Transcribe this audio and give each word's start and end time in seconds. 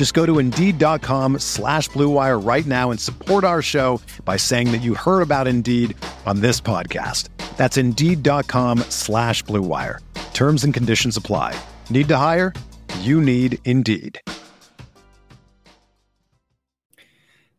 Just 0.00 0.14
go 0.14 0.24
to 0.24 0.38
Indeed.com 0.38 1.40
slash 1.40 1.90
BlueWire 1.90 2.42
right 2.42 2.64
now 2.64 2.90
and 2.90 2.98
support 2.98 3.44
our 3.44 3.60
show 3.60 4.00
by 4.24 4.38
saying 4.38 4.72
that 4.72 4.80
you 4.80 4.94
heard 4.94 5.20
about 5.20 5.46
Indeed 5.46 5.94
on 6.24 6.40
this 6.40 6.58
podcast. 6.58 7.28
That's 7.58 7.76
Indeed.com 7.76 8.78
slash 8.88 9.44
BlueWire. 9.44 9.98
Terms 10.32 10.64
and 10.64 10.72
conditions 10.72 11.18
apply. 11.18 11.54
Need 11.90 12.08
to 12.08 12.16
hire? 12.16 12.54
You 13.00 13.20
need 13.20 13.58
Indeed. 13.66 14.18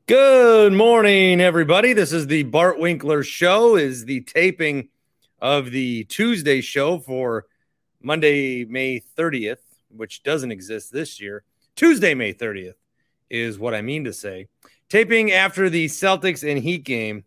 Good 0.07 0.73
morning, 0.73 1.41
everybody. 1.41 1.93
This 1.93 2.11
is 2.11 2.25
the 2.25 2.41
Bart 2.41 2.79
Winkler 2.79 3.21
Show. 3.21 3.75
Is 3.75 4.05
the 4.05 4.21
taping 4.21 4.89
of 5.37 5.69
the 5.69 6.05
Tuesday 6.05 6.61
show 6.61 6.97
for 6.97 7.45
Monday, 8.01 8.65
May 8.65 9.03
30th, 9.15 9.61
which 9.95 10.23
doesn't 10.23 10.51
exist 10.51 10.91
this 10.91 11.21
year. 11.21 11.43
Tuesday, 11.75 12.13
May 12.13 12.33
30th 12.33 12.73
is 13.29 13.57
what 13.57 13.73
I 13.73 13.81
mean 13.81 14.03
to 14.03 14.13
say. 14.13 14.47
Taping 14.89 15.31
after 15.31 15.69
the 15.69 15.85
Celtics 15.85 16.49
and 16.49 16.61
Heat 16.61 16.83
game. 16.83 17.23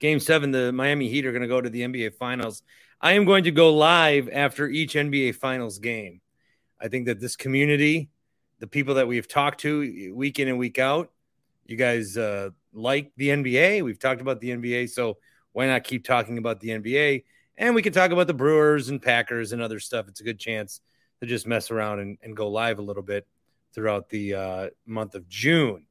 Game 0.00 0.18
seven, 0.18 0.50
the 0.50 0.72
Miami 0.72 1.08
Heat 1.08 1.26
are 1.26 1.32
going 1.32 1.42
to 1.42 1.48
go 1.48 1.60
to 1.60 1.70
the 1.70 1.82
NBA 1.82 2.14
Finals. 2.14 2.62
I 3.00 3.12
am 3.12 3.24
going 3.24 3.44
to 3.44 3.50
go 3.50 3.72
live 3.74 4.28
after 4.32 4.68
each 4.68 4.94
NBA 4.94 5.36
Finals 5.36 5.78
game. 5.78 6.20
I 6.80 6.88
think 6.88 7.06
that 7.06 7.20
this 7.20 7.36
community, 7.36 8.08
the 8.58 8.66
people 8.66 8.94
that 8.94 9.06
we've 9.06 9.28
talked 9.28 9.60
to 9.60 10.12
week 10.14 10.38
in 10.38 10.48
and 10.48 10.58
week 10.58 10.78
out, 10.78 11.12
you 11.66 11.76
guys 11.76 12.16
uh, 12.16 12.50
like 12.72 13.12
the 13.16 13.28
NBA. 13.28 13.84
We've 13.84 13.98
talked 13.98 14.20
about 14.20 14.40
the 14.40 14.50
NBA, 14.50 14.90
so 14.90 15.18
why 15.52 15.66
not 15.66 15.84
keep 15.84 16.04
talking 16.04 16.38
about 16.38 16.60
the 16.60 16.70
NBA? 16.70 17.24
And 17.56 17.74
we 17.74 17.82
can 17.82 17.92
talk 17.92 18.10
about 18.10 18.26
the 18.26 18.34
Brewers 18.34 18.88
and 18.88 19.00
Packers 19.00 19.52
and 19.52 19.62
other 19.62 19.78
stuff. 19.78 20.08
It's 20.08 20.20
a 20.20 20.24
good 20.24 20.38
chance 20.38 20.80
to 21.22 21.26
just 21.28 21.46
mess 21.46 21.70
around 21.70 22.00
and, 22.00 22.18
and 22.24 22.36
go 22.36 22.48
live 22.48 22.80
a 22.80 22.82
little 22.82 23.02
bit 23.02 23.28
throughout 23.72 24.08
the 24.08 24.34
uh, 24.34 24.68
month 24.84 25.14
of 25.14 25.28
June. 25.28 25.86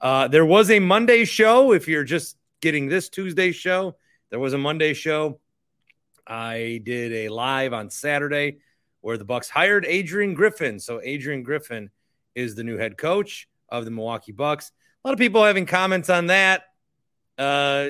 Uh, 0.00 0.28
there 0.28 0.46
was 0.46 0.70
a 0.70 0.78
Monday 0.78 1.24
show. 1.24 1.72
If 1.72 1.88
you're 1.88 2.04
just 2.04 2.36
getting 2.60 2.88
this 2.88 3.08
Tuesday 3.08 3.50
show, 3.50 3.96
there 4.30 4.38
was 4.38 4.52
a 4.52 4.58
Monday 4.58 4.94
show. 4.94 5.40
I 6.28 6.80
did 6.84 7.12
a 7.12 7.28
live 7.28 7.72
on 7.72 7.90
Saturday 7.90 8.58
where 9.00 9.18
the 9.18 9.24
Bucks 9.24 9.50
hired 9.50 9.84
Adrian 9.84 10.34
Griffin. 10.34 10.78
So 10.78 11.00
Adrian 11.02 11.42
Griffin 11.42 11.90
is 12.36 12.54
the 12.54 12.62
new 12.62 12.76
head 12.76 12.96
coach 12.96 13.48
of 13.68 13.84
the 13.84 13.90
Milwaukee 13.90 14.30
Bucks. 14.30 14.70
A 15.02 15.08
lot 15.08 15.12
of 15.12 15.18
people 15.18 15.42
having 15.42 15.66
comments 15.66 16.08
on 16.08 16.26
that, 16.26 16.62
uh, 17.36 17.88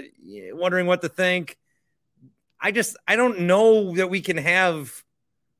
wondering 0.52 0.86
what 0.86 1.02
to 1.02 1.10
think. 1.10 1.58
I 2.58 2.72
just 2.72 2.96
I 3.06 3.16
don't 3.16 3.40
know 3.40 3.94
that 3.96 4.08
we 4.08 4.22
can 4.22 4.38
have 4.38 5.04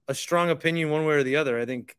a 0.09 0.15
strong 0.15 0.51
opinion 0.51 0.91
one 0.91 1.05
way 1.05 1.15
or 1.15 1.23
the 1.23 1.37
other. 1.37 1.61
I 1.61 1.67
think 1.67 1.95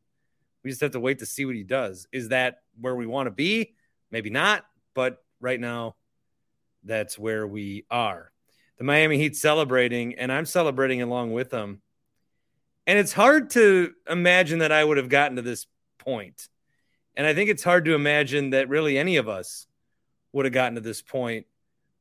we 0.63 0.71
just 0.71 0.81
have 0.81 0.91
to 0.91 0.99
wait 0.99 1.19
to 1.19 1.25
see 1.25 1.45
what 1.45 1.55
he 1.55 1.63
does. 1.63 2.07
Is 2.11 2.29
that 2.29 2.61
where 2.79 2.95
we 2.95 3.05
want 3.05 3.27
to 3.27 3.31
be? 3.31 3.75
Maybe 4.11 4.29
not, 4.29 4.65
but 4.93 5.23
right 5.39 5.59
now, 5.59 5.95
that's 6.83 7.17
where 7.17 7.45
we 7.45 7.85
are. 7.91 8.31
The 8.77 8.83
Miami 8.83 9.17
Heat 9.17 9.35
celebrating, 9.35 10.15
and 10.15 10.31
I'm 10.31 10.45
celebrating 10.45 11.01
along 11.01 11.33
with 11.33 11.49
them. 11.49 11.81
And 12.87 12.97
it's 12.97 13.13
hard 13.13 13.51
to 13.51 13.93
imagine 14.09 14.59
that 14.59 14.71
I 14.71 14.83
would 14.83 14.97
have 14.97 15.09
gotten 15.09 15.35
to 15.35 15.41
this 15.41 15.67
point. 15.99 16.49
And 17.15 17.27
I 17.27 17.33
think 17.33 17.49
it's 17.49 17.63
hard 17.63 17.85
to 17.85 17.93
imagine 17.93 18.51
that 18.51 18.69
really 18.69 18.97
any 18.97 19.17
of 19.17 19.27
us 19.27 19.67
would 20.31 20.45
have 20.45 20.53
gotten 20.53 20.75
to 20.75 20.81
this 20.81 21.01
point 21.01 21.45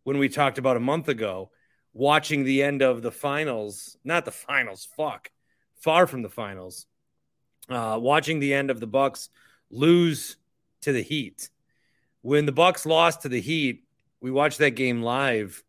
when 0.04 0.18
we 0.18 0.28
talked 0.28 0.58
about 0.58 0.76
a 0.76 0.80
month 0.80 1.08
ago, 1.08 1.50
watching 1.92 2.44
the 2.44 2.62
end 2.62 2.80
of 2.80 3.02
the 3.02 3.10
finals, 3.10 3.98
not 4.04 4.24
the 4.24 4.30
finals, 4.30 4.88
fuck, 4.96 5.30
far 5.80 6.06
from 6.06 6.22
the 6.22 6.28
finals, 6.28 6.86
uh, 7.68 7.98
watching 8.00 8.40
the 8.40 8.54
end 8.54 8.70
of 8.70 8.80
the 8.80 8.86
Bucks 8.86 9.30
lose 9.70 10.36
to 10.82 10.92
the 10.92 11.02
Heat. 11.02 11.50
When 12.22 12.46
the 12.46 12.52
Bucks 12.52 12.86
lost 12.86 13.22
to 13.22 13.28
the 13.28 13.40
Heat, 13.40 13.84
we 14.20 14.30
watched 14.30 14.58
that 14.58 14.72
game 14.72 15.02
live 15.02 15.62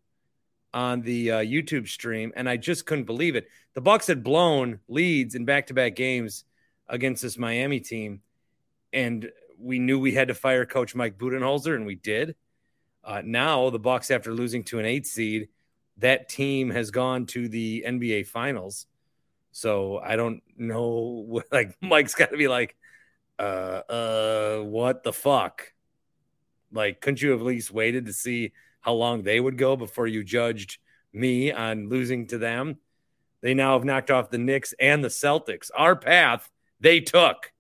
on 0.74 1.02
the 1.02 1.32
uh, 1.32 1.38
YouTube 1.40 1.88
stream, 1.88 2.32
and 2.36 2.50
I 2.50 2.58
just 2.58 2.86
couldn't 2.86 3.06
believe 3.06 3.36
it. 3.36 3.48
The 3.74 3.82
Bucks 3.82 4.08
had 4.08 4.24
blown 4.24 4.80
leads 4.88 5.36
in 5.36 5.46
back-to-back 5.46 5.96
games 5.96 6.44
against 6.88 7.22
this 7.22 7.38
Miami 7.38 7.80
team, 7.80 8.22
and 8.94 9.32
we 9.58 9.80
knew 9.80 10.00
we 10.00 10.14
had 10.14 10.30
to 10.30 10.34
fire 10.34 10.66
Coach 10.66 10.96
Mike 10.96 11.18
Budenholzer, 11.18 11.76
and 11.76 11.86
we 11.86 11.96
did. 11.96 12.36
Uh, 13.04 13.22
now 13.24 13.70
the 13.70 13.80
Bucks, 13.80 14.12
after 14.12 14.34
losing 14.34 14.64
to 14.66 14.80
an 14.80 14.86
eight 14.86 15.06
seed, 15.06 15.50
that 15.98 16.30
team 16.30 16.70
has 16.70 16.92
gone 16.92 17.26
to 17.28 17.48
the 17.48 17.84
NBA 17.86 18.28
Finals. 18.28 18.86
So 19.52 20.00
I 20.00 20.16
don't 20.16 20.42
know. 20.58 21.42
Like 21.52 21.76
Mike's 21.82 22.16
got 22.16 22.32
to 22.32 22.38
be 22.38 22.48
like, 22.48 22.76
uh, 23.38 23.82
uh, 23.90 24.60
what 24.60 25.04
the 25.04 25.14
fuck? 25.14 25.74
Like, 26.72 27.02
couldn't 27.02 27.22
you 27.22 27.32
have 27.32 27.40
at 27.40 27.46
least 27.46 27.72
waited 27.72 28.06
to 28.06 28.14
see 28.14 28.52
how 28.82 28.94
long 28.94 29.24
they 29.24 29.40
would 29.40 29.58
go 29.58 29.76
before 29.76 30.08
you 30.08 30.24
judged 30.24 30.78
me 31.14 31.52
on 31.52 31.90
losing 31.90 32.28
to 32.28 32.38
them? 32.38 32.78
They 33.42 33.54
now 33.54 33.74
have 33.74 33.86
knocked 33.86 34.12
off 34.12 34.30
the 34.30 34.38
Knicks 34.38 34.74
and 34.80 35.04
the 35.04 35.08
Celtics. 35.08 35.72
Our 35.76 35.96
path 35.96 36.50
they 36.80 37.02
took 37.02 37.52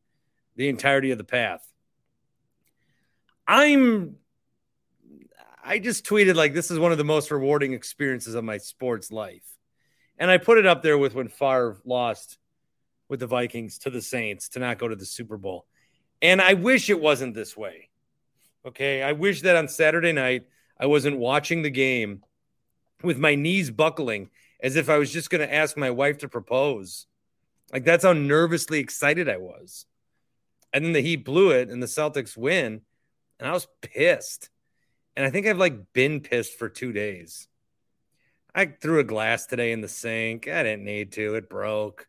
the 0.56 0.70
entirety 0.70 1.12
of 1.12 1.18
the 1.18 1.24
path. 1.24 1.66
I'm 3.48 4.18
I 5.64 5.80
just 5.80 6.06
tweeted 6.06 6.36
like 6.36 6.54
this 6.54 6.72
is 6.72 6.80
one 6.80 6.92
of 6.92 6.98
the 6.98 7.04
most 7.04 7.32
rewarding 7.32 7.74
experiences 7.74 8.36
of 8.36 8.44
my 8.44 8.58
sports 8.58 9.12
life. 9.12 9.44
And 10.20 10.30
I 10.30 10.38
put 10.38 10.58
it 10.58 10.66
up 10.66 10.84
there 10.84 10.98
with 10.98 11.16
when 11.16 11.30
Favre 11.30 11.80
lost 11.86 12.38
with 13.08 13.22
the 13.22 13.28
Vikings 13.28 13.80
to 13.80 13.90
the 13.90 14.02
Saints 14.02 14.50
to 14.50 14.60
not 14.60 14.78
go 14.78 14.88
to 14.88 14.96
the 14.96 15.06
Super 15.06 15.38
Bowl. 15.38 15.66
And 16.22 16.42
I 16.42 16.54
wish 16.54 16.90
it 16.90 17.00
wasn't 17.00 17.34
this 17.34 17.56
way. 17.58 17.90
Okay. 18.66 19.02
I 19.02 19.14
wish 19.14 19.42
that 19.42 19.56
on 19.56 19.68
Saturday 19.68 20.12
night 20.12 20.46
I 20.80 20.86
wasn't 20.86 21.18
watching 21.18 21.62
the 21.62 21.70
game 21.70 22.24
with 23.02 23.18
my 23.18 23.36
knees 23.36 23.72
buckling 23.72 24.30
as 24.62 24.76
if 24.76 24.90
I 24.90 24.98
was 24.98 25.12
just 25.12 25.30
going 25.30 25.48
to 25.48 25.54
ask 25.54 25.78
my 25.78 25.90
wife 25.90 26.20
to 26.20 26.30
propose. 26.30 27.08
Like 27.72 27.86
that's 27.86 28.04
how 28.04 28.14
nervously 28.14 28.80
excited 28.80 29.30
I 29.30 29.38
was. 29.38 29.86
And 30.74 30.86
then 30.86 30.94
the 30.94 31.02
Heat 31.02 31.26
blew 31.26 31.52
it 31.52 31.70
and 31.70 31.82
the 31.82 31.88
Celtics 31.88 32.38
win. 32.38 32.82
And 33.40 33.48
I 33.48 33.54
was 33.54 33.68
pissed. 33.82 34.50
And 35.16 35.26
I 35.26 35.32
think 35.32 35.48
I've 35.48 35.58
like 35.58 35.94
been 35.94 36.20
pissed 36.20 36.60
for 36.60 36.70
two 36.70 36.92
days. 36.92 37.49
I 38.54 38.66
threw 38.66 39.00
a 39.00 39.04
glass 39.04 39.46
today 39.46 39.72
in 39.72 39.82
the 39.82 39.88
sink. 39.88 40.48
I 40.48 40.64
didn't 40.64 40.86
need 40.86 41.12
to. 41.14 41.36
It 41.36 41.50
broke. 41.50 42.08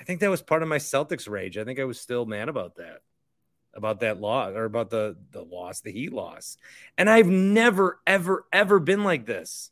I 0.00 0.04
think 0.04 0.20
that 0.20 0.30
was 0.30 0.42
part 0.42 0.62
of 0.62 0.68
my 0.68 0.78
Celtics 0.78 1.28
rage. 1.28 1.58
I 1.58 1.64
think 1.64 1.78
I 1.78 1.84
was 1.84 2.00
still 2.00 2.26
mad 2.26 2.48
about 2.48 2.76
that, 2.76 3.00
about 3.74 4.00
that 4.00 4.20
loss 4.20 4.52
or 4.54 4.64
about 4.64 4.90
the 4.90 5.16
the 5.32 5.42
loss, 5.42 5.80
the 5.80 5.92
Heat 5.92 6.12
loss. 6.12 6.56
And 6.98 7.08
I've 7.08 7.28
never, 7.28 8.00
ever, 8.06 8.46
ever 8.52 8.78
been 8.78 9.04
like 9.04 9.26
this. 9.26 9.70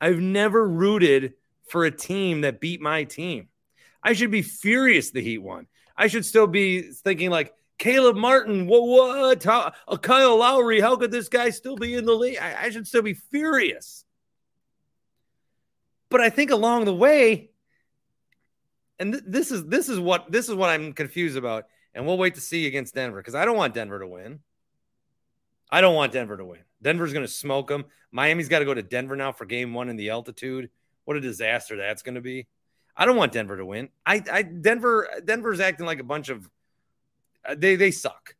I've 0.00 0.20
never 0.20 0.66
rooted 0.66 1.34
for 1.68 1.84
a 1.84 1.90
team 1.90 2.42
that 2.42 2.60
beat 2.60 2.80
my 2.80 3.04
team. 3.04 3.48
I 4.02 4.12
should 4.12 4.30
be 4.30 4.42
furious 4.42 5.10
the 5.10 5.22
Heat 5.22 5.38
won. 5.38 5.66
I 5.96 6.08
should 6.08 6.24
still 6.24 6.46
be 6.46 6.82
thinking 6.82 7.30
like 7.30 7.52
Caleb 7.78 8.16
Martin, 8.16 8.66
what, 8.66 8.86
what? 8.86 9.42
How, 9.42 9.72
uh, 9.88 9.96
Kyle 9.96 10.38
Lowry, 10.38 10.80
how 10.80 10.96
could 10.96 11.10
this 11.10 11.28
guy 11.28 11.50
still 11.50 11.76
be 11.76 11.94
in 11.94 12.04
the 12.04 12.14
league? 12.14 12.38
I, 12.38 12.64
I 12.64 12.70
should 12.70 12.86
still 12.86 13.02
be 13.02 13.14
furious. 13.14 14.05
But 16.16 16.24
I 16.24 16.30
think 16.30 16.50
along 16.50 16.86
the 16.86 16.94
way, 16.94 17.50
and 18.98 19.12
th- 19.12 19.24
this 19.26 19.50
is 19.50 19.66
this 19.66 19.90
is 19.90 20.00
what 20.00 20.32
this 20.32 20.48
is 20.48 20.54
what 20.54 20.70
I'm 20.70 20.94
confused 20.94 21.36
about, 21.36 21.66
and 21.94 22.06
we'll 22.06 22.16
wait 22.16 22.36
to 22.36 22.40
see 22.40 22.66
against 22.66 22.94
Denver 22.94 23.18
because 23.18 23.34
I 23.34 23.44
don't 23.44 23.58
want 23.58 23.74
Denver 23.74 23.98
to 23.98 24.06
win. 24.06 24.40
I 25.70 25.82
don't 25.82 25.94
want 25.94 26.12
Denver 26.12 26.38
to 26.38 26.44
win. 26.46 26.60
Denver's 26.80 27.12
going 27.12 27.26
to 27.26 27.30
smoke 27.30 27.68
them. 27.68 27.84
Miami's 28.12 28.48
got 28.48 28.60
to 28.60 28.64
go 28.64 28.72
to 28.72 28.82
Denver 28.82 29.14
now 29.14 29.30
for 29.30 29.44
game 29.44 29.74
one 29.74 29.90
in 29.90 29.96
the 29.96 30.08
altitude. 30.08 30.70
what 31.04 31.18
a 31.18 31.20
disaster 31.20 31.76
that's 31.76 32.00
going 32.00 32.14
to 32.14 32.22
be. 32.22 32.46
I 32.96 33.04
don't 33.04 33.18
want 33.18 33.32
Denver 33.32 33.58
to 33.58 33.66
win. 33.66 33.90
I, 34.06 34.22
I 34.32 34.40
Denver 34.40 35.06
Denver's 35.22 35.60
acting 35.60 35.84
like 35.84 36.00
a 36.00 36.02
bunch 36.02 36.30
of 36.30 36.48
uh, 37.46 37.56
they 37.58 37.76
they 37.76 37.90
suck. 37.90 38.36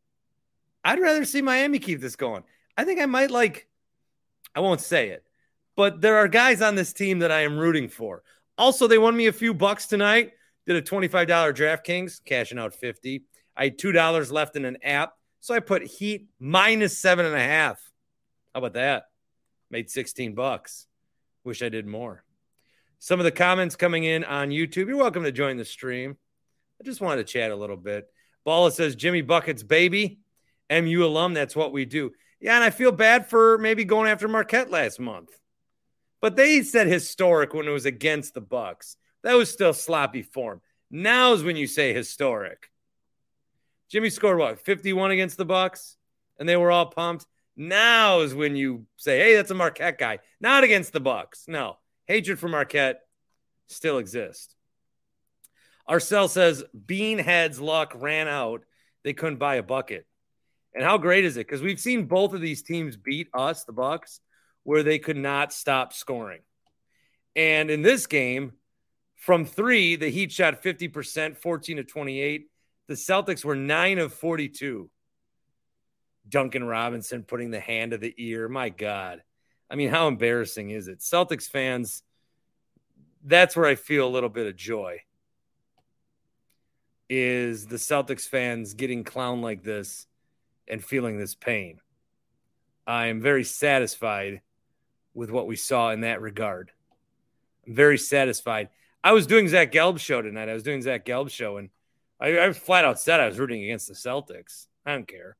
I'd 0.82 0.99
rather 0.99 1.26
see 1.26 1.43
Miami 1.43 1.78
keep 1.78 2.00
this 2.00 2.17
going. 2.17 2.43
I 2.75 2.84
think 2.84 3.02
I 3.02 3.05
might 3.05 3.31
like 3.31 3.69
I 4.55 4.61
won't 4.61 4.81
say 4.81 5.11
it, 5.11 5.25
but 5.76 6.00
there 6.00 6.17
are 6.17 6.28
guys 6.28 6.62
on 6.62 6.75
this 6.75 6.93
team 6.93 7.20
that 7.20 7.31
I 7.31 7.43
am 7.43 7.58
rooting 7.58 7.88
for. 7.88 8.23
Also, 8.58 8.87
they 8.87 8.99
won 8.99 9.17
me 9.17 9.26
a 9.26 9.32
few 9.32 9.55
bucks 9.55 9.87
tonight. 9.87 10.32
Did 10.67 10.76
a 10.76 10.82
$25 10.82 11.28
DraftKings, 11.28 12.25
cashing 12.25 12.58
out 12.58 12.75
50. 12.75 13.23
I 13.56 13.64
had 13.64 13.78
$2 13.78 14.32
left 14.32 14.56
in 14.56 14.64
an 14.64 14.78
app. 14.82 15.12
So 15.40 15.55
I 15.55 15.61
put 15.61 15.82
Heat 15.82 16.26
minus 16.40 16.99
seven 16.99 17.25
and 17.25 17.37
a 17.37 17.40
half. 17.40 17.78
How 18.52 18.58
about 18.58 18.73
that? 18.73 19.05
Made 19.70 19.90
16 19.90 20.34
bucks. 20.34 20.87
Wish 21.44 21.62
I 21.62 21.69
did 21.69 21.87
more. 21.87 22.25
Some 22.99 23.20
of 23.20 23.25
the 23.25 23.31
comments 23.31 23.76
coming 23.76 24.05
in 24.05 24.25
on 24.25 24.49
YouTube. 24.49 24.88
You're 24.88 24.96
welcome 24.96 25.23
to 25.25 25.32
join 25.32 25.56
the 25.56 25.64
stream. 25.64 26.17
I 26.81 26.84
just 26.84 27.00
wanted 27.00 27.26
to 27.26 27.32
chat 27.32 27.50
a 27.50 27.56
little 27.56 27.76
bit. 27.76 28.06
Balla 28.44 28.73
says 28.73 28.96
Jimmy 28.96 29.23
Buckets 29.23 29.62
baby, 29.62 30.20
MU 30.70 31.05
alum. 31.05 31.34
That's 31.34 31.55
what 31.55 31.73
we 31.73 31.84
do. 31.84 32.12
Yeah, 32.40 32.56
and 32.56 32.64
I 32.64 32.70
feel 32.70 32.93
bad 32.93 33.28
for 33.28 33.58
maybe 33.58 33.84
going 33.84 34.11
after 34.11 34.28
Marquette 34.28 34.70
last 34.70 34.99
month, 34.99 35.31
but 36.20 36.36
they 36.36 36.62
said 36.62 36.86
historic 36.86 37.54
when 37.54 37.66
it 37.66 37.72
was 37.72 37.86
against 37.86 38.34
the 38.34 38.40
Bucks. 38.40 38.96
That 39.22 39.34
was 39.34 39.50
still 39.50 39.72
sloppy 39.72 40.22
form. 40.22 40.60
Now's 40.90 41.42
when 41.42 41.56
you 41.56 41.66
say 41.66 41.92
historic. 41.92 42.70
Jimmy 43.90 44.10
scored 44.10 44.38
what 44.38 44.60
51 44.60 45.10
against 45.10 45.36
the 45.36 45.44
Bucks, 45.44 45.96
and 46.38 46.48
they 46.48 46.56
were 46.56 46.70
all 46.70 46.86
pumped. 46.86 47.26
Now 47.56 48.20
is 48.20 48.34
when 48.34 48.56
you 48.56 48.86
say, 48.96 49.18
"Hey, 49.18 49.36
that's 49.36 49.50
a 49.50 49.54
Marquette 49.54 49.98
guy." 49.98 50.18
Not 50.40 50.64
against 50.64 50.92
the 50.92 51.00
Bucks. 51.00 51.46
No, 51.48 51.78
hatred 52.06 52.38
for 52.38 52.48
Marquette 52.48 53.06
still 53.68 53.98
exists. 53.98 54.54
Arcel 55.88 56.28
says 56.28 56.64
Bean 56.86 57.18
heads 57.18 57.60
luck 57.60 57.92
ran 57.94 58.28
out. 58.28 58.64
They 59.04 59.12
couldn't 59.12 59.38
buy 59.38 59.56
a 59.56 59.62
bucket. 59.62 60.06
And 60.74 60.84
how 60.84 60.98
great 60.98 61.24
is 61.24 61.36
it? 61.36 61.46
Because 61.46 61.62
we've 61.62 61.80
seen 61.80 62.04
both 62.04 62.34
of 62.34 62.40
these 62.40 62.62
teams 62.62 62.96
beat 62.96 63.28
us, 63.32 63.64
the 63.64 63.72
Bucks, 63.72 64.20
where 64.66 64.82
they 64.82 64.98
could 64.98 65.16
not 65.16 65.52
stop 65.52 65.92
scoring. 65.92 66.40
And 67.36 67.70
in 67.70 67.82
this 67.82 68.08
game, 68.08 68.54
from 69.14 69.44
three, 69.44 69.94
the 69.94 70.08
Heat 70.08 70.32
shot 70.32 70.60
50%, 70.60 71.36
14 71.36 71.76
to 71.76 71.84
28. 71.84 72.50
The 72.88 72.94
Celtics 72.94 73.44
were 73.44 73.54
nine 73.54 73.98
of 73.98 74.12
42. 74.12 74.90
Duncan 76.28 76.64
Robinson 76.64 77.22
putting 77.22 77.52
the 77.52 77.60
hand 77.60 77.92
to 77.92 77.98
the 77.98 78.12
ear. 78.18 78.48
My 78.48 78.68
God. 78.68 79.22
I 79.70 79.76
mean, 79.76 79.88
how 79.88 80.08
embarrassing 80.08 80.70
is 80.70 80.88
it? 80.88 80.98
Celtics 80.98 81.48
fans, 81.48 82.02
that's 83.24 83.54
where 83.54 83.66
I 83.66 83.76
feel 83.76 84.08
a 84.08 84.10
little 84.10 84.28
bit 84.28 84.48
of 84.48 84.56
joy. 84.56 85.02
Is 87.08 87.66
the 87.66 87.76
Celtics 87.76 88.26
fans 88.26 88.74
getting 88.74 89.04
clown 89.04 89.42
like 89.42 89.62
this 89.62 90.08
and 90.66 90.84
feeling 90.84 91.18
this 91.18 91.36
pain. 91.36 91.78
I 92.84 93.06
am 93.06 93.20
very 93.20 93.44
satisfied 93.44 94.40
with 95.16 95.30
what 95.30 95.46
we 95.46 95.56
saw 95.56 95.90
in 95.90 96.02
that 96.02 96.20
regard. 96.20 96.70
I'm 97.66 97.74
very 97.74 97.98
satisfied. 97.98 98.68
I 99.02 99.12
was 99.12 99.26
doing 99.26 99.48
Zach 99.48 99.72
Gelb's 99.72 100.02
show 100.02 100.20
tonight. 100.20 100.48
I 100.48 100.54
was 100.54 100.62
doing 100.62 100.82
Zach 100.82 101.06
Gelb's 101.06 101.32
show, 101.32 101.56
and 101.56 101.70
I, 102.20 102.38
I 102.38 102.52
flat 102.52 102.84
out 102.84 103.00
said 103.00 103.18
I 103.18 103.26
was 103.26 103.38
rooting 103.38 103.64
against 103.64 103.88
the 103.88 103.94
Celtics. 103.94 104.66
I 104.84 104.92
don't 104.92 105.08
care. 105.08 105.36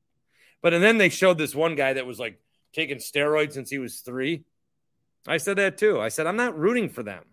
But 0.61 0.73
and 0.73 0.83
then 0.83 0.97
they 0.97 1.09
showed 1.09 1.37
this 1.37 1.55
one 1.55 1.75
guy 1.75 1.93
that 1.93 2.07
was 2.07 2.19
like 2.19 2.39
taking 2.73 2.97
steroids 2.97 3.53
since 3.53 3.69
he 3.69 3.77
was 3.77 3.99
three. 3.99 4.43
I 5.27 5.37
said 5.37 5.57
that 5.57 5.77
too. 5.77 6.01
I 6.01 6.09
said, 6.09 6.25
I'm 6.25 6.35
not 6.37 6.57
rooting 6.57 6.89
for 6.89 7.03
them. 7.03 7.23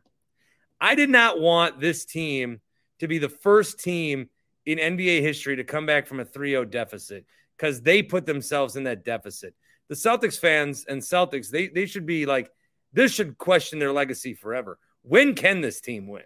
I 0.80 0.94
did 0.94 1.08
not 1.08 1.40
want 1.40 1.80
this 1.80 2.04
team 2.04 2.60
to 2.98 3.08
be 3.08 3.18
the 3.18 3.28
first 3.28 3.80
team 3.80 4.28
in 4.66 4.78
NBA 4.78 5.22
history 5.22 5.56
to 5.56 5.64
come 5.64 5.86
back 5.86 6.06
from 6.06 6.20
a 6.20 6.24
3 6.24 6.50
0 6.50 6.64
deficit 6.66 7.24
because 7.56 7.80
they 7.80 8.02
put 8.02 8.26
themselves 8.26 8.76
in 8.76 8.84
that 8.84 9.04
deficit. 9.04 9.54
The 9.88 9.94
Celtics 9.94 10.38
fans 10.38 10.84
and 10.88 11.02
Celtics, 11.02 11.50
they, 11.50 11.68
they 11.68 11.86
should 11.86 12.06
be 12.06 12.26
like, 12.26 12.50
this 12.92 13.12
should 13.12 13.38
question 13.38 13.78
their 13.78 13.92
legacy 13.92 14.34
forever. 14.34 14.78
When 15.02 15.34
can 15.34 15.60
this 15.60 15.80
team 15.80 16.06
win? 16.06 16.24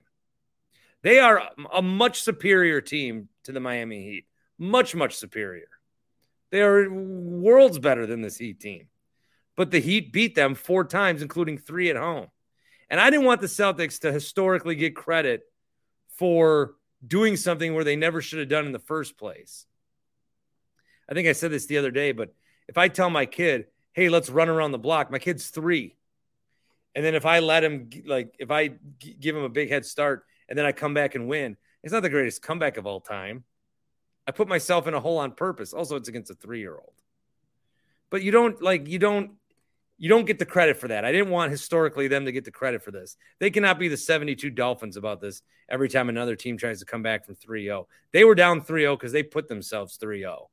They 1.02 1.19
are 1.19 1.43
a 1.72 1.82
much 1.82 2.22
superior 2.22 2.81
team 2.81 3.28
to 3.44 3.52
the 3.52 3.60
Miami 3.60 4.02
Heat. 4.02 4.26
Much, 4.58 4.94
much 4.94 5.14
superior. 5.14 5.69
They 6.50 6.62
are 6.62 6.90
worlds 6.90 7.78
better 7.78 8.06
than 8.06 8.20
this 8.20 8.38
Heat 8.38 8.60
team. 8.60 8.88
But 9.56 9.70
the 9.70 9.81
Heat 9.81 10.12
beat 10.12 10.34
them 10.34 10.55
four 10.55 10.84
times, 10.84 11.22
including 11.22 11.58
three 11.58 11.90
at 11.90 11.96
home. 11.96 12.28
And 12.90 13.00
I 13.00 13.10
didn't 13.10 13.26
want 13.26 13.40
the 13.40 13.49
Celtics 13.49 14.00
to 14.00 14.12
historically 14.12 14.75
get 14.75 14.96
credit 14.96 15.43
for 16.16 16.75
doing 17.06 17.37
something 17.37 17.75
where 17.75 17.84
they 17.84 17.96
never 17.96 18.20
should 18.20 18.38
have 18.38 18.49
done 18.49 18.66
in 18.66 18.72
the 18.72 18.78
first 18.78 19.19
place. 19.19 19.66
I 21.08 21.14
think 21.14 21.28
I 21.28 21.32
said 21.32 21.50
this 21.50 21.66
the 21.66 21.78
other 21.78 21.90
day, 21.90 22.12
but 22.12 22.34
if 22.69 22.79
I 22.79 22.88
tell 22.88 23.11
my 23.11 23.26
kid, 23.26 23.67
hey, 23.93 24.09
let's 24.09 24.31
run 24.31 24.49
around 24.49 24.73
the 24.73 24.79
block, 24.79 25.11
my 25.11 25.19
kid's 25.19 25.49
three. 25.49 25.97
And 26.94 27.05
then 27.05 27.15
if 27.15 27.26
I 27.26 27.41
let 27.41 27.65
him, 27.65 27.91
like, 28.06 28.35
if 28.38 28.50
I 28.50 28.73
give 28.99 29.37
him 29.37 29.43
a 29.43 29.49
big 29.49 29.70
head 29.70 29.85
start 29.85 30.25
and 30.49 30.59
then 30.59 30.67
I 30.67 30.73
come 30.73 30.94
back 30.94 31.15
and 31.15 31.29
win, 31.29 31.56
it's 31.82 31.93
not 31.93 32.03
the 32.03 32.09
greatest 32.09 32.43
comeback 32.43 32.76
of 32.76 32.87
all 32.87 33.00
time. 33.00 33.44
I 34.26 34.31
put 34.31 34.49
myself 34.49 34.87
in 34.87 34.94
a 34.94 35.00
hole 35.00 35.19
on 35.19 35.32
purpose. 35.32 35.73
Also, 35.73 35.97
it's 35.97 36.09
against 36.09 36.31
a 36.31 36.35
three 36.35 36.61
year 36.61 36.75
old. 36.75 36.93
But 38.11 38.23
you 38.23 38.31
don't 38.31 38.61
like, 38.62 38.88
you 38.88 38.99
don't, 38.99 39.32
you 39.97 40.09
don't 40.09 40.26
get 40.26 40.38
the 40.38 40.47
credit 40.47 40.76
for 40.76 40.88
that. 40.88 41.05
I 41.05 41.12
didn't 41.12 41.31
want 41.31 41.50
historically 41.50 42.09
them 42.09 42.25
to 42.25 42.32
get 42.32 42.44
the 42.44 42.50
credit 42.50 42.82
for 42.82 42.91
this. 42.91 43.17
They 43.41 43.50
cannot 43.50 43.79
be 43.79 43.88
the 43.88 43.97
72 43.97 44.50
Dolphins 44.50 44.97
about 44.97 45.20
this 45.20 45.43
every 45.69 45.88
time 45.88 46.09
another 46.09 46.37
team 46.37 46.56
tries 46.56 46.79
to 46.81 46.85
come 46.85 47.03
back 47.03 47.26
from 47.26 47.35
3 47.35 47.65
0. 47.65 47.88
They 48.12 48.25
were 48.25 48.35
down 48.35 48.61
3 48.61 48.82
0 48.82 48.97
because 48.97 49.12
they 49.12 49.23
put 49.23 49.49
themselves 49.49 49.97
3 49.97 50.20
0. 50.20 50.50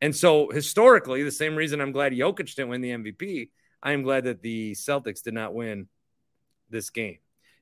And 0.00 0.14
so 0.14 0.48
historically, 0.50 1.22
the 1.22 1.30
same 1.30 1.56
reason 1.56 1.80
I'm 1.80 1.92
glad 1.92 2.12
Jokic 2.12 2.54
didn't 2.54 2.68
win 2.68 2.80
the 2.80 2.90
MVP, 2.90 3.50
I 3.82 3.92
am 3.92 4.02
glad 4.02 4.24
that 4.24 4.42
the 4.42 4.72
Celtics 4.72 5.22
did 5.22 5.34
not 5.34 5.54
win 5.54 5.88
this 6.70 6.90
game. 6.90 7.18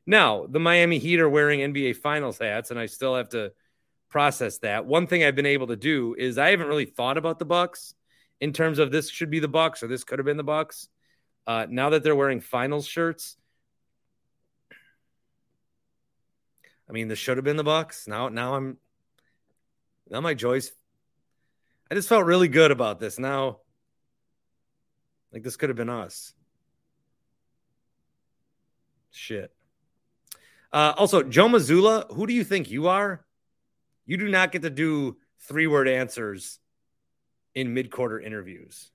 Now, 0.07 0.47
the 0.47 0.61
Miami 0.61 0.99
Heat 0.99 1.21
are 1.21 1.29
wearing 1.29 1.61
NBA 1.61 1.97
Finals 1.97 2.39
hats, 2.39 2.71
and 2.71 2.79
I 2.79 2.87
still 2.87 3.17
have 3.17 3.31
to 3.31 3.53
process 4.09 4.59
that. 4.59 4.87
One 4.87 5.07
thing 5.07 5.25
I've 5.25 5.35
been 5.35 5.47
able 5.47 5.67
to 5.69 5.77
do 5.77 6.15
is 6.17 6.39
I 6.39 6.51
haven't 6.51 6.69
really 6.69 6.85
thought 6.85 7.19
about 7.19 7.39
the 7.39 7.45
Bucks 7.45 7.95
in 8.41 8.53
terms 8.53 8.79
of 8.79 8.91
this 8.91 9.11
should 9.11 9.31
be 9.31 9.41
the 9.41 9.49
Bucks 9.49 9.83
or 9.83 9.89
this 9.89 10.05
could 10.05 10.19
have 10.19 10.27
been 10.27 10.37
the 10.37 10.45
Bucks. 10.45 10.89
Uh, 11.47 11.67
now 11.69 11.91
that 11.91 12.03
they're 12.03 12.17
wearing 12.17 12.41
Finals 12.41 12.87
shirts, 12.87 13.37
I 16.89 16.93
mean, 16.93 17.09
this 17.09 17.19
should 17.19 17.37
have 17.37 17.45
been 17.45 17.57
the 17.57 17.65
Bucks. 17.65 18.07
Now, 18.07 18.29
now 18.29 18.55
I'm 18.55 18.79
now 20.09 20.21
my 20.21 20.35
joy's 20.35 20.73
I 21.91 21.95
just 21.95 22.09
felt 22.09 22.25
really 22.25 22.49
good 22.49 22.71
about 22.71 22.99
this. 22.99 23.19
Now, 23.19 23.59
like 25.33 25.43
this 25.43 25.57
could 25.57 25.69
have 25.69 25.77
been 25.77 25.91
us. 25.91 26.33
Shit. 29.11 29.53
Uh, 30.73 30.95
also, 30.97 31.23
Joe 31.23 31.49
Mazzulla, 31.49 32.13
who 32.13 32.27
do 32.27 32.35
you 32.35 32.45
think 32.45 32.71
you 32.71 32.89
are? 32.89 33.25
You 34.05 34.17
do 34.17 34.29
not 34.29 34.53
get 34.53 34.63
to 34.63 34.71
do 34.71 35.17
three 35.41 35.67
word 35.67 35.89
answers 35.89 36.59
in 37.55 37.73
mid 37.73 37.91
quarter 37.91 38.21
interviews. 38.21 38.91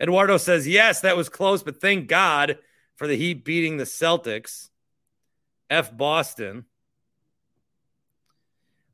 Eduardo 0.00 0.38
says, 0.38 0.66
yes, 0.66 1.02
that 1.02 1.16
was 1.16 1.28
close, 1.28 1.62
but 1.62 1.80
thank 1.80 2.08
God 2.08 2.58
for 2.96 3.06
the 3.06 3.16
Heat 3.16 3.44
beating 3.44 3.76
the 3.76 3.84
Celtics. 3.84 4.68
F 5.68 5.96
Boston. 5.96 6.64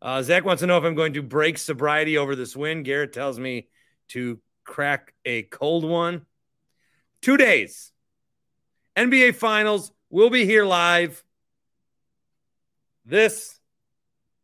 Uh, 0.01 0.23
Zach 0.23 0.45
wants 0.45 0.61
to 0.61 0.67
know 0.67 0.79
if 0.79 0.85
I'm 0.85 0.95
going 0.95 1.15
to 1.15 1.23
break 1.23 1.59
sobriety 1.59 2.19
over 2.19 2.37
this 2.37 2.57
win. 2.57 2.83
Garrett 2.83 3.13
tells 3.13 3.39
me 3.39 3.69
to 4.09 4.39
crack 4.65 5.15
a 5.25 5.43
cold 5.43 5.85
one. 5.85 6.27
Two 7.23 7.37
days. 7.37 7.93
NBA 8.97 9.35
Finals 9.35 9.93
We'll 10.09 10.31
be 10.31 10.47
here 10.47 10.65
live. 10.65 11.25
This 13.05 13.59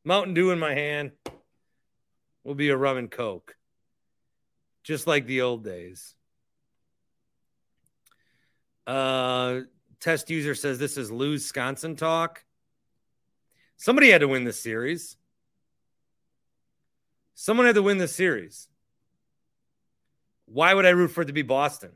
Mountain 0.04 0.34
Dew 0.34 0.50
in 0.50 0.58
my 0.58 0.74
hand 0.74 1.12
will 2.42 2.56
be 2.56 2.70
a 2.70 2.76
rum 2.76 2.96
and 2.96 3.10
coke, 3.10 3.56
just 4.82 5.06
like 5.06 5.26
the 5.26 5.42
old 5.42 5.62
days. 5.64 6.14
Uh, 8.84 9.60
test 10.00 10.30
user 10.30 10.56
says 10.56 10.80
this 10.80 10.96
is 10.96 11.12
lose 11.12 11.42
Wisconsin 11.42 11.94
talk. 11.94 12.44
Somebody 13.76 14.10
had 14.10 14.22
to 14.22 14.28
win 14.28 14.42
this 14.42 14.60
series. 14.60 15.16
Someone 17.42 17.66
had 17.66 17.74
to 17.74 17.82
win 17.82 17.98
this 17.98 18.14
series. 18.14 18.68
Why 20.44 20.72
would 20.72 20.86
I 20.86 20.90
root 20.90 21.08
for 21.08 21.22
it 21.22 21.24
to 21.24 21.32
be 21.32 21.42
Boston? 21.42 21.90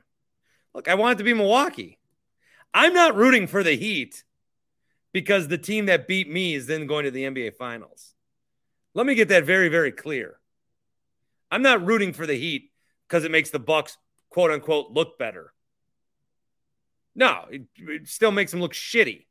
Look, 0.75 0.89
I 0.89 0.97
want 0.97 1.13
it 1.13 1.19
to 1.19 1.25
be 1.25 1.35
Milwaukee. 1.35 2.01
I'm 2.75 2.93
not 2.93 3.15
rooting 3.15 3.47
for 3.47 3.63
the 3.63 3.77
Heat 3.77 4.25
because 5.13 5.47
the 5.47 5.57
team 5.57 5.87
that 5.87 6.09
beat 6.09 6.29
me 6.29 6.55
is 6.55 6.67
then 6.67 6.89
going 6.89 7.05
to 7.05 7.13
the 7.13 7.23
NBA 7.23 7.55
Finals. 7.55 8.13
Let 8.93 9.07
me 9.07 9.15
get 9.15 9.29
that 9.29 9.45
very, 9.45 9.69
very 9.69 9.93
clear. 9.93 10.41
I'm 11.49 11.63
not 11.63 11.87
rooting 11.87 12.13
for 12.13 12.27
the 12.27 12.35
Heat 12.35 12.73
because 13.07 13.23
it 13.23 13.31
makes 13.31 13.51
the 13.51 13.61
Bucks 13.61 13.97
quote 14.31 14.51
unquote 14.51 14.91
look 14.91 15.17
better. 15.17 15.53
No, 17.15 17.45
it, 17.53 17.69
it 17.77 18.09
still 18.09 18.33
makes 18.33 18.51
them 18.51 18.61
look 18.61 18.75
shitty. 18.75 19.27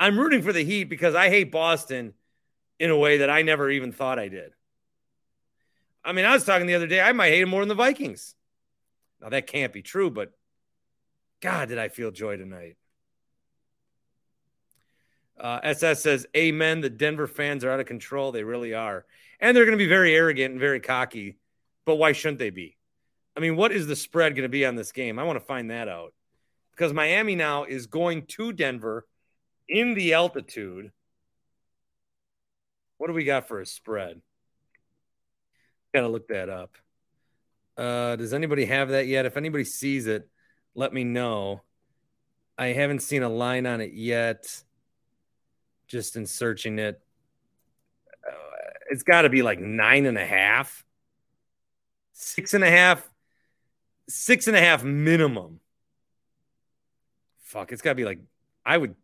I'm 0.00 0.18
rooting 0.18 0.40
for 0.40 0.54
the 0.54 0.64
Heat 0.64 0.84
because 0.84 1.14
I 1.14 1.28
hate 1.28 1.52
Boston 1.52 2.14
in 2.80 2.88
a 2.88 2.96
way 2.96 3.18
that 3.18 3.28
I 3.28 3.42
never 3.42 3.68
even 3.68 3.92
thought 3.92 4.18
I 4.18 4.28
did. 4.28 4.52
I 6.08 6.12
mean, 6.12 6.24
I 6.24 6.32
was 6.32 6.44
talking 6.44 6.66
the 6.66 6.74
other 6.74 6.86
day, 6.86 7.02
I 7.02 7.12
might 7.12 7.28
hate 7.28 7.42
him 7.42 7.50
more 7.50 7.60
than 7.60 7.68
the 7.68 7.74
Vikings. 7.74 8.34
Now, 9.20 9.28
that 9.28 9.46
can't 9.46 9.74
be 9.74 9.82
true, 9.82 10.10
but 10.10 10.32
God, 11.42 11.68
did 11.68 11.78
I 11.78 11.88
feel 11.88 12.10
joy 12.10 12.38
tonight. 12.38 12.76
Uh, 15.38 15.60
SS 15.62 16.02
says, 16.02 16.26
Amen. 16.34 16.80
The 16.80 16.88
Denver 16.88 17.26
fans 17.26 17.62
are 17.62 17.70
out 17.70 17.80
of 17.80 17.86
control. 17.86 18.32
They 18.32 18.42
really 18.42 18.72
are. 18.72 19.04
And 19.38 19.54
they're 19.54 19.66
going 19.66 19.76
to 19.76 19.84
be 19.84 19.88
very 19.88 20.14
arrogant 20.14 20.52
and 20.52 20.60
very 20.60 20.80
cocky. 20.80 21.36
But 21.84 21.96
why 21.96 22.12
shouldn't 22.12 22.38
they 22.38 22.50
be? 22.50 22.78
I 23.36 23.40
mean, 23.40 23.56
what 23.56 23.70
is 23.70 23.86
the 23.86 23.94
spread 23.94 24.34
going 24.34 24.44
to 24.44 24.48
be 24.48 24.64
on 24.64 24.76
this 24.76 24.92
game? 24.92 25.18
I 25.18 25.24
want 25.24 25.38
to 25.38 25.44
find 25.44 25.70
that 25.70 25.88
out 25.88 26.14
because 26.70 26.94
Miami 26.94 27.36
now 27.36 27.64
is 27.64 27.86
going 27.86 28.24
to 28.28 28.52
Denver 28.52 29.06
in 29.68 29.92
the 29.92 30.14
altitude. 30.14 30.90
What 32.96 33.08
do 33.08 33.12
we 33.12 33.24
got 33.24 33.46
for 33.46 33.60
a 33.60 33.66
spread? 33.66 34.22
Got 35.94 36.02
to 36.02 36.08
look 36.08 36.28
that 36.28 36.48
up. 36.48 36.76
Uh, 37.76 38.16
does 38.16 38.34
anybody 38.34 38.64
have 38.64 38.90
that 38.90 39.06
yet? 39.06 39.24
If 39.24 39.36
anybody 39.36 39.64
sees 39.64 40.06
it, 40.06 40.28
let 40.74 40.92
me 40.92 41.04
know. 41.04 41.62
I 42.58 42.68
haven't 42.68 43.00
seen 43.00 43.22
a 43.22 43.28
line 43.28 43.66
on 43.66 43.80
it 43.80 43.92
yet. 43.92 44.62
Just 45.86 46.16
in 46.16 46.26
searching 46.26 46.78
it, 46.78 47.00
uh, 48.26 48.70
it's 48.90 49.02
got 49.02 49.22
to 49.22 49.30
be 49.30 49.40
like 49.40 49.58
nine 49.58 50.04
and 50.04 50.18
a 50.18 50.26
half, 50.26 50.84
six 52.12 52.52
and 52.52 52.62
a 52.62 52.70
half, 52.70 53.08
six 54.06 54.48
and 54.48 54.56
a 54.56 54.60
half 54.60 54.84
minimum. 54.84 55.60
Fuck, 57.40 57.72
it's 57.72 57.80
got 57.80 57.92
to 57.92 57.94
be 57.94 58.04
like 58.04 58.18
I 58.66 58.76
would. 58.76 58.96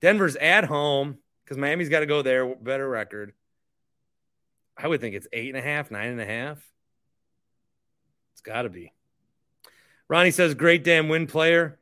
Denver's 0.00 0.36
at 0.36 0.64
home 0.64 1.18
because 1.44 1.58
Miami's 1.58 1.90
got 1.90 2.00
to 2.00 2.06
go 2.06 2.22
there, 2.22 2.54
better 2.54 2.88
record. 2.88 3.34
I 4.78 4.86
would 4.86 5.00
think 5.00 5.16
it's 5.16 5.26
eight 5.32 5.48
and 5.48 5.58
a 5.58 5.62
half, 5.62 5.90
nine 5.90 6.08
and 6.08 6.20
a 6.20 6.26
half. 6.26 6.58
It's 8.32 8.40
got 8.40 8.62
to 8.62 8.68
be. 8.68 8.92
Ronnie 10.08 10.30
says, 10.30 10.54
great 10.54 10.84
damn 10.84 11.08
win 11.08 11.26
player. 11.26 11.80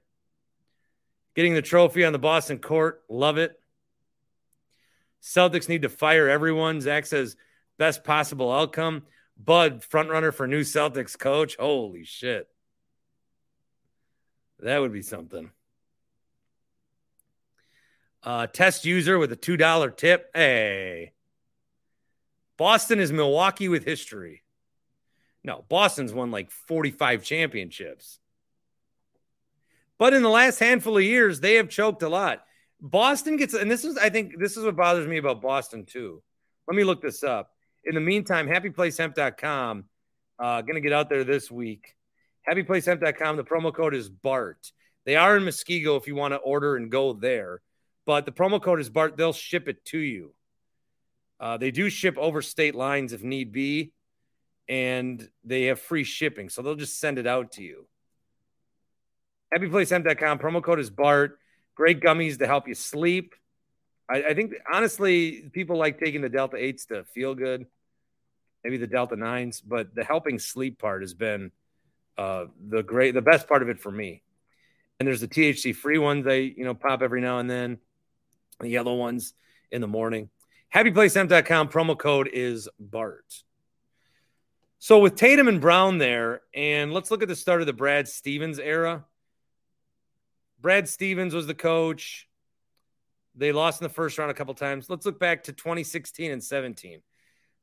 Getting 1.34 1.52
the 1.52 1.62
trophy 1.62 2.04
on 2.04 2.14
the 2.14 2.18
Boston 2.18 2.58
court. 2.58 3.04
Love 3.10 3.36
it. 3.36 3.60
Celtics 5.22 5.68
need 5.68 5.82
to 5.82 5.90
fire 5.90 6.28
everyone. 6.28 6.80
Zach 6.80 7.04
says, 7.04 7.36
best 7.78 8.02
possible 8.04 8.50
outcome. 8.50 9.02
Bud, 9.36 9.84
front 9.84 10.08
runner 10.08 10.32
for 10.32 10.46
new 10.46 10.62
Celtics 10.62 11.18
coach. 11.18 11.56
Holy 11.56 12.04
shit. 12.04 12.48
That 14.60 14.78
would 14.78 14.92
be 14.92 15.02
something. 15.02 15.50
Uh, 18.22 18.46
test 18.46 18.86
user 18.86 19.18
with 19.18 19.30
a 19.30 19.36
$2 19.36 19.96
tip. 19.96 20.30
Hey. 20.34 21.12
Boston 22.56 23.00
is 23.00 23.12
Milwaukee 23.12 23.68
with 23.68 23.84
history. 23.84 24.42
No, 25.44 25.64
Boston's 25.68 26.12
won 26.12 26.30
like 26.30 26.50
45 26.50 27.22
championships. 27.22 28.18
But 29.98 30.12
in 30.12 30.22
the 30.22 30.28
last 30.28 30.58
handful 30.58 30.96
of 30.96 31.04
years, 31.04 31.40
they 31.40 31.54
have 31.54 31.68
choked 31.68 32.02
a 32.02 32.08
lot. 32.08 32.44
Boston 32.80 33.36
gets, 33.36 33.54
and 33.54 33.70
this 33.70 33.84
is, 33.84 33.96
I 33.96 34.10
think, 34.10 34.38
this 34.38 34.56
is 34.56 34.64
what 34.64 34.76
bothers 34.76 35.06
me 35.06 35.18
about 35.18 35.40
Boston 35.40 35.86
too. 35.86 36.22
Let 36.68 36.76
me 36.76 36.84
look 36.84 37.00
this 37.00 37.22
up. 37.22 37.52
In 37.84 37.94
the 37.94 38.00
meantime, 38.00 38.48
happyplacehemp.com, 38.48 39.84
uh, 40.38 40.60
going 40.62 40.74
to 40.74 40.80
get 40.80 40.92
out 40.92 41.08
there 41.08 41.24
this 41.24 41.50
week. 41.50 41.94
Happyplacehemp.com, 42.48 43.36
the 43.36 43.44
promo 43.44 43.72
code 43.72 43.94
is 43.94 44.08
BART. 44.08 44.72
They 45.04 45.16
are 45.16 45.36
in 45.36 45.44
Muskego 45.44 45.96
if 45.96 46.06
you 46.06 46.16
want 46.16 46.34
to 46.34 46.38
order 46.38 46.76
and 46.76 46.90
go 46.90 47.12
there, 47.12 47.62
but 48.04 48.26
the 48.26 48.32
promo 48.32 48.60
code 48.60 48.80
is 48.80 48.90
BART. 48.90 49.16
They'll 49.16 49.32
ship 49.32 49.68
it 49.68 49.84
to 49.86 49.98
you. 49.98 50.34
Uh, 51.38 51.56
they 51.56 51.70
do 51.70 51.90
ship 51.90 52.16
over 52.18 52.40
state 52.40 52.74
lines 52.74 53.12
if 53.12 53.22
need 53.22 53.52
be 53.52 53.92
and 54.68 55.28
they 55.44 55.64
have 55.64 55.80
free 55.80 56.04
shipping. 56.04 56.48
So 56.48 56.62
they'll 56.62 56.74
just 56.74 56.98
send 56.98 57.18
it 57.18 57.26
out 57.26 57.52
to 57.52 57.62
you. 57.62 57.86
HappyPlaceHemp.com. 59.54 60.38
Promo 60.38 60.62
code 60.62 60.80
is 60.80 60.90
BART. 60.90 61.38
Great 61.74 62.00
gummies 62.00 62.38
to 62.38 62.46
help 62.46 62.66
you 62.66 62.74
sleep. 62.74 63.34
I, 64.08 64.22
I, 64.22 64.34
think, 64.34 64.54
honestly, 64.70 65.48
people 65.52 65.76
like 65.76 65.98
taking 65.98 66.20
the 66.20 66.28
Delta 66.28 66.56
8s 66.56 66.88
to 66.88 67.04
feel 67.04 67.34
good, 67.34 67.66
maybe 68.64 68.76
the 68.76 68.86
Delta 68.86 69.16
9s, 69.16 69.62
but 69.64 69.94
the 69.94 70.04
helping 70.04 70.38
sleep 70.38 70.78
part 70.78 71.02
has 71.02 71.14
been 71.14 71.50
uh, 72.16 72.46
the 72.68 72.82
great, 72.82 73.14
the 73.14 73.22
best 73.22 73.48
part 73.48 73.62
of 73.62 73.68
it 73.68 73.78
for 73.78 73.90
me. 73.90 74.22
And 74.98 75.06
there's 75.06 75.20
the 75.20 75.28
THC 75.28 75.74
free 75.74 75.98
ones 75.98 76.24
they, 76.24 76.42
you 76.42 76.64
know, 76.64 76.74
pop 76.74 77.02
every 77.02 77.20
now 77.20 77.38
and 77.38 77.50
then, 77.50 77.78
the 78.60 78.68
yellow 78.68 78.94
ones 78.94 79.34
in 79.70 79.80
the 79.80 79.86
morning. 79.86 80.30
HappyPlaceHemp.com. 80.74 81.68
Promo 81.68 81.98
code 81.98 82.28
is 82.32 82.68
BART. 82.78 83.42
So 84.78 84.98
with 84.98 85.16
Tatum 85.16 85.48
and 85.48 85.60
Brown 85.60 85.98
there, 85.98 86.42
and 86.54 86.92
let's 86.92 87.10
look 87.10 87.22
at 87.22 87.28
the 87.28 87.36
start 87.36 87.60
of 87.60 87.66
the 87.66 87.72
Brad 87.72 88.08
Stevens 88.08 88.58
era. 88.58 89.04
Brad 90.60 90.88
Stevens 90.88 91.34
was 91.34 91.46
the 91.46 91.54
coach. 91.54 92.28
They 93.34 93.52
lost 93.52 93.80
in 93.80 93.84
the 93.84 93.92
first 93.92 94.18
round 94.18 94.30
a 94.30 94.34
couple 94.34 94.54
times. 94.54 94.88
Let's 94.88 95.06
look 95.06 95.18
back 95.18 95.44
to 95.44 95.52
2016 95.52 96.30
and 96.30 96.42
17. 96.42 97.00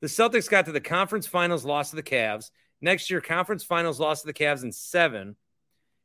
The 0.01 0.07
Celtics 0.07 0.49
got 0.49 0.65
to 0.65 0.71
the 0.71 0.81
conference 0.81 1.27
finals, 1.27 1.65
lost 1.65 1.91
to 1.91 1.95
the 1.95 2.03
Cavs. 2.03 2.51
Next 2.81 3.09
year, 3.09 3.21
conference 3.21 3.63
finals, 3.63 3.99
lost 3.99 4.23
to 4.23 4.27
the 4.27 4.33
Cavs 4.33 4.63
in 4.63 4.71
seven. 4.71 5.35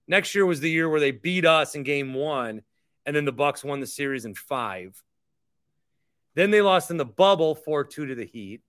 Next 0.06 0.34
year 0.34 0.46
was 0.46 0.60
the 0.60 0.70
year 0.70 0.88
where 0.88 1.00
they 1.00 1.10
beat 1.10 1.44
us 1.44 1.74
in 1.74 1.82
game 1.82 2.14
one, 2.14 2.62
and 3.04 3.16
then 3.16 3.24
the 3.24 3.32
Bucks 3.32 3.64
won 3.64 3.80
the 3.80 3.86
series 3.86 4.24
in 4.24 4.34
five. 4.34 5.02
Then 6.38 6.52
they 6.52 6.62
lost 6.62 6.92
in 6.92 6.98
the 6.98 7.04
bubble 7.04 7.56
4 7.56 7.82
2 7.82 8.06
to 8.06 8.14
the 8.14 8.24
Heat. 8.24 8.62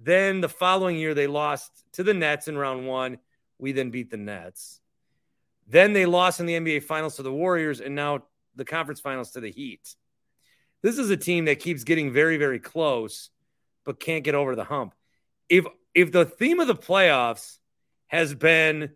Then 0.00 0.40
the 0.40 0.48
following 0.48 0.96
year, 0.96 1.12
they 1.12 1.26
lost 1.26 1.72
to 1.94 2.04
the 2.04 2.14
Nets 2.14 2.46
in 2.46 2.56
round 2.56 2.86
one. 2.86 3.18
We 3.58 3.72
then 3.72 3.90
beat 3.90 4.12
the 4.12 4.16
Nets. 4.16 4.80
Then 5.66 5.92
they 5.92 6.06
lost 6.06 6.38
in 6.38 6.46
the 6.46 6.54
NBA 6.54 6.84
Finals 6.84 7.16
to 7.16 7.24
the 7.24 7.32
Warriors, 7.32 7.80
and 7.80 7.96
now 7.96 8.26
the 8.54 8.64
conference 8.64 9.00
finals 9.00 9.32
to 9.32 9.40
the 9.40 9.50
Heat. 9.50 9.96
This 10.82 10.98
is 10.98 11.10
a 11.10 11.16
team 11.16 11.46
that 11.46 11.58
keeps 11.58 11.82
getting 11.82 12.12
very, 12.12 12.36
very 12.36 12.60
close, 12.60 13.30
but 13.84 13.98
can't 13.98 14.22
get 14.22 14.36
over 14.36 14.54
the 14.54 14.62
hump. 14.62 14.94
If 15.48 15.66
if 15.92 16.12
the 16.12 16.24
theme 16.24 16.60
of 16.60 16.68
the 16.68 16.76
playoffs 16.76 17.58
has 18.06 18.36
been 18.36 18.90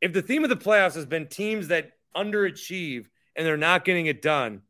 if 0.00 0.12
the 0.12 0.22
theme 0.22 0.42
of 0.42 0.50
the 0.50 0.56
playoffs 0.56 0.96
has 0.96 1.06
been 1.06 1.28
teams 1.28 1.68
that 1.68 1.92
underachieve 2.16 3.06
and 3.36 3.46
they're 3.46 3.56
not 3.56 3.84
getting 3.84 4.06
it 4.06 4.20
done, 4.20 4.62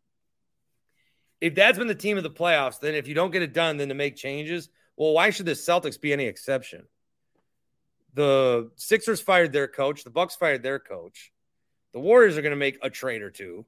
if 1.40 1.54
that's 1.54 1.78
been 1.78 1.86
the 1.86 1.94
team 1.94 2.16
of 2.16 2.22
the 2.22 2.30
playoffs, 2.30 2.80
then 2.80 2.94
if 2.94 3.08
you 3.08 3.14
don't 3.14 3.30
get 3.30 3.42
it 3.42 3.52
done, 3.52 3.76
then 3.76 3.88
to 3.88 3.94
make 3.94 4.16
changes, 4.16 4.68
well, 4.96 5.12
why 5.12 5.30
should 5.30 5.46
the 5.46 5.52
Celtics 5.52 6.00
be 6.00 6.12
any 6.12 6.24
exception? 6.24 6.86
The 8.14 8.70
Sixers 8.76 9.20
fired 9.20 9.52
their 9.52 9.68
coach, 9.68 10.02
the 10.02 10.10
Bucks 10.10 10.34
fired 10.34 10.62
their 10.62 10.78
coach. 10.78 11.32
The 11.92 12.00
Warriors 12.00 12.36
are 12.36 12.42
going 12.42 12.50
to 12.50 12.56
make 12.56 12.78
a 12.82 12.90
trade 12.90 13.22
or 13.22 13.30
two. 13.30 13.64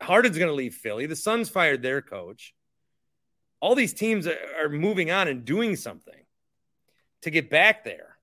Harden's 0.00 0.38
going 0.38 0.50
to 0.50 0.54
leave 0.54 0.74
Philly. 0.74 1.06
The 1.06 1.16
Suns 1.16 1.48
fired 1.48 1.82
their 1.82 2.02
coach. 2.02 2.54
All 3.60 3.74
these 3.74 3.92
teams 3.92 4.26
are 4.26 4.68
moving 4.68 5.10
on 5.10 5.28
and 5.28 5.44
doing 5.44 5.76
something 5.76 6.14
to 7.22 7.30
get 7.30 7.50
back 7.50 7.84
there. 7.84 8.16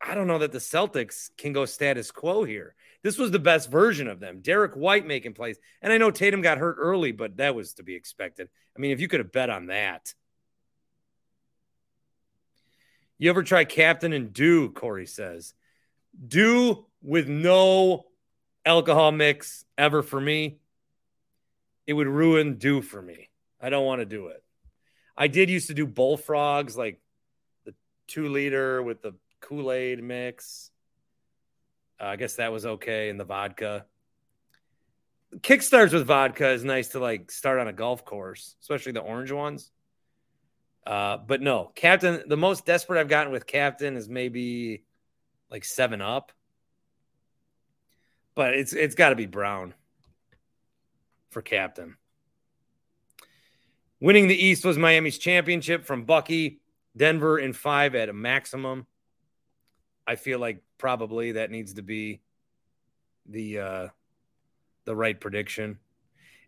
I 0.00 0.14
don't 0.14 0.26
know 0.26 0.38
that 0.38 0.52
the 0.52 0.58
Celtics 0.58 1.30
can 1.36 1.52
go 1.52 1.64
status 1.64 2.10
quo 2.10 2.44
here. 2.44 2.74
This 3.02 3.18
was 3.18 3.30
the 3.30 3.38
best 3.38 3.70
version 3.70 4.06
of 4.06 4.20
them. 4.20 4.40
Derek 4.40 4.74
White 4.74 5.06
making 5.06 5.34
plays. 5.34 5.58
And 5.80 5.92
I 5.92 5.98
know 5.98 6.10
Tatum 6.10 6.40
got 6.40 6.58
hurt 6.58 6.76
early, 6.78 7.12
but 7.12 7.36
that 7.38 7.54
was 7.54 7.74
to 7.74 7.82
be 7.82 7.94
expected. 7.94 8.48
I 8.76 8.80
mean, 8.80 8.92
if 8.92 9.00
you 9.00 9.08
could 9.08 9.20
have 9.20 9.32
bet 9.32 9.50
on 9.50 9.66
that. 9.66 10.14
You 13.18 13.30
ever 13.30 13.44
try 13.44 13.64
Captain 13.64 14.12
and 14.12 14.32
Dew? 14.32 14.70
Corey 14.70 15.06
says. 15.06 15.54
Dew 16.26 16.86
with 17.00 17.28
no 17.28 18.06
alcohol 18.64 19.12
mix 19.12 19.64
ever 19.78 20.02
for 20.02 20.20
me. 20.20 20.58
It 21.86 21.92
would 21.92 22.08
ruin 22.08 22.56
Dew 22.56 22.82
for 22.82 23.00
me. 23.00 23.30
I 23.60 23.70
don't 23.70 23.86
want 23.86 24.00
to 24.00 24.06
do 24.06 24.28
it. 24.28 24.42
I 25.16 25.28
did 25.28 25.50
used 25.50 25.68
to 25.68 25.74
do 25.74 25.86
bullfrogs, 25.86 26.76
like 26.76 27.00
the 27.64 27.74
two 28.08 28.28
liter 28.28 28.82
with 28.82 29.02
the 29.02 29.14
Kool 29.40 29.70
Aid 29.70 30.02
mix. 30.02 30.71
Uh, 32.02 32.06
I 32.06 32.16
guess 32.16 32.34
that 32.36 32.52
was 32.52 32.66
okay 32.66 33.08
in 33.08 33.16
the 33.16 33.24
vodka. 33.24 33.86
Kickstarts 35.36 35.92
with 35.92 36.06
vodka 36.06 36.50
is 36.50 36.64
nice 36.64 36.88
to 36.88 36.98
like 36.98 37.30
start 37.30 37.60
on 37.60 37.68
a 37.68 37.72
golf 37.72 38.04
course, 38.04 38.56
especially 38.60 38.92
the 38.92 39.00
orange 39.00 39.30
ones. 39.30 39.70
Uh, 40.84 41.16
but 41.16 41.40
no, 41.40 41.70
Captain, 41.74 42.24
the 42.26 42.36
most 42.36 42.66
desperate 42.66 43.00
I've 43.00 43.08
gotten 43.08 43.32
with 43.32 43.46
Captain 43.46 43.96
is 43.96 44.08
maybe 44.08 44.84
like 45.48 45.64
seven 45.64 46.00
up. 46.02 46.32
But 48.34 48.54
it's 48.54 48.72
it's 48.72 48.94
got 48.94 49.10
to 49.10 49.16
be 49.16 49.26
Brown 49.26 49.74
for 51.30 51.40
Captain. 51.40 51.96
Winning 54.00 54.26
the 54.26 54.34
East 54.34 54.64
was 54.64 54.76
Miami's 54.76 55.18
championship 55.18 55.84
from 55.84 56.04
Bucky, 56.04 56.60
Denver 56.96 57.38
in 57.38 57.52
five 57.52 57.94
at 57.94 58.08
a 58.08 58.12
maximum. 58.12 58.86
I 60.06 60.16
feel 60.16 60.40
like 60.40 60.62
probably 60.82 61.30
that 61.30 61.52
needs 61.52 61.74
to 61.74 61.82
be 61.82 62.20
the 63.26 63.60
uh 63.60 63.88
the 64.84 64.96
right 64.96 65.18
prediction. 65.20 65.78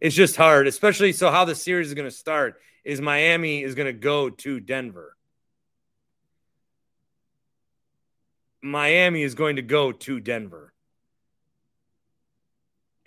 It's 0.01 0.17
just 0.17 0.35
hard, 0.35 0.67
especially 0.67 1.13
so 1.13 1.31
how 1.31 1.45
the 1.45 1.55
series 1.55 1.87
is 1.87 1.95
going 1.95 2.11
to 2.11 2.11
start 2.11 2.61
is 2.85 3.01
Miami 3.01 3.63
is 3.63 3.77
going 3.77 3.87
to 3.87 3.93
go 3.93 4.31
to 4.31 4.59
Denver. 4.59 5.17
Miami 8.61 9.23
is 9.23 9.37
going 9.37 9.55
to 9.55 9.63
go 9.63 9.93
to 9.93 10.19
Denver. 10.19 10.75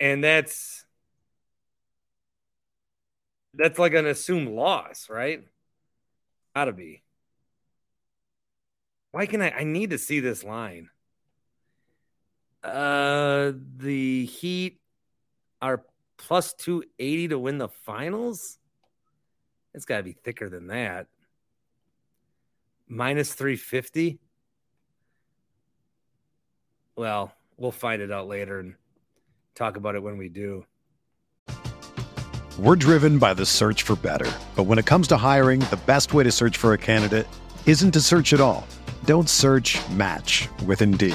And 0.00 0.24
that's 0.24 0.86
that's 3.52 3.78
like 3.78 3.92
an 3.92 4.06
assumed 4.06 4.48
loss, 4.48 5.10
right? 5.10 5.44
Gotta 6.56 6.72
be. 6.72 7.02
Why 9.10 9.26
can 9.26 9.42
I? 9.42 9.50
I 9.50 9.64
need 9.64 9.90
to 9.90 9.98
see 9.98 10.20
this 10.20 10.42
line. 10.42 10.88
Uh, 12.62 13.52
the 13.76 14.26
Heat 14.26 14.80
are 15.62 15.84
plus 16.16 16.54
280 16.54 17.28
to 17.28 17.38
win 17.38 17.58
the 17.58 17.68
finals. 17.68 18.58
It's 19.74 19.84
got 19.84 19.98
to 19.98 20.02
be 20.02 20.12
thicker 20.12 20.48
than 20.48 20.68
that. 20.68 21.06
Minus 22.88 23.34
350. 23.34 24.18
Well, 26.96 27.32
we'll 27.56 27.70
find 27.70 28.02
it 28.02 28.10
out 28.10 28.26
later 28.26 28.58
and 28.58 28.74
talk 29.54 29.76
about 29.76 29.94
it 29.94 30.02
when 30.02 30.18
we 30.18 30.28
do. 30.28 30.64
We're 32.58 32.74
driven 32.74 33.18
by 33.18 33.34
the 33.34 33.46
search 33.46 33.84
for 33.84 33.94
better. 33.94 34.30
But 34.56 34.64
when 34.64 34.78
it 34.78 34.86
comes 34.86 35.06
to 35.08 35.16
hiring, 35.16 35.60
the 35.60 35.78
best 35.86 36.12
way 36.12 36.24
to 36.24 36.32
search 36.32 36.56
for 36.56 36.72
a 36.72 36.78
candidate 36.78 37.28
isn't 37.66 37.92
to 37.92 38.00
search 38.00 38.32
at 38.32 38.40
all. 38.40 38.66
Don't 39.04 39.28
search 39.28 39.78
match 39.90 40.48
with 40.66 40.82
Indeed. 40.82 41.14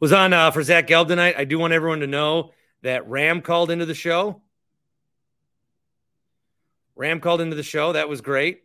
Was 0.00 0.12
on 0.12 0.32
uh, 0.32 0.50
for 0.50 0.62
Zach 0.62 0.86
Gelb 0.86 1.08
tonight. 1.08 1.34
I 1.36 1.44
do 1.44 1.58
want 1.58 1.74
everyone 1.74 2.00
to 2.00 2.06
know 2.06 2.52
that 2.80 3.06
Ram 3.06 3.42
called 3.42 3.70
into 3.70 3.84
the 3.84 3.94
show. 3.94 4.40
Ram 6.96 7.20
called 7.20 7.42
into 7.42 7.54
the 7.54 7.62
show. 7.62 7.92
That 7.92 8.08
was 8.08 8.22
great. 8.22 8.62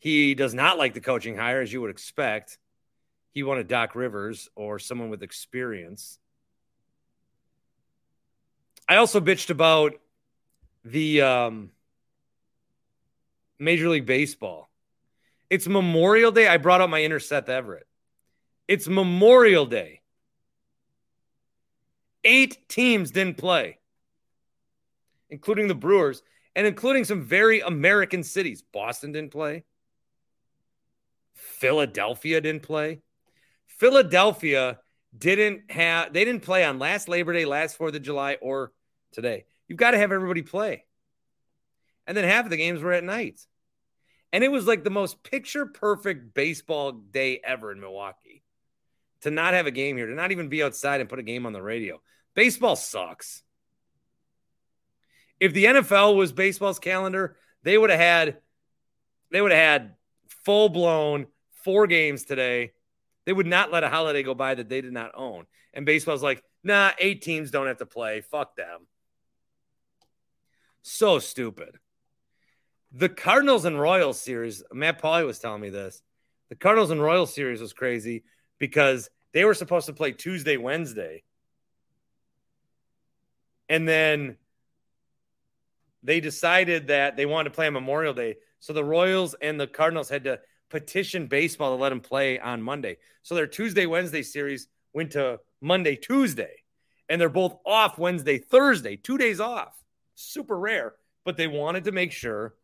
He 0.00 0.34
does 0.34 0.54
not 0.54 0.78
like 0.78 0.94
the 0.94 1.00
coaching 1.00 1.36
hire, 1.36 1.60
as 1.60 1.72
you 1.72 1.80
would 1.82 1.90
expect. 1.90 2.58
He 3.30 3.44
wanted 3.44 3.68
Doc 3.68 3.94
Rivers 3.94 4.48
or 4.56 4.80
someone 4.80 5.08
with 5.08 5.22
experience. 5.22 6.18
I 8.88 8.96
also 8.96 9.20
bitched 9.20 9.50
about 9.50 9.94
the 10.84 11.22
um, 11.22 11.70
Major 13.60 13.88
League 13.88 14.06
Baseball. 14.06 14.68
It's 15.48 15.68
Memorial 15.68 16.32
Day. 16.32 16.48
I 16.48 16.56
brought 16.56 16.80
up 16.80 16.90
my 16.90 17.04
inner 17.04 17.20
Seth 17.20 17.48
Everett. 17.48 17.86
It's 18.66 18.88
Memorial 18.88 19.66
Day. 19.66 20.01
Eight 22.24 22.68
teams 22.68 23.10
didn't 23.10 23.36
play, 23.36 23.78
including 25.30 25.68
the 25.68 25.74
Brewers 25.74 26.22
and 26.54 26.66
including 26.66 27.04
some 27.04 27.22
very 27.22 27.60
American 27.60 28.22
cities. 28.22 28.62
Boston 28.72 29.12
didn't 29.12 29.32
play. 29.32 29.64
Philadelphia 31.34 32.40
didn't 32.40 32.62
play. 32.62 33.00
Philadelphia 33.66 34.78
didn't 35.16 35.70
have, 35.70 36.12
they 36.12 36.24
didn't 36.24 36.42
play 36.42 36.64
on 36.64 36.78
last 36.78 37.08
Labor 37.08 37.32
Day, 37.32 37.44
last 37.44 37.78
4th 37.78 37.96
of 37.96 38.02
July, 38.02 38.36
or 38.40 38.72
today. 39.12 39.44
You've 39.66 39.78
got 39.78 39.92
to 39.92 39.98
have 39.98 40.12
everybody 40.12 40.42
play. 40.42 40.84
And 42.06 42.16
then 42.16 42.24
half 42.24 42.44
of 42.44 42.50
the 42.50 42.56
games 42.56 42.80
were 42.82 42.92
at 42.92 43.04
night. 43.04 43.40
And 44.32 44.42
it 44.42 44.50
was 44.50 44.66
like 44.66 44.84
the 44.84 44.90
most 44.90 45.22
picture 45.22 45.66
perfect 45.66 46.34
baseball 46.34 46.92
day 46.92 47.40
ever 47.44 47.72
in 47.72 47.80
Milwaukee 47.80 48.42
to 49.22 49.30
not 49.30 49.54
have 49.54 49.66
a 49.66 49.70
game 49.70 49.96
here, 49.96 50.06
to 50.06 50.14
not 50.14 50.32
even 50.32 50.48
be 50.48 50.62
outside 50.62 51.00
and 51.00 51.08
put 51.08 51.18
a 51.18 51.24
game 51.24 51.46
on 51.46 51.52
the 51.52 51.62
radio. 51.62 52.00
Baseball 52.34 52.76
sucks. 52.76 53.42
If 55.40 55.52
the 55.52 55.64
NFL 55.64 56.16
was 56.16 56.32
baseball's 56.32 56.78
calendar, 56.78 57.36
they 57.62 57.76
would 57.76 57.90
have 57.90 57.98
had 57.98 58.38
they 59.30 59.40
would 59.40 59.50
have 59.50 59.60
had 59.60 59.94
full 60.44 60.68
blown 60.68 61.26
four 61.64 61.86
games 61.86 62.24
today. 62.24 62.72
They 63.24 63.32
would 63.32 63.46
not 63.46 63.72
let 63.72 63.84
a 63.84 63.88
holiday 63.88 64.22
go 64.22 64.34
by 64.34 64.54
that 64.54 64.68
they 64.68 64.80
did 64.80 64.92
not 64.92 65.12
own. 65.14 65.46
And 65.72 65.86
baseball's 65.86 66.22
like, 66.22 66.42
nah, 66.62 66.90
eight 66.98 67.22
teams 67.22 67.50
don't 67.50 67.66
have 67.66 67.78
to 67.78 67.86
play. 67.86 68.20
Fuck 68.20 68.56
them. 68.56 68.86
So 70.82 71.18
stupid. 71.18 71.78
The 72.92 73.08
Cardinals 73.08 73.64
and 73.64 73.80
Royals 73.80 74.20
series, 74.20 74.62
Matt 74.72 75.00
Pauley 75.00 75.24
was 75.24 75.38
telling 75.38 75.62
me 75.62 75.70
this. 75.70 76.02
The 76.50 76.56
Cardinals 76.56 76.90
and 76.90 77.00
Royals 77.00 77.34
series 77.34 77.60
was 77.60 77.72
crazy 77.72 78.24
because 78.62 79.10
they 79.32 79.44
were 79.44 79.54
supposed 79.54 79.86
to 79.86 79.92
play 79.92 80.12
Tuesday, 80.12 80.56
Wednesday. 80.56 81.24
And 83.68 83.88
then 83.88 84.36
they 86.04 86.20
decided 86.20 86.86
that 86.86 87.16
they 87.16 87.26
wanted 87.26 87.48
to 87.48 87.56
play 87.56 87.66
on 87.66 87.72
Memorial 87.72 88.14
Day. 88.14 88.36
So 88.60 88.72
the 88.72 88.84
Royals 88.84 89.34
and 89.42 89.58
the 89.58 89.66
Cardinals 89.66 90.08
had 90.08 90.22
to 90.24 90.38
petition 90.70 91.26
baseball 91.26 91.76
to 91.76 91.82
let 91.82 91.88
them 91.88 91.98
play 91.98 92.38
on 92.38 92.62
Monday. 92.62 92.98
So 93.24 93.34
their 93.34 93.48
Tuesday, 93.48 93.86
Wednesday 93.86 94.22
series 94.22 94.68
went 94.92 95.10
to 95.12 95.40
Monday, 95.60 95.96
Tuesday. 95.96 96.62
And 97.08 97.20
they're 97.20 97.28
both 97.28 97.56
off 97.66 97.98
Wednesday, 97.98 98.38
Thursday, 98.38 98.94
two 98.94 99.18
days 99.18 99.40
off. 99.40 99.76
Super 100.14 100.56
rare. 100.56 100.94
But 101.24 101.36
they 101.36 101.48
wanted 101.48 101.82
to 101.84 101.92
make 101.92 102.12
sure 102.12 102.54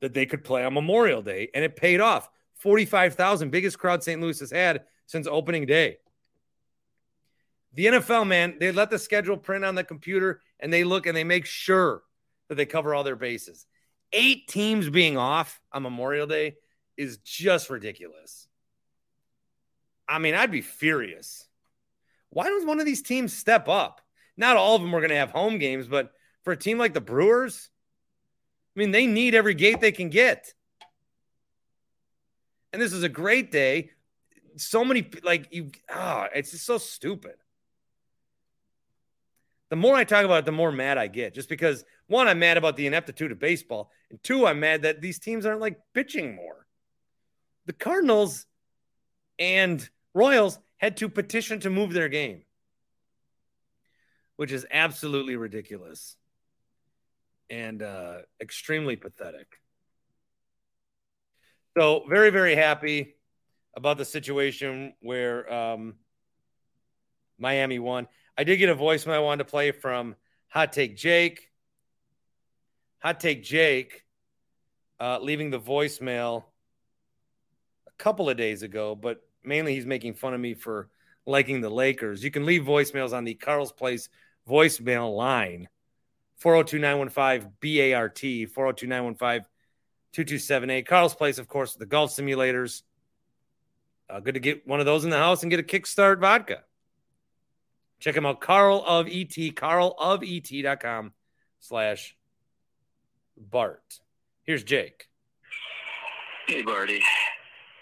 that 0.00 0.14
they 0.14 0.26
could 0.26 0.44
play 0.44 0.64
on 0.64 0.74
Memorial 0.74 1.22
Day. 1.22 1.50
And 1.52 1.64
it 1.64 1.74
paid 1.74 2.00
off. 2.00 2.30
45,000, 2.58 3.50
biggest 3.50 3.80
crowd 3.80 4.04
St. 4.04 4.20
Louis 4.20 4.38
has 4.38 4.52
had 4.52 4.84
since 5.06 5.26
opening 5.26 5.66
day. 5.66 5.98
The 7.74 7.86
NFL, 7.86 8.26
man, 8.26 8.56
they 8.60 8.70
let 8.70 8.90
the 8.90 8.98
schedule 8.98 9.36
print 9.36 9.64
on 9.64 9.74
the 9.74 9.84
computer 9.84 10.40
and 10.60 10.72
they 10.72 10.84
look 10.84 11.06
and 11.06 11.16
they 11.16 11.24
make 11.24 11.46
sure 11.46 12.02
that 12.48 12.54
they 12.54 12.66
cover 12.66 12.94
all 12.94 13.04
their 13.04 13.16
bases. 13.16 13.66
Eight 14.12 14.46
teams 14.46 14.88
being 14.88 15.16
off 15.16 15.60
on 15.72 15.82
Memorial 15.82 16.26
Day 16.26 16.54
is 16.96 17.18
just 17.18 17.70
ridiculous. 17.70 18.46
I 20.08 20.18
mean, 20.18 20.34
I'd 20.34 20.52
be 20.52 20.60
furious. 20.60 21.48
Why 22.30 22.48
does 22.48 22.64
one 22.64 22.78
of 22.78 22.86
these 22.86 23.02
teams 23.02 23.32
step 23.32 23.68
up? 23.68 24.00
Not 24.36 24.56
all 24.56 24.76
of 24.76 24.82
them 24.82 24.94
are 24.94 25.00
going 25.00 25.10
to 25.10 25.16
have 25.16 25.30
home 25.30 25.58
games, 25.58 25.88
but 25.88 26.12
for 26.42 26.52
a 26.52 26.56
team 26.56 26.78
like 26.78 26.94
the 26.94 27.00
Brewers, 27.00 27.70
I 28.76 28.80
mean, 28.80 28.90
they 28.90 29.06
need 29.06 29.34
every 29.34 29.54
gate 29.54 29.80
they 29.80 29.92
can 29.92 30.10
get. 30.10 30.52
And 32.72 32.82
this 32.82 32.92
is 32.92 33.04
a 33.04 33.08
great 33.08 33.52
day. 33.52 33.90
So 34.56 34.84
many, 34.84 35.08
like, 35.22 35.48
you, 35.52 35.70
ah, 35.90 36.28
it's 36.34 36.52
just 36.52 36.66
so 36.66 36.78
stupid 36.78 37.34
the 39.74 39.80
more 39.80 39.96
I 39.96 40.04
talk 40.04 40.24
about 40.24 40.38
it, 40.38 40.44
the 40.44 40.52
more 40.52 40.70
mad 40.70 40.98
I 40.98 41.08
get. 41.08 41.34
Just 41.34 41.48
because 41.48 41.84
one, 42.06 42.28
I'm 42.28 42.38
mad 42.38 42.56
about 42.56 42.76
the 42.76 42.86
ineptitude 42.86 43.32
of 43.32 43.40
baseball, 43.40 43.90
and 44.08 44.22
two, 44.22 44.46
I'm 44.46 44.60
mad 44.60 44.82
that 44.82 45.00
these 45.00 45.18
teams 45.18 45.44
aren't 45.44 45.60
like 45.60 45.80
bitching 45.92 46.36
more. 46.36 46.66
The 47.66 47.72
Cardinals 47.72 48.46
and 49.36 49.88
Royals 50.14 50.60
had 50.76 50.98
to 50.98 51.08
petition 51.08 51.58
to 51.60 51.70
move 51.70 51.92
their 51.92 52.08
game, 52.08 52.42
which 54.36 54.52
is 54.52 54.64
absolutely 54.70 55.34
ridiculous 55.34 56.16
and 57.50 57.82
uh, 57.82 58.18
extremely 58.40 58.94
pathetic. 58.94 59.60
So, 61.76 62.04
very, 62.08 62.30
very 62.30 62.54
happy 62.54 63.16
about 63.76 63.98
the 63.98 64.04
situation 64.04 64.94
where 65.00 65.52
um, 65.52 65.94
Miami 67.38 67.78
won. 67.78 68.06
I 68.36 68.44
did 68.44 68.56
get 68.56 68.68
a 68.68 68.76
voicemail 68.76 69.14
I 69.14 69.18
wanted 69.20 69.44
to 69.44 69.50
play 69.50 69.70
from 69.72 70.16
Hot 70.48 70.72
Take 70.72 70.96
Jake. 70.96 71.50
Hot 73.00 73.20
Take 73.20 73.42
Jake 73.42 74.04
uh, 75.00 75.18
leaving 75.20 75.50
the 75.50 75.60
voicemail 75.60 76.44
a 77.86 77.92
couple 77.98 78.30
of 78.30 78.36
days 78.36 78.62
ago, 78.62 78.94
but 78.94 79.20
mainly 79.42 79.74
he's 79.74 79.86
making 79.86 80.14
fun 80.14 80.34
of 80.34 80.40
me 80.40 80.54
for 80.54 80.88
liking 81.26 81.60
the 81.60 81.70
Lakers. 81.70 82.22
You 82.22 82.30
can 82.30 82.46
leave 82.46 82.62
voicemails 82.62 83.12
on 83.12 83.24
the 83.24 83.34
Carl's 83.34 83.72
Place 83.72 84.08
voicemail 84.48 85.14
line 85.16 85.68
402 86.38 86.78
915 86.78 87.52
BART, 87.60 88.18
402 88.18 88.86
915 88.86 89.46
2278. 90.12 90.86
Carl's 90.86 91.14
Place, 91.14 91.38
of 91.38 91.48
course, 91.48 91.74
the 91.74 91.86
golf 91.86 92.14
simulators. 92.14 92.82
Uh, 94.08 94.20
good 94.20 94.34
to 94.34 94.40
get 94.40 94.66
one 94.66 94.80
of 94.80 94.86
those 94.86 95.04
in 95.04 95.10
the 95.10 95.16
house 95.16 95.42
and 95.42 95.50
get 95.50 95.60
a 95.60 95.62
kickstart 95.62 96.20
vodka. 96.20 96.62
Check 98.00 98.16
him 98.16 98.26
out, 98.26 98.40
Carl 98.40 98.84
of 98.86 99.06
ET, 99.06 99.30
carlofet.com 99.30 101.12
slash 101.60 102.16
Bart. 103.36 104.00
Here's 104.42 104.62
Jake. 104.62 105.08
Hey, 106.46 106.62
Barty. 106.62 107.00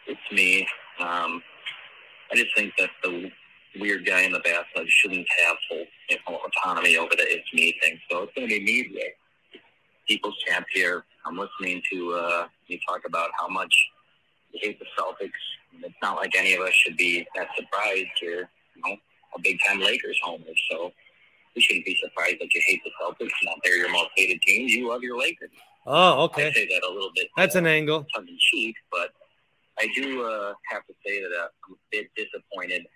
It's 0.06 0.20
me. 0.30 0.62
Um, 1.00 1.42
I 2.30 2.36
just 2.36 2.54
think 2.56 2.72
that 2.78 2.90
the 3.02 3.30
weird 3.80 4.06
guy 4.06 4.22
in 4.22 4.32
the 4.32 4.40
bathtub 4.40 4.86
shouldn't 4.86 5.26
have 5.44 5.56
full 5.68 5.84
you 6.08 6.16
know, 6.28 6.38
autonomy 6.46 6.96
over 6.96 7.10
the 7.16 7.22
it's 7.22 7.52
me 7.52 7.76
thing. 7.82 7.98
So 8.10 8.22
it's 8.22 8.32
going 8.34 8.48
to 8.48 8.54
be 8.54 8.64
me 8.64 8.88
today. 8.88 9.14
People's 10.06 10.36
champ 10.46 10.66
here. 10.72 11.04
I'm 11.26 11.36
listening 11.36 11.82
to 11.92 12.14
uh, 12.14 12.46
you 12.66 12.78
talk 12.88 13.02
about 13.06 13.30
how 13.38 13.48
much 13.48 13.74
hate 14.60 14.78
the 14.78 14.86
Celtics. 14.98 15.30
It's 15.82 15.94
not 16.02 16.16
like 16.16 16.32
any 16.36 16.54
of 16.54 16.60
us 16.60 16.72
should 16.74 16.96
be 16.96 17.26
that 17.34 17.48
surprised. 17.56 18.08
You're, 18.20 18.48
you 18.76 18.82
know, 18.84 18.96
a 19.36 19.40
big 19.40 19.58
time 19.66 19.80
Lakers 19.80 20.18
homer, 20.22 20.44
so 20.70 20.92
you 21.54 21.62
shouldn't 21.62 21.86
be 21.86 21.98
surprised 22.02 22.36
that 22.40 22.54
you 22.54 22.62
hate 22.66 22.82
the 22.84 22.90
Celtics. 23.00 23.30
Not 23.44 23.58
they're 23.64 23.76
your 23.76 23.90
most 23.90 24.10
hated 24.16 24.40
team. 24.42 24.68
You 24.68 24.88
love 24.90 25.02
your 25.02 25.18
Lakers. 25.18 25.50
Oh, 25.86 26.24
okay. 26.24 26.48
I 26.48 26.52
say 26.52 26.68
that 26.68 26.86
a 26.86 26.92
little 26.92 27.10
bit. 27.14 27.28
That's 27.36 27.56
uh, 27.56 27.60
an 27.60 27.66
angle. 27.66 28.06
tongue 28.14 28.28
in 28.28 28.38
cheek, 28.38 28.76
but 28.90 29.10
I 29.78 29.88
do 29.94 30.22
uh, 30.24 30.54
have 30.70 30.86
to 30.86 30.94
say 31.04 31.20
that 31.20 31.30
uh, 31.30 31.48
I'm 31.66 31.74
a 31.74 31.76
bit 31.90 32.08
disappointed. 32.16 32.86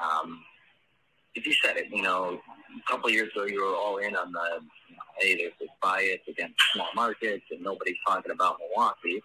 Um, 0.00 0.40
if 1.34 1.46
you 1.46 1.54
said 1.64 1.76
it, 1.76 1.86
you 1.90 2.02
know, 2.02 2.40
a 2.76 2.90
couple 2.90 3.08
of 3.08 3.14
years 3.14 3.30
ago, 3.34 3.46
you 3.46 3.64
were 3.64 3.74
all 3.74 3.98
in 3.98 4.14
on 4.14 4.32
the, 4.32 4.60
you 4.88 4.96
know, 4.96 5.02
hey, 5.18 5.36
there's 5.36 5.52
this 5.58 5.68
bias 5.82 6.20
against 6.28 6.54
small 6.72 6.88
markets, 6.94 7.44
and 7.50 7.62
nobody's 7.62 7.96
talking 8.06 8.30
about 8.32 8.58
Milwaukee. 8.60 9.22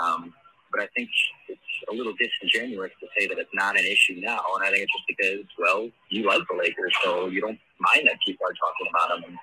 Um, 0.00 0.32
but 0.70 0.80
I 0.82 0.88
think 0.94 1.08
it's 1.48 1.60
a 1.90 1.94
little 1.94 2.14
disingenuous 2.18 2.92
to 3.00 3.06
say 3.18 3.26
that 3.26 3.38
it's 3.38 3.50
not 3.54 3.78
an 3.78 3.84
issue 3.84 4.20
now, 4.20 4.42
and 4.56 4.64
I 4.64 4.70
think 4.70 4.84
it's 4.84 4.92
just 4.92 5.04
because, 5.08 5.44
well, 5.58 5.88
you 6.08 6.26
like 6.26 6.42
the 6.50 6.56
Lakers, 6.56 6.94
so 7.02 7.26
you 7.26 7.40
don't 7.40 7.58
mind 7.78 8.06
that 8.06 8.18
people 8.24 8.46
are 8.46 8.54
talking 8.54 8.86
about 8.90 9.08
them. 9.08 9.30
And 9.30 9.38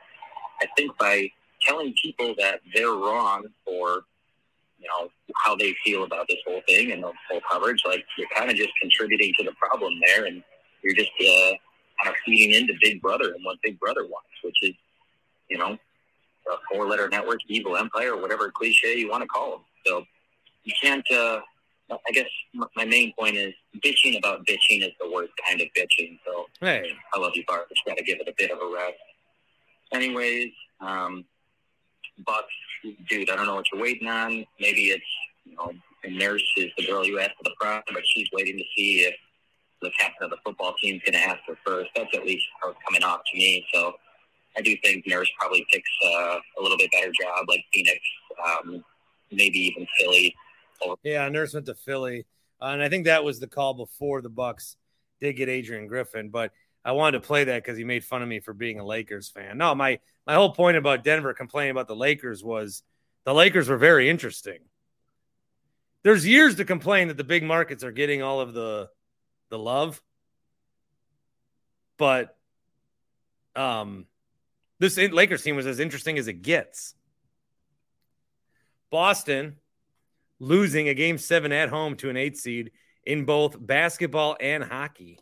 I 0.61 0.67
think 0.75 0.97
by 0.97 1.29
telling 1.61 1.93
people 2.01 2.35
that 2.37 2.61
they're 2.73 2.91
wrong 2.91 3.45
for 3.65 4.03
you 4.79 4.87
know 4.87 5.09
how 5.43 5.55
they 5.55 5.73
feel 5.83 6.03
about 6.03 6.27
this 6.27 6.37
whole 6.45 6.61
thing 6.67 6.91
and 6.91 7.03
the 7.03 7.11
whole 7.29 7.41
coverage. 7.49 7.81
Like 7.85 8.05
you're 8.17 8.27
kind 8.35 8.49
of 8.49 8.55
just 8.55 8.69
contributing 8.81 9.33
to 9.39 9.43
the 9.43 9.53
problem 9.53 9.93
there, 10.05 10.25
and 10.25 10.43
you're 10.83 10.93
just 10.93 11.11
uh, 11.19 11.51
kind 12.03 12.09
of 12.09 12.15
feeding 12.25 12.53
into 12.53 12.73
Big 12.81 13.01
Brother 13.01 13.33
and 13.33 13.43
what 13.43 13.57
Big 13.63 13.79
Brother 13.79 14.03
wants, 14.03 14.29
which 14.43 14.57
is 14.61 14.73
you 15.49 15.57
know 15.57 15.77
a 16.47 16.55
four-letter 16.71 17.09
network, 17.09 17.39
evil 17.47 17.75
empire, 17.75 18.15
whatever 18.15 18.49
cliche 18.51 18.97
you 18.97 19.09
want 19.09 19.21
to 19.21 19.27
call 19.27 19.51
them. 19.51 19.61
So 19.85 20.05
you 20.67 20.73
can't. 20.81 21.05
Uh, 21.11 21.39
I 21.89 22.11
guess 22.11 22.27
my 22.75 22.83
main 22.83 23.13
point 23.17 23.37
is 23.37 23.53
bitching 23.77 24.17
about 24.17 24.45
bitching 24.45 24.83
is 24.83 24.91
the 24.99 25.09
worst 25.09 25.31
kind 25.47 25.61
of 25.61 25.67
bitching. 25.77 26.19
So 26.25 26.45
Hey, 26.59 26.91
I 27.13 27.19
love 27.19 27.31
you, 27.33 27.43
Bart. 27.47 27.69
Just 27.69 27.81
got 27.85 27.97
to 27.97 28.03
give 28.03 28.19
it 28.19 28.27
a 28.27 28.33
bit 28.37 28.51
of 28.51 28.59
a 28.59 28.73
rest. 28.73 28.97
Anyways, 29.93 30.51
um, 30.81 31.23
Bucks, 32.25 32.53
dude, 33.09 33.29
I 33.29 33.37
don't 33.37 33.45
know 33.45 33.55
what 33.55 33.65
you're 33.71 33.81
waiting 33.81 34.09
on. 34.09 34.45
Maybe 34.59 34.87
it's, 34.87 35.05
you 35.45 35.55
know, 35.55 35.71
a 36.03 36.09
nurse 36.09 36.43
is 36.57 36.69
the 36.77 36.85
girl 36.85 37.05
you 37.05 37.19
asked 37.19 37.37
for 37.37 37.45
the 37.45 37.55
prom, 37.59 37.81
but 37.93 38.03
she's 38.05 38.27
waiting 38.33 38.57
to 38.57 38.63
see 38.75 39.01
if 39.03 39.15
the 39.81 39.91
captain 39.97 40.25
of 40.25 40.31
the 40.31 40.37
football 40.43 40.75
team's 40.81 41.01
going 41.03 41.13
to 41.13 41.29
ask 41.29 41.39
her 41.47 41.57
first. 41.65 41.89
That's 41.95 42.13
at 42.13 42.25
least 42.25 42.43
how 42.61 42.71
it's 42.71 42.79
coming 42.85 43.03
off 43.03 43.21
to 43.31 43.37
me. 43.37 43.65
So 43.73 43.93
I 44.57 44.61
do 44.61 44.75
think 44.83 45.07
nurse 45.07 45.29
probably 45.39 45.65
picks 45.71 45.89
uh, 46.05 46.39
a 46.59 46.61
little 46.61 46.77
bit 46.77 46.91
better 46.91 47.11
job, 47.21 47.45
like 47.47 47.63
Phoenix, 47.73 47.99
um, 48.45 48.83
maybe 49.31 49.59
even 49.59 49.87
Philly. 49.99 50.35
Yeah, 51.03 51.27
Nurse 51.29 51.53
went 51.53 51.65
to 51.67 51.75
Philly, 51.75 52.25
uh, 52.61 52.65
and 52.65 52.81
I 52.81 52.89
think 52.89 53.05
that 53.05 53.23
was 53.23 53.39
the 53.39 53.47
call 53.47 53.73
before 53.73 54.21
the 54.21 54.29
Bucks 54.29 54.75
did 55.19 55.33
get 55.33 55.49
Adrian 55.49 55.87
Griffin. 55.87 56.29
But 56.29 56.51
I 56.83 56.91
wanted 56.91 57.19
to 57.19 57.27
play 57.27 57.43
that 57.45 57.63
because 57.63 57.77
he 57.77 57.83
made 57.83 58.03
fun 58.03 58.21
of 58.21 58.27
me 58.27 58.39
for 58.39 58.53
being 58.53 58.79
a 58.79 58.85
Lakers 58.85 59.29
fan. 59.29 59.57
No, 59.57 59.75
my 59.75 59.99
my 60.25 60.35
whole 60.35 60.53
point 60.53 60.77
about 60.77 61.03
Denver 61.03 61.33
complaining 61.33 61.71
about 61.71 61.87
the 61.87 61.95
Lakers 61.95 62.43
was 62.43 62.83
the 63.25 63.33
Lakers 63.33 63.69
were 63.69 63.77
very 63.77 64.09
interesting. 64.09 64.59
There's 66.03 66.25
years 66.25 66.55
to 66.55 66.65
complain 66.65 67.09
that 67.09 67.17
the 67.17 67.23
big 67.23 67.43
markets 67.43 67.83
are 67.83 67.91
getting 67.91 68.21
all 68.21 68.39
of 68.39 68.53
the 68.53 68.89
the 69.49 69.59
love, 69.59 70.01
but 71.97 72.37
um, 73.55 74.05
this 74.79 74.97
Lakers 74.97 75.41
team 75.41 75.55
was 75.55 75.65
as 75.65 75.79
interesting 75.79 76.17
as 76.17 76.27
it 76.27 76.41
gets. 76.41 76.93
Boston 78.89 79.57
losing 80.39 80.89
a 80.89 80.93
game 80.93 81.17
seven 81.17 81.51
at 81.51 81.69
home 81.69 81.95
to 81.97 82.09
an 82.09 82.17
eight 82.17 82.37
seed 82.37 82.71
in 83.05 83.25
both 83.25 83.55
basketball 83.59 84.37
and 84.39 84.63
hockey. 84.63 85.19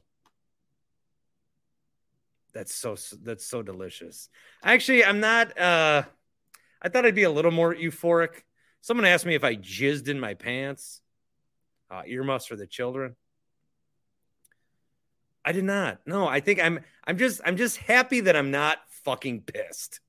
That's 2.54 2.74
so 2.74 2.96
that's 3.22 3.46
so 3.46 3.62
delicious. 3.62 4.30
Actually, 4.64 5.04
I'm 5.04 5.20
not 5.20 5.58
uh 5.60 6.04
I 6.82 6.90
thought 6.90 7.06
I'd 7.06 7.16
be 7.16 7.24
a 7.24 7.32
little 7.32 7.52
more 7.52 7.74
euphoric. 7.74 8.44
Someone 8.82 9.06
asked 9.06 9.26
me 9.26 9.36
if 9.36 9.44
I 9.44 9.56
jizzed 9.56 10.08
in 10.08 10.20
my 10.20 10.36
pants. 10.36 11.02
Uh, 11.90 12.02
earmuffs 12.08 12.48
for 12.48 12.56
the 12.56 12.66
children. 12.66 13.16
I 15.44 15.52
did 15.52 15.64
not. 15.64 16.00
No, 16.06 16.28
I 16.28 16.40
think 16.40 16.60
I'm 16.60 16.80
I'm 17.06 17.18
just 17.18 17.42
I'm 17.46 17.58
just 17.58 17.78
happy 17.78 18.22
that 18.22 18.36
I'm 18.36 18.52
not 18.52 18.78
fucking 19.04 19.42
pissed. 19.42 20.00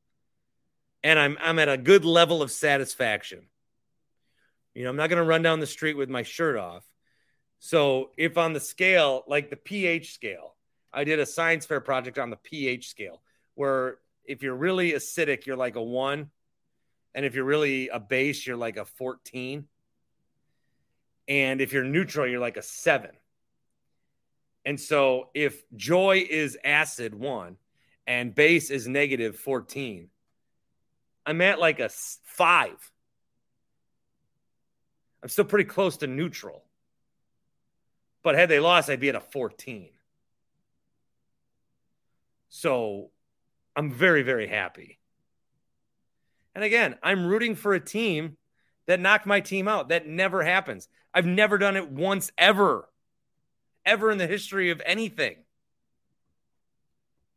And 1.02 1.18
I'm 1.18 1.36
I'm 1.40 1.58
at 1.58 1.68
a 1.68 1.76
good 1.76 2.04
level 2.04 2.42
of 2.42 2.50
satisfaction. 2.50 3.48
You 4.76 4.84
know, 4.84 4.90
I'm 4.90 4.96
not 4.96 5.08
going 5.08 5.22
to 5.22 5.26
run 5.26 5.40
down 5.40 5.58
the 5.58 5.66
street 5.66 5.96
with 5.96 6.10
my 6.10 6.22
shirt 6.22 6.58
off. 6.58 6.84
So, 7.60 8.10
if 8.18 8.36
on 8.36 8.52
the 8.52 8.60
scale, 8.60 9.24
like 9.26 9.48
the 9.48 9.56
pH 9.56 10.12
scale, 10.12 10.54
I 10.92 11.04
did 11.04 11.18
a 11.18 11.24
science 11.24 11.64
fair 11.64 11.80
project 11.80 12.18
on 12.18 12.28
the 12.28 12.36
pH 12.36 12.90
scale 12.90 13.22
where 13.54 13.96
if 14.26 14.42
you're 14.42 14.54
really 14.54 14.92
acidic, 14.92 15.46
you're 15.46 15.56
like 15.56 15.76
a 15.76 15.82
1, 15.82 16.30
and 17.14 17.24
if 17.24 17.34
you're 17.34 17.46
really 17.46 17.88
a 17.88 17.98
base, 17.98 18.46
you're 18.46 18.58
like 18.58 18.76
a 18.76 18.84
14. 18.84 19.66
And 21.26 21.60
if 21.62 21.72
you're 21.72 21.82
neutral, 21.82 22.26
you're 22.26 22.38
like 22.38 22.58
a 22.58 22.62
7. 22.62 23.10
And 24.66 24.78
so 24.78 25.30
if 25.32 25.62
joy 25.74 26.26
is 26.28 26.58
acid 26.62 27.14
1 27.14 27.56
and 28.06 28.34
base 28.34 28.68
is 28.68 28.86
negative 28.86 29.36
14, 29.36 30.10
I'm 31.24 31.40
at 31.40 31.58
like 31.58 31.80
a 31.80 31.88
5. 31.88 32.92
I'm 35.26 35.30
still 35.30 35.44
pretty 35.44 35.64
close 35.64 35.96
to 35.96 36.06
neutral. 36.06 36.62
But 38.22 38.36
had 38.36 38.48
they 38.48 38.60
lost, 38.60 38.88
I'd 38.88 39.00
be 39.00 39.08
at 39.08 39.16
a 39.16 39.20
14. 39.20 39.88
So 42.48 43.10
I'm 43.74 43.90
very, 43.90 44.22
very 44.22 44.46
happy. 44.46 45.00
And 46.54 46.62
again, 46.62 46.94
I'm 47.02 47.26
rooting 47.26 47.56
for 47.56 47.74
a 47.74 47.80
team 47.80 48.36
that 48.86 49.00
knocked 49.00 49.26
my 49.26 49.40
team 49.40 49.66
out. 49.66 49.88
That 49.88 50.06
never 50.06 50.44
happens. 50.44 50.86
I've 51.12 51.26
never 51.26 51.58
done 51.58 51.74
it 51.76 51.90
once 51.90 52.30
ever, 52.38 52.88
ever 53.84 54.12
in 54.12 54.18
the 54.18 54.28
history 54.28 54.70
of 54.70 54.80
anything. 54.86 55.38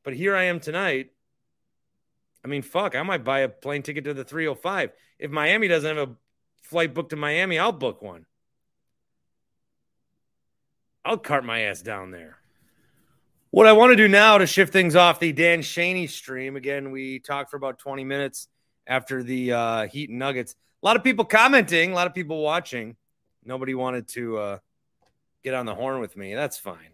But 0.04 0.13
here 0.13 0.36
I 0.36 0.43
am 0.43 0.60
tonight. 0.60 1.10
I 2.45 2.49
mean, 2.49 2.62
fuck, 2.62 2.93
I 2.93 3.02
might 3.02 3.23
buy 3.23 3.39
a 3.39 3.49
plane 3.49 3.82
ticket 3.82 4.04
to 4.04 4.13
the 4.13 4.23
305. 4.23 4.91
If 5.17 5.32
Miami 5.32 5.67
doesn't 5.67 5.97
have 5.97 6.10
a 6.10 6.15
flight 6.70 6.94
booked 6.94 7.10
to 7.10 7.16
Miami, 7.16 7.58
I'll 7.58 7.72
book 7.72 8.02
one. 8.02 8.26
I'll 11.04 11.18
cart 11.18 11.44
my 11.44 11.62
ass 11.62 11.82
down 11.82 12.12
there. 12.12 12.38
What 13.52 13.66
I 13.66 13.74
want 13.74 13.92
to 13.92 13.96
do 13.96 14.08
now 14.08 14.38
to 14.38 14.46
shift 14.46 14.72
things 14.72 14.96
off 14.96 15.20
the 15.20 15.32
Dan 15.32 15.62
Shaney 15.62 16.08
stream 16.08 16.56
again, 16.56 16.92
we 16.92 17.18
talked 17.18 17.50
for 17.50 17.58
about 17.58 17.80
20 17.80 18.04
minutes 18.04 18.48
after 18.86 19.24
the 19.24 19.52
uh, 19.52 19.88
Heat 19.88 20.12
and 20.12 20.20
Nuggets. 20.20 20.56
A 20.84 20.86
lot 20.86 20.96
of 20.96 21.04
people 21.04 21.26
commenting, 21.26 21.92
a 21.92 21.96
lot 21.96 22.06
of 22.06 22.14
people 22.14 22.44
watching. 22.44 22.96
Nobody 23.44 23.74
wanted 23.74 24.08
to 24.10 24.38
uh, 24.38 24.58
get 25.44 25.56
on 25.56 25.66
the 25.66 25.74
horn 25.74 26.00
with 26.00 26.16
me. 26.16 26.36
That's 26.36 26.60
fine. 26.60 26.94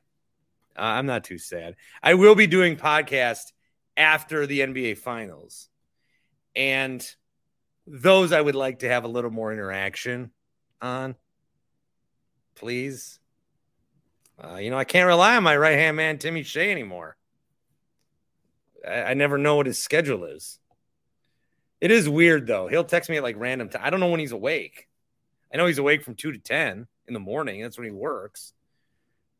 Uh, 0.78 0.84
I'm 0.84 1.06
not 1.06 1.26
too 1.26 1.38
sad. 1.38 1.76
I 2.02 2.14
will 2.14 2.36
be 2.36 2.48
doing 2.48 2.78
podcast 2.78 3.52
after 3.98 4.48
the 4.48 4.62
NBA 4.62 4.98
Finals, 4.98 5.68
and 6.56 7.06
those 7.88 8.32
I 8.32 8.42
would 8.42 8.56
like 8.56 8.80
to 8.80 8.90
have 8.90 9.04
a 9.04 9.10
little 9.10 9.32
more 9.32 9.54
interaction 9.54 10.32
on. 10.82 11.16
Please. 12.56 13.20
Uh, 14.42 14.58
you 14.58 14.70
know, 14.70 14.78
I 14.78 14.84
can't 14.84 15.08
rely 15.08 15.38
on 15.38 15.44
my 15.44 15.56
right 15.56 15.78
hand 15.78 15.98
man, 15.98 16.18
Timmy 16.18 16.44
Shea, 16.44 16.72
anymore. 16.72 17.16
I, 18.86 19.04
I, 19.04 19.14
never 19.14 19.38
know 19.38 19.56
what 19.56 19.66
his 19.66 19.82
schedule 19.82 20.26
is. 20.26 20.60
It 21.80 21.92
is 21.92 22.10
weird, 22.10 22.46
though. 22.48 22.68
He'll 22.68 22.84
text 22.84 23.10
me 23.10 23.18
at 23.18 23.24
like 23.24 23.38
random 23.38 23.70
time. 23.70 23.82
I 23.84 23.90
don't 23.90 24.00
know 24.00 24.10
when 24.10 24.20
he's 24.20 24.34
awake. 24.34 24.88
I 25.54 25.58
know 25.58 25.68
he's 25.68 25.78
awake 25.78 26.04
from 26.04 26.16
2 26.16 26.34
to 26.34 26.38
10 26.38 26.88
in 27.08 27.14
the 27.14 27.20
morning. 27.20 27.62
That's 27.62 27.78
when 27.78 27.86
he 27.86 27.92
works. 27.92 28.54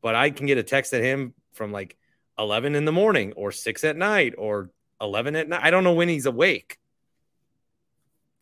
But 0.00 0.14
I 0.14 0.30
can 0.30 0.46
get 0.46 0.56
a 0.56 0.62
text 0.62 0.94
at 0.94 1.02
him 1.02 1.34
from 1.52 1.72
like 1.72 1.96
11 2.38 2.74
in 2.74 2.84
the 2.84 2.92
morning 2.92 3.32
or 3.34 3.52
6 3.52 3.84
at 3.84 3.96
night 3.96 4.34
or 4.38 4.70
11 5.00 5.36
at 5.36 5.48
night. 5.48 5.60
I 5.62 5.70
don't 5.70 5.84
know 5.84 5.94
when 5.94 6.08
he's 6.08 6.26
awake. 6.26 6.78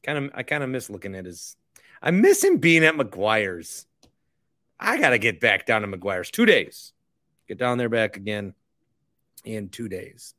Kind 0.05 0.19
of, 0.19 0.31
I 0.35 0.43
kind 0.43 0.63
of 0.63 0.71
miss 0.71 0.91
looking 0.91 1.15
at 1.15 1.25
his. 1.25 1.57
I 2.03 2.11
miss 2.11 2.45
him 2.45 2.59
being 2.59 2.85
at 2.85 2.95
McGuire's. 2.95 3.87
I 4.79 4.99
got 4.99 5.11
to 5.11 5.19
get 5.19 5.41
back 5.41 5.67
down 5.67 5.83
to 5.83 5.89
McGuire's. 5.89 6.31
Two 6.31 6.45
days. 6.45 6.93
Get 7.49 7.59
down 7.59 7.79
there 7.79 7.89
back 7.89 8.17
again 8.17 8.55
in 9.45 9.69
two 9.69 9.89
days. 9.89 10.35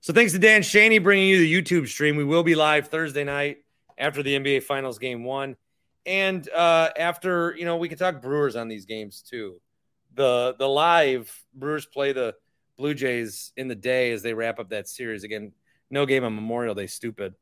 So 0.00 0.12
thanks 0.12 0.32
to 0.32 0.38
Dan 0.38 0.62
Shaney 0.62 1.02
bringing 1.02 1.28
you 1.28 1.38
the 1.38 1.62
YouTube 1.62 1.88
stream. 1.88 2.16
We 2.16 2.24
will 2.24 2.42
be 2.42 2.54
live 2.54 2.88
Thursday 2.88 3.24
night 3.24 3.58
after 3.96 4.22
the 4.22 4.36
NBA 4.36 4.64
Finals 4.64 4.98
Game 4.98 5.22
One, 5.22 5.56
and 6.04 6.48
uh, 6.50 6.90
after 6.96 7.54
you 7.56 7.64
know 7.64 7.76
we 7.76 7.88
can 7.88 7.98
talk 7.98 8.20
Brewers 8.20 8.56
on 8.56 8.66
these 8.66 8.84
games 8.84 9.22
too. 9.22 9.60
The 10.14 10.56
the 10.58 10.68
live 10.68 11.32
Brewers 11.54 11.86
play 11.86 12.12
the 12.12 12.34
Blue 12.76 12.94
Jays 12.94 13.52
in 13.56 13.68
the 13.68 13.76
day 13.76 14.10
as 14.10 14.22
they 14.22 14.34
wrap 14.34 14.58
up 14.58 14.70
that 14.70 14.88
series. 14.88 15.22
Again, 15.22 15.52
no 15.88 16.04
game 16.04 16.24
on 16.24 16.34
Memorial 16.34 16.74
Day, 16.74 16.88
stupid. 16.88 17.34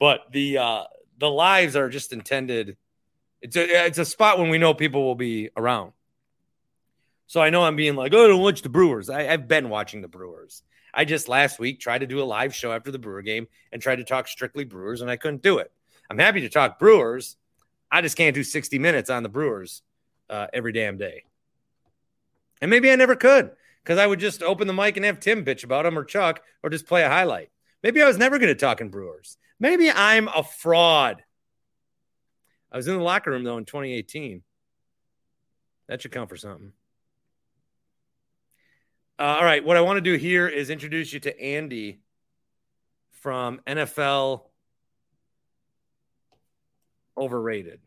But 0.00 0.32
the 0.32 0.58
uh, 0.58 0.84
the 1.18 1.30
lives 1.30 1.76
are 1.76 1.88
just 1.88 2.12
intended. 2.12 2.76
It's 3.40 3.54
a 3.54 3.86
it's 3.86 3.98
a 3.98 4.04
spot 4.04 4.40
when 4.40 4.50
we 4.50 4.58
know 4.58 4.74
people 4.74 5.04
will 5.04 5.14
be 5.14 5.50
around. 5.56 5.92
So 7.28 7.40
I 7.40 7.50
know 7.50 7.62
I'm 7.62 7.76
being 7.76 7.94
like, 7.94 8.12
oh, 8.12 8.24
I 8.24 8.28
don't 8.28 8.42
watch 8.42 8.62
the 8.62 8.68
Brewers. 8.68 9.08
I, 9.08 9.28
I've 9.28 9.46
been 9.46 9.68
watching 9.68 10.00
the 10.00 10.08
Brewers. 10.08 10.64
I 10.92 11.04
just 11.04 11.28
last 11.28 11.60
week 11.60 11.78
tried 11.78 11.98
to 11.98 12.06
do 12.08 12.20
a 12.20 12.24
live 12.24 12.52
show 12.52 12.72
after 12.72 12.90
the 12.90 12.98
Brewer 12.98 13.22
game 13.22 13.46
and 13.70 13.80
tried 13.80 13.96
to 13.96 14.04
talk 14.04 14.26
strictly 14.26 14.64
Brewers, 14.64 15.00
and 15.00 15.08
I 15.10 15.16
couldn't 15.16 15.42
do 15.42 15.58
it. 15.58 15.70
I'm 16.10 16.18
happy 16.18 16.40
to 16.40 16.48
talk 16.48 16.80
Brewers. 16.80 17.36
I 17.90 18.02
just 18.02 18.16
can't 18.16 18.34
do 18.34 18.42
60 18.42 18.80
minutes 18.80 19.10
on 19.10 19.22
the 19.22 19.28
Brewers 19.28 19.82
uh, 20.28 20.48
every 20.52 20.72
damn 20.72 20.96
day. 20.96 21.24
And 22.60 22.70
maybe 22.70 22.90
I 22.90 22.96
never 22.96 23.14
could 23.14 23.52
because 23.82 23.98
I 23.98 24.06
would 24.06 24.20
just 24.20 24.42
open 24.42 24.66
the 24.66 24.74
mic 24.74 24.96
and 24.96 25.06
have 25.06 25.20
Tim 25.20 25.44
bitch 25.44 25.64
about 25.64 25.86
him 25.86 25.98
or 25.98 26.04
Chuck 26.04 26.42
or 26.62 26.70
just 26.70 26.86
play 26.86 27.02
a 27.02 27.08
highlight. 27.08 27.50
Maybe 27.82 28.02
I 28.02 28.06
was 28.06 28.18
never 28.18 28.38
going 28.38 28.48
to 28.48 28.54
talk 28.54 28.80
in 28.80 28.88
Brewers. 28.88 29.38
Maybe 29.60 29.90
I'm 29.90 30.26
a 30.28 30.42
fraud. 30.42 31.22
I 32.72 32.76
was 32.76 32.88
in 32.88 32.96
the 32.96 33.02
locker 33.02 33.30
room 33.30 33.44
though 33.44 33.58
in 33.58 33.66
2018. 33.66 34.42
That 35.88 36.02
should 36.02 36.12
count 36.12 36.28
for 36.28 36.36
something. 36.36 36.72
Uh, 39.18 39.22
all 39.22 39.44
right. 39.44 39.62
What 39.64 39.76
I 39.76 39.82
want 39.82 39.98
to 39.98 40.00
do 40.00 40.14
here 40.14 40.48
is 40.48 40.70
introduce 40.70 41.12
you 41.12 41.20
to 41.20 41.40
Andy 41.40 42.00
from 43.12 43.60
NFL 43.66 44.44
Overrated. 47.18 47.80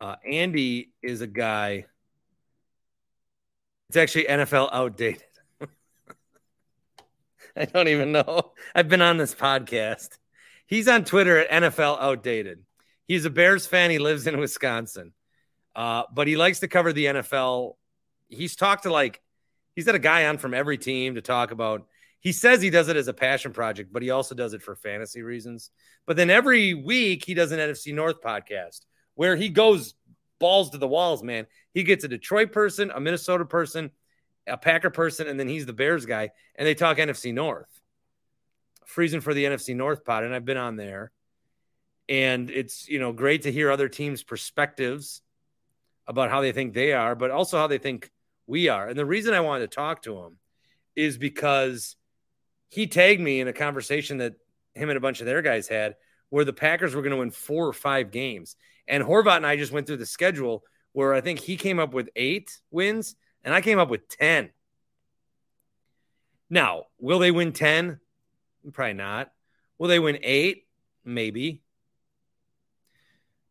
Uh, 0.00 0.16
Andy 0.24 0.92
is 1.02 1.20
a 1.20 1.26
guy 1.26 1.84
it's 3.88 3.96
actually 3.96 4.24
NFL 4.24 4.68
outdated. 4.70 5.22
I 7.60 7.64
don't 7.64 7.88
even 7.88 8.12
know. 8.12 8.52
I've 8.72 8.88
been 8.88 9.02
on 9.02 9.16
this 9.16 9.34
podcast. 9.34 10.16
He's 10.66 10.86
on 10.86 11.04
Twitter 11.04 11.38
at 11.38 11.62
NFL 11.62 12.00
outdated. 12.00 12.62
He's 13.06 13.24
a 13.24 13.30
Bears 13.30 13.66
fan. 13.66 13.90
He 13.90 13.98
lives 13.98 14.28
in 14.28 14.38
Wisconsin, 14.38 15.12
uh, 15.74 16.04
but 16.14 16.28
he 16.28 16.36
likes 16.36 16.60
to 16.60 16.68
cover 16.68 16.92
the 16.92 17.06
NFL. 17.06 17.74
He's 18.28 18.54
talked 18.54 18.84
to 18.84 18.92
like, 18.92 19.20
he's 19.74 19.86
had 19.86 19.96
a 19.96 20.00
guy 20.00 20.26
on 20.26 20.38
from 20.38 20.54
every 20.54 20.78
team 20.78 21.16
to 21.16 21.20
talk 21.20 21.50
about. 21.50 21.86
He 22.20 22.30
says 22.30 22.62
he 22.62 22.70
does 22.70 22.88
it 22.88 22.96
as 22.96 23.08
a 23.08 23.14
passion 23.14 23.52
project, 23.52 23.92
but 23.92 24.02
he 24.02 24.10
also 24.10 24.36
does 24.36 24.54
it 24.54 24.62
for 24.62 24.76
fantasy 24.76 25.22
reasons. 25.22 25.70
But 26.06 26.16
then 26.16 26.30
every 26.30 26.74
week 26.74 27.24
he 27.24 27.34
does 27.34 27.50
an 27.50 27.58
NFC 27.58 27.92
North 27.92 28.20
podcast 28.20 28.80
where 29.14 29.34
he 29.34 29.48
goes 29.48 29.94
balls 30.38 30.70
to 30.70 30.78
the 30.78 30.86
walls, 30.86 31.24
man. 31.24 31.46
He 31.74 31.82
gets 31.82 32.04
a 32.04 32.08
Detroit 32.08 32.52
person, 32.52 32.92
a 32.94 33.00
Minnesota 33.00 33.44
person, 33.44 33.90
a 34.48 34.56
Packer 34.56 34.90
person, 34.90 35.28
and 35.28 35.38
then 35.38 35.48
he's 35.48 35.66
the 35.66 35.72
Bears 35.72 36.06
guy, 36.06 36.30
and 36.56 36.66
they 36.66 36.74
talk 36.74 36.98
NFC 36.98 37.32
North. 37.32 37.68
Freezing 38.84 39.20
for 39.20 39.34
the 39.34 39.44
NFC 39.44 39.76
North 39.76 40.04
pod, 40.04 40.24
and 40.24 40.34
I've 40.34 40.44
been 40.44 40.56
on 40.56 40.76
there. 40.76 41.12
And 42.08 42.50
it's 42.50 42.88
you 42.88 42.98
know 42.98 43.12
great 43.12 43.42
to 43.42 43.52
hear 43.52 43.70
other 43.70 43.88
teams' 43.88 44.22
perspectives 44.22 45.20
about 46.06 46.30
how 46.30 46.40
they 46.40 46.52
think 46.52 46.72
they 46.72 46.92
are, 46.92 47.14
but 47.14 47.30
also 47.30 47.58
how 47.58 47.66
they 47.66 47.78
think 47.78 48.10
we 48.46 48.68
are. 48.68 48.88
And 48.88 48.98
the 48.98 49.04
reason 49.04 49.34
I 49.34 49.40
wanted 49.40 49.70
to 49.70 49.76
talk 49.76 50.02
to 50.02 50.18
him 50.18 50.38
is 50.96 51.18
because 51.18 51.96
he 52.70 52.86
tagged 52.86 53.20
me 53.20 53.40
in 53.40 53.48
a 53.48 53.52
conversation 53.52 54.18
that 54.18 54.34
him 54.74 54.88
and 54.88 54.96
a 54.96 55.00
bunch 55.00 55.20
of 55.20 55.26
their 55.26 55.42
guys 55.42 55.68
had 55.68 55.96
where 56.30 56.44
the 56.44 56.52
Packers 56.52 56.94
were 56.94 57.02
going 57.02 57.12
to 57.12 57.18
win 57.18 57.30
four 57.30 57.66
or 57.66 57.72
five 57.72 58.10
games. 58.10 58.56
And 58.86 59.04
Horvat 59.04 59.36
and 59.36 59.46
I 59.46 59.56
just 59.56 59.72
went 59.72 59.86
through 59.86 59.98
the 59.98 60.06
schedule 60.06 60.64
where 60.92 61.14
I 61.14 61.20
think 61.20 61.40
he 61.40 61.56
came 61.56 61.78
up 61.78 61.94
with 61.94 62.08
eight 62.16 62.58
wins 62.70 63.16
and 63.44 63.54
I 63.54 63.60
came 63.60 63.78
up 63.78 63.88
with 63.88 64.08
10. 64.08 64.50
Now, 66.50 66.84
will 66.98 67.18
they 67.18 67.30
win 67.30 67.52
10? 67.52 68.00
Probably 68.72 68.94
not. 68.94 69.32
Will 69.78 69.88
they 69.88 69.98
win 69.98 70.18
eight? 70.22 70.66
Maybe. 71.04 71.62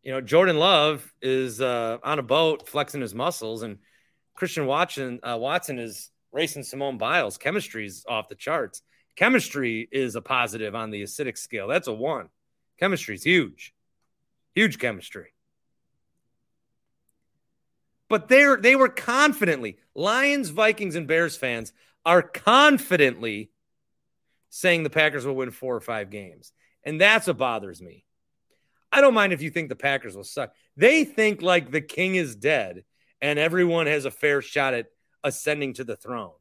You 0.04 0.12
know, 0.14 0.22
Jordan 0.22 0.58
Love 0.58 1.14
is 1.22 1.60
uh, 1.62 1.98
on 2.04 2.20
a 2.20 2.24
boat 2.24 2.68
flexing 2.68 3.02
his 3.02 3.16
muscles, 3.16 3.64
and 3.64 3.80
Christian 4.36 4.66
Watson, 4.66 5.20
uh, 5.24 5.38
Watson 5.40 5.80
is 5.80 6.12
racing 6.32 6.64
Simone 6.64 6.98
Biles. 6.98 7.38
Chemistry 7.38 7.86
is 7.86 8.06
off 8.08 8.30
the 8.30 8.36
charts. 8.36 8.82
Chemistry 9.16 9.88
is 9.92 10.16
a 10.16 10.22
positive 10.22 10.76
on 10.76 10.92
the 10.92 11.04
acidic 11.04 11.38
scale. 11.38 11.68
That's 11.68 11.88
a 11.88 11.94
one. 11.94 12.30
Chemistry 12.80 13.16
is 13.16 13.24
huge. 13.24 13.74
Huge 14.54 14.78
chemistry. 14.78 15.34
But 18.10 18.28
they're 18.28 18.58
they 18.58 18.76
were 18.76 18.90
confidently 18.90 19.78
Lions, 19.96 20.50
Vikings, 20.50 20.96
and 20.96 21.08
Bears 21.08 21.36
fans 21.36 21.74
are 22.06 22.22
confidently 22.22 23.52
saying 24.50 24.84
the 24.84 24.90
Packers 24.90 25.26
will 25.26 25.36
win 25.36 25.52
four 25.52 25.76
or 25.76 25.82
five 25.82 26.10
games, 26.10 26.54
and 26.84 27.00
that's 27.00 27.28
what 27.28 27.38
bothers 27.38 27.82
me. 27.82 28.06
I 28.92 29.02
don't 29.02 29.14
mind 29.14 29.34
if 29.34 29.42
you 29.42 29.50
think 29.50 29.70
the 29.70 29.76
Packers 29.76 30.16
will 30.16 30.24
suck. 30.24 30.54
They 30.76 31.04
think 31.04 31.42
like 31.42 31.72
the 31.72 31.82
king 31.82 32.16
is 32.16 32.36
dead 32.36 32.84
and 33.22 33.40
everyone 33.40 33.88
has 33.88 34.06
a 34.06 34.12
fair 34.12 34.42
shot 34.42 34.74
at 34.74 34.88
ascending 35.24 35.74
to 35.74 35.84
the 35.84 35.96
throne. 35.96 36.32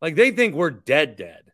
Like 0.00 0.16
they 0.16 0.30
think 0.30 0.54
we're 0.54 0.70
dead, 0.70 1.16
dead. 1.16 1.52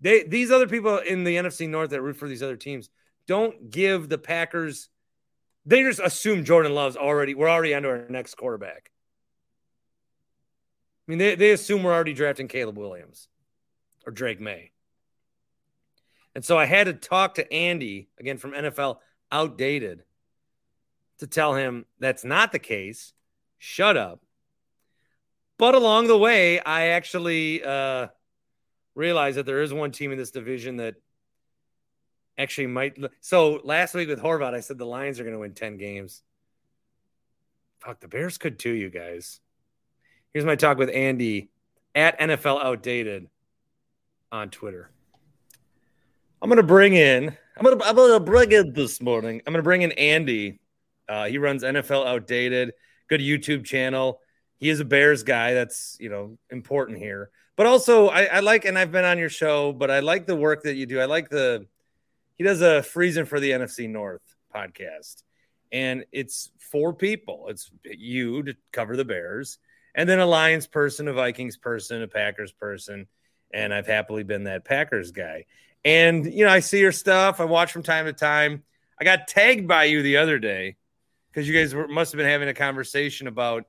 They 0.00 0.24
these 0.24 0.50
other 0.50 0.66
people 0.66 0.98
in 0.98 1.24
the 1.24 1.36
NFC 1.36 1.68
North 1.68 1.90
that 1.90 2.02
root 2.02 2.16
for 2.16 2.28
these 2.28 2.42
other 2.42 2.56
teams 2.56 2.90
don't 3.26 3.70
give 3.70 4.08
the 4.08 4.18
Packers. 4.18 4.88
They 5.64 5.82
just 5.82 6.00
assume 6.00 6.44
Jordan 6.44 6.74
Love's 6.74 6.96
already. 6.96 7.34
We're 7.34 7.48
already 7.48 7.74
under 7.74 7.90
our 7.90 8.08
next 8.08 8.34
quarterback. 8.36 8.90
I 11.06 11.12
mean, 11.12 11.18
they, 11.18 11.34
they 11.34 11.50
assume 11.50 11.82
we're 11.82 11.94
already 11.94 12.14
drafting 12.14 12.48
Caleb 12.48 12.78
Williams 12.78 13.28
or 14.06 14.12
Drake 14.12 14.40
Maye. 14.40 14.72
And 16.34 16.44
so 16.44 16.58
I 16.58 16.64
had 16.64 16.84
to 16.84 16.94
talk 16.94 17.34
to 17.34 17.52
Andy 17.52 18.08
again 18.18 18.38
from 18.38 18.52
NFL 18.52 18.98
Outdated 19.30 20.02
to 21.18 21.26
tell 21.26 21.54
him 21.54 21.86
that's 21.98 22.24
not 22.24 22.52
the 22.52 22.58
case. 22.58 23.12
Shut 23.58 23.96
up. 23.96 24.20
But 25.58 25.74
along 25.74 26.08
the 26.08 26.18
way, 26.18 26.60
I 26.60 26.88
actually 26.88 27.62
uh, 27.64 28.08
realized 28.94 29.38
that 29.38 29.46
there 29.46 29.62
is 29.62 29.72
one 29.72 29.92
team 29.92 30.12
in 30.12 30.18
this 30.18 30.32
division 30.32 30.78
that 30.78 30.96
actually 32.38 32.68
might. 32.68 32.98
So 33.20 33.60
last 33.64 33.94
week 33.94 34.08
with 34.08 34.20
Horvat, 34.20 34.54
I 34.54 34.60
said 34.60 34.78
the 34.78 34.86
Lions 34.86 35.20
are 35.20 35.24
going 35.24 35.34
to 35.34 35.40
win 35.40 35.54
10 35.54 35.76
games. 35.76 36.22
Fuck, 37.80 38.00
the 38.00 38.08
Bears 38.08 38.38
could 38.38 38.58
too, 38.58 38.72
you 38.72 38.90
guys. 38.90 39.40
Here's 40.32 40.46
my 40.46 40.56
talk 40.56 40.78
with 40.78 40.90
Andy 40.90 41.50
at 41.94 42.18
NFL 42.18 42.62
Outdated 42.62 43.28
on 44.30 44.50
Twitter. 44.50 44.90
I'm 46.40 46.48
going 46.48 46.56
to 46.56 46.62
bring 46.62 46.94
in, 46.94 47.36
I'm 47.56 47.64
going 47.64 47.78
to, 47.78 47.84
I'm 47.84 47.94
to 47.94 48.20
bring 48.20 48.50
in 48.52 48.72
this 48.72 49.00
morning. 49.00 49.42
I'm 49.46 49.52
going 49.52 49.62
to 49.62 49.64
bring 49.64 49.82
in 49.82 49.92
Andy. 49.92 50.60
Uh, 51.08 51.26
he 51.26 51.38
runs 51.38 51.62
NFL 51.62 52.06
Outdated, 52.06 52.72
good 53.08 53.20
YouTube 53.20 53.64
channel. 53.64 54.20
He 54.56 54.70
is 54.70 54.80
a 54.80 54.84
Bears 54.84 55.22
guy. 55.22 55.54
That's, 55.54 55.96
you 56.00 56.08
know, 56.08 56.38
important 56.50 56.98
here. 56.98 57.30
But 57.56 57.66
also, 57.66 58.08
I, 58.08 58.24
I 58.24 58.40
like, 58.40 58.64
and 58.64 58.78
I've 58.78 58.90
been 58.90 59.04
on 59.04 59.18
your 59.18 59.28
show, 59.28 59.72
but 59.72 59.90
I 59.90 60.00
like 60.00 60.26
the 60.26 60.36
work 60.36 60.62
that 60.62 60.74
you 60.74 60.86
do. 60.86 61.00
I 61.00 61.04
like 61.04 61.28
the, 61.28 61.66
he 62.42 62.48
does 62.48 62.60
a 62.60 62.82
freezing 62.82 63.24
for 63.24 63.38
the 63.38 63.52
NFC 63.52 63.88
North 63.88 64.20
podcast, 64.52 65.22
and 65.70 66.04
it's 66.10 66.50
four 66.58 66.92
people. 66.92 67.46
It's 67.50 67.70
you 67.84 68.42
to 68.42 68.56
cover 68.72 68.96
the 68.96 69.04
Bears, 69.04 69.58
and 69.94 70.08
then 70.08 70.18
a 70.18 70.26
Lions 70.26 70.66
person, 70.66 71.06
a 71.06 71.12
Vikings 71.12 71.56
person, 71.56 72.02
a 72.02 72.08
Packers 72.08 72.50
person, 72.50 73.06
and 73.54 73.72
I've 73.72 73.86
happily 73.86 74.24
been 74.24 74.42
that 74.44 74.64
Packers 74.64 75.12
guy. 75.12 75.44
And 75.84 76.34
you 76.34 76.44
know, 76.44 76.50
I 76.50 76.58
see 76.58 76.80
your 76.80 76.90
stuff. 76.90 77.38
I 77.38 77.44
watch 77.44 77.70
from 77.70 77.84
time 77.84 78.06
to 78.06 78.12
time. 78.12 78.64
I 79.00 79.04
got 79.04 79.28
tagged 79.28 79.68
by 79.68 79.84
you 79.84 80.02
the 80.02 80.16
other 80.16 80.40
day 80.40 80.74
because 81.30 81.46
you 81.46 81.54
guys 81.56 81.76
were, 81.76 81.86
must 81.86 82.10
have 82.10 82.16
been 82.16 82.26
having 82.26 82.48
a 82.48 82.54
conversation 82.54 83.28
about, 83.28 83.66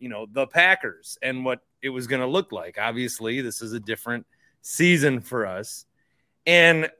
you 0.00 0.08
know, 0.08 0.26
the 0.28 0.48
Packers 0.48 1.18
and 1.22 1.44
what 1.44 1.60
it 1.82 1.90
was 1.90 2.08
going 2.08 2.22
to 2.22 2.26
look 2.26 2.50
like. 2.50 2.78
Obviously, 2.80 3.42
this 3.42 3.62
is 3.62 3.74
a 3.74 3.80
different 3.80 4.26
season 4.60 5.20
for 5.20 5.46
us. 5.46 5.84
And 6.48 6.90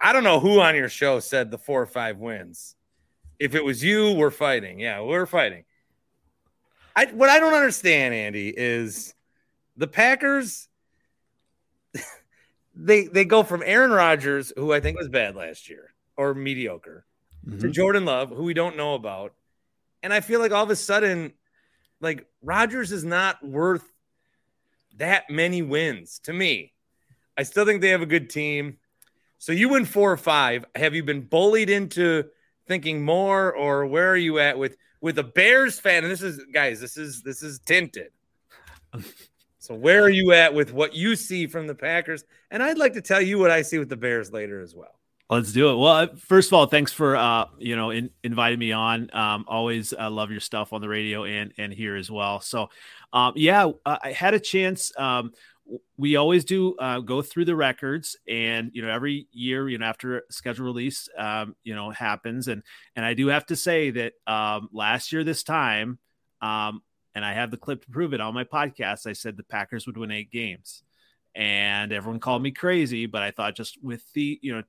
I 0.00 0.12
don't 0.12 0.24
know 0.24 0.40
who 0.40 0.60
on 0.60 0.74
your 0.74 0.88
show 0.88 1.20
said 1.20 1.50
the 1.50 1.58
four 1.58 1.82
or 1.82 1.86
five 1.86 2.18
wins. 2.18 2.74
If 3.38 3.54
it 3.54 3.64
was 3.64 3.82
you, 3.84 4.12
we're 4.12 4.30
fighting. 4.30 4.80
Yeah, 4.80 5.00
we're 5.02 5.26
fighting. 5.26 5.64
I 6.96 7.06
what 7.06 7.28
I 7.28 7.38
don't 7.38 7.54
understand, 7.54 8.14
Andy, 8.14 8.52
is 8.54 9.14
the 9.76 9.86
Packers 9.86 10.68
they 12.74 13.04
they 13.06 13.24
go 13.24 13.42
from 13.42 13.62
Aaron 13.64 13.90
Rodgers, 13.90 14.52
who 14.56 14.72
I 14.72 14.80
think 14.80 14.98
was 14.98 15.08
bad 15.08 15.36
last 15.36 15.68
year 15.68 15.94
or 16.16 16.34
mediocre, 16.34 17.04
mm-hmm. 17.46 17.60
to 17.60 17.70
Jordan 17.70 18.04
Love, 18.04 18.30
who 18.30 18.42
we 18.42 18.54
don't 18.54 18.76
know 18.76 18.94
about. 18.94 19.34
And 20.02 20.12
I 20.12 20.20
feel 20.20 20.40
like 20.40 20.52
all 20.52 20.64
of 20.64 20.70
a 20.70 20.76
sudden, 20.76 21.32
like 22.00 22.26
Rodgers 22.42 22.92
is 22.92 23.04
not 23.04 23.42
worth 23.46 23.84
that 24.96 25.30
many 25.30 25.62
wins 25.62 26.20
to 26.24 26.32
me. 26.32 26.72
I 27.36 27.42
still 27.42 27.64
think 27.64 27.80
they 27.80 27.90
have 27.90 28.02
a 28.02 28.06
good 28.06 28.28
team. 28.28 28.78
So 29.40 29.52
you 29.52 29.70
win 29.70 29.86
four 29.86 30.12
or 30.12 30.18
five. 30.18 30.66
Have 30.76 30.94
you 30.94 31.02
been 31.02 31.22
bullied 31.22 31.70
into 31.70 32.24
thinking 32.68 33.02
more, 33.02 33.52
or 33.54 33.86
where 33.86 34.10
are 34.10 34.16
you 34.16 34.38
at 34.38 34.58
with 34.58 34.76
with 35.00 35.18
a 35.18 35.24
Bears 35.24 35.80
fan? 35.80 36.04
And 36.04 36.12
this 36.12 36.20
is 36.20 36.44
guys, 36.52 36.78
this 36.78 36.98
is 36.98 37.22
this 37.22 37.42
is 37.42 37.58
tinted. 37.58 38.12
So 39.62 39.74
where 39.74 40.02
are 40.02 40.10
you 40.10 40.32
at 40.32 40.54
with 40.54 40.72
what 40.72 40.94
you 40.94 41.14
see 41.14 41.46
from 41.46 41.66
the 41.66 41.74
Packers? 41.74 42.24
And 42.50 42.62
I'd 42.62 42.78
like 42.78 42.94
to 42.94 43.02
tell 43.02 43.20
you 43.20 43.38
what 43.38 43.50
I 43.50 43.60
see 43.60 43.76
with 43.76 43.90
the 43.90 43.96
Bears 43.96 44.32
later 44.32 44.62
as 44.62 44.74
well. 44.74 44.98
Let's 45.28 45.52
do 45.52 45.68
it. 45.70 45.76
Well, 45.76 46.08
first 46.16 46.48
of 46.48 46.54
all, 46.54 46.64
thanks 46.64 46.94
for 46.94 47.14
uh, 47.14 47.44
you 47.58 47.76
know 47.76 47.90
in, 47.90 48.08
inviting 48.24 48.58
me 48.58 48.72
on. 48.72 49.10
Um, 49.12 49.44
always 49.46 49.92
uh, 49.92 50.10
love 50.10 50.30
your 50.30 50.40
stuff 50.40 50.72
on 50.72 50.80
the 50.80 50.88
radio 50.88 51.24
and 51.24 51.52
and 51.58 51.74
here 51.74 51.94
as 51.94 52.10
well. 52.10 52.40
So, 52.40 52.70
um, 53.12 53.34
yeah, 53.36 53.70
I 53.84 54.12
had 54.12 54.32
a 54.32 54.40
chance. 54.40 54.92
Um, 54.98 55.32
we 55.96 56.16
always 56.16 56.44
do 56.44 56.74
uh, 56.76 57.00
go 57.00 57.22
through 57.22 57.44
the 57.44 57.56
records, 57.56 58.16
and 58.28 58.70
you 58.72 58.82
know 58.82 58.88
every 58.88 59.28
year, 59.32 59.68
you 59.68 59.78
know 59.78 59.86
after 59.86 60.22
schedule 60.30 60.66
release, 60.66 61.08
um, 61.16 61.54
you 61.62 61.74
know 61.74 61.90
happens, 61.90 62.48
and 62.48 62.62
and 62.96 63.04
I 63.04 63.14
do 63.14 63.28
have 63.28 63.46
to 63.46 63.56
say 63.56 63.90
that 63.90 64.14
um, 64.26 64.68
last 64.72 65.12
year 65.12 65.24
this 65.24 65.42
time, 65.42 65.98
um, 66.40 66.82
and 67.14 67.24
I 67.24 67.34
have 67.34 67.50
the 67.50 67.56
clip 67.56 67.84
to 67.84 67.90
prove 67.90 68.14
it 68.14 68.20
on 68.20 68.34
my 68.34 68.44
podcast. 68.44 69.06
I 69.06 69.12
said 69.12 69.36
the 69.36 69.42
Packers 69.42 69.86
would 69.86 69.96
win 69.96 70.10
eight 70.10 70.30
games, 70.30 70.82
and 71.34 71.92
everyone 71.92 72.20
called 72.20 72.42
me 72.42 72.50
crazy. 72.50 73.06
But 73.06 73.22
I 73.22 73.30
thought 73.30 73.54
just 73.54 73.82
with 73.82 74.02
the 74.12 74.38
you 74.42 74.54
know 74.54 74.62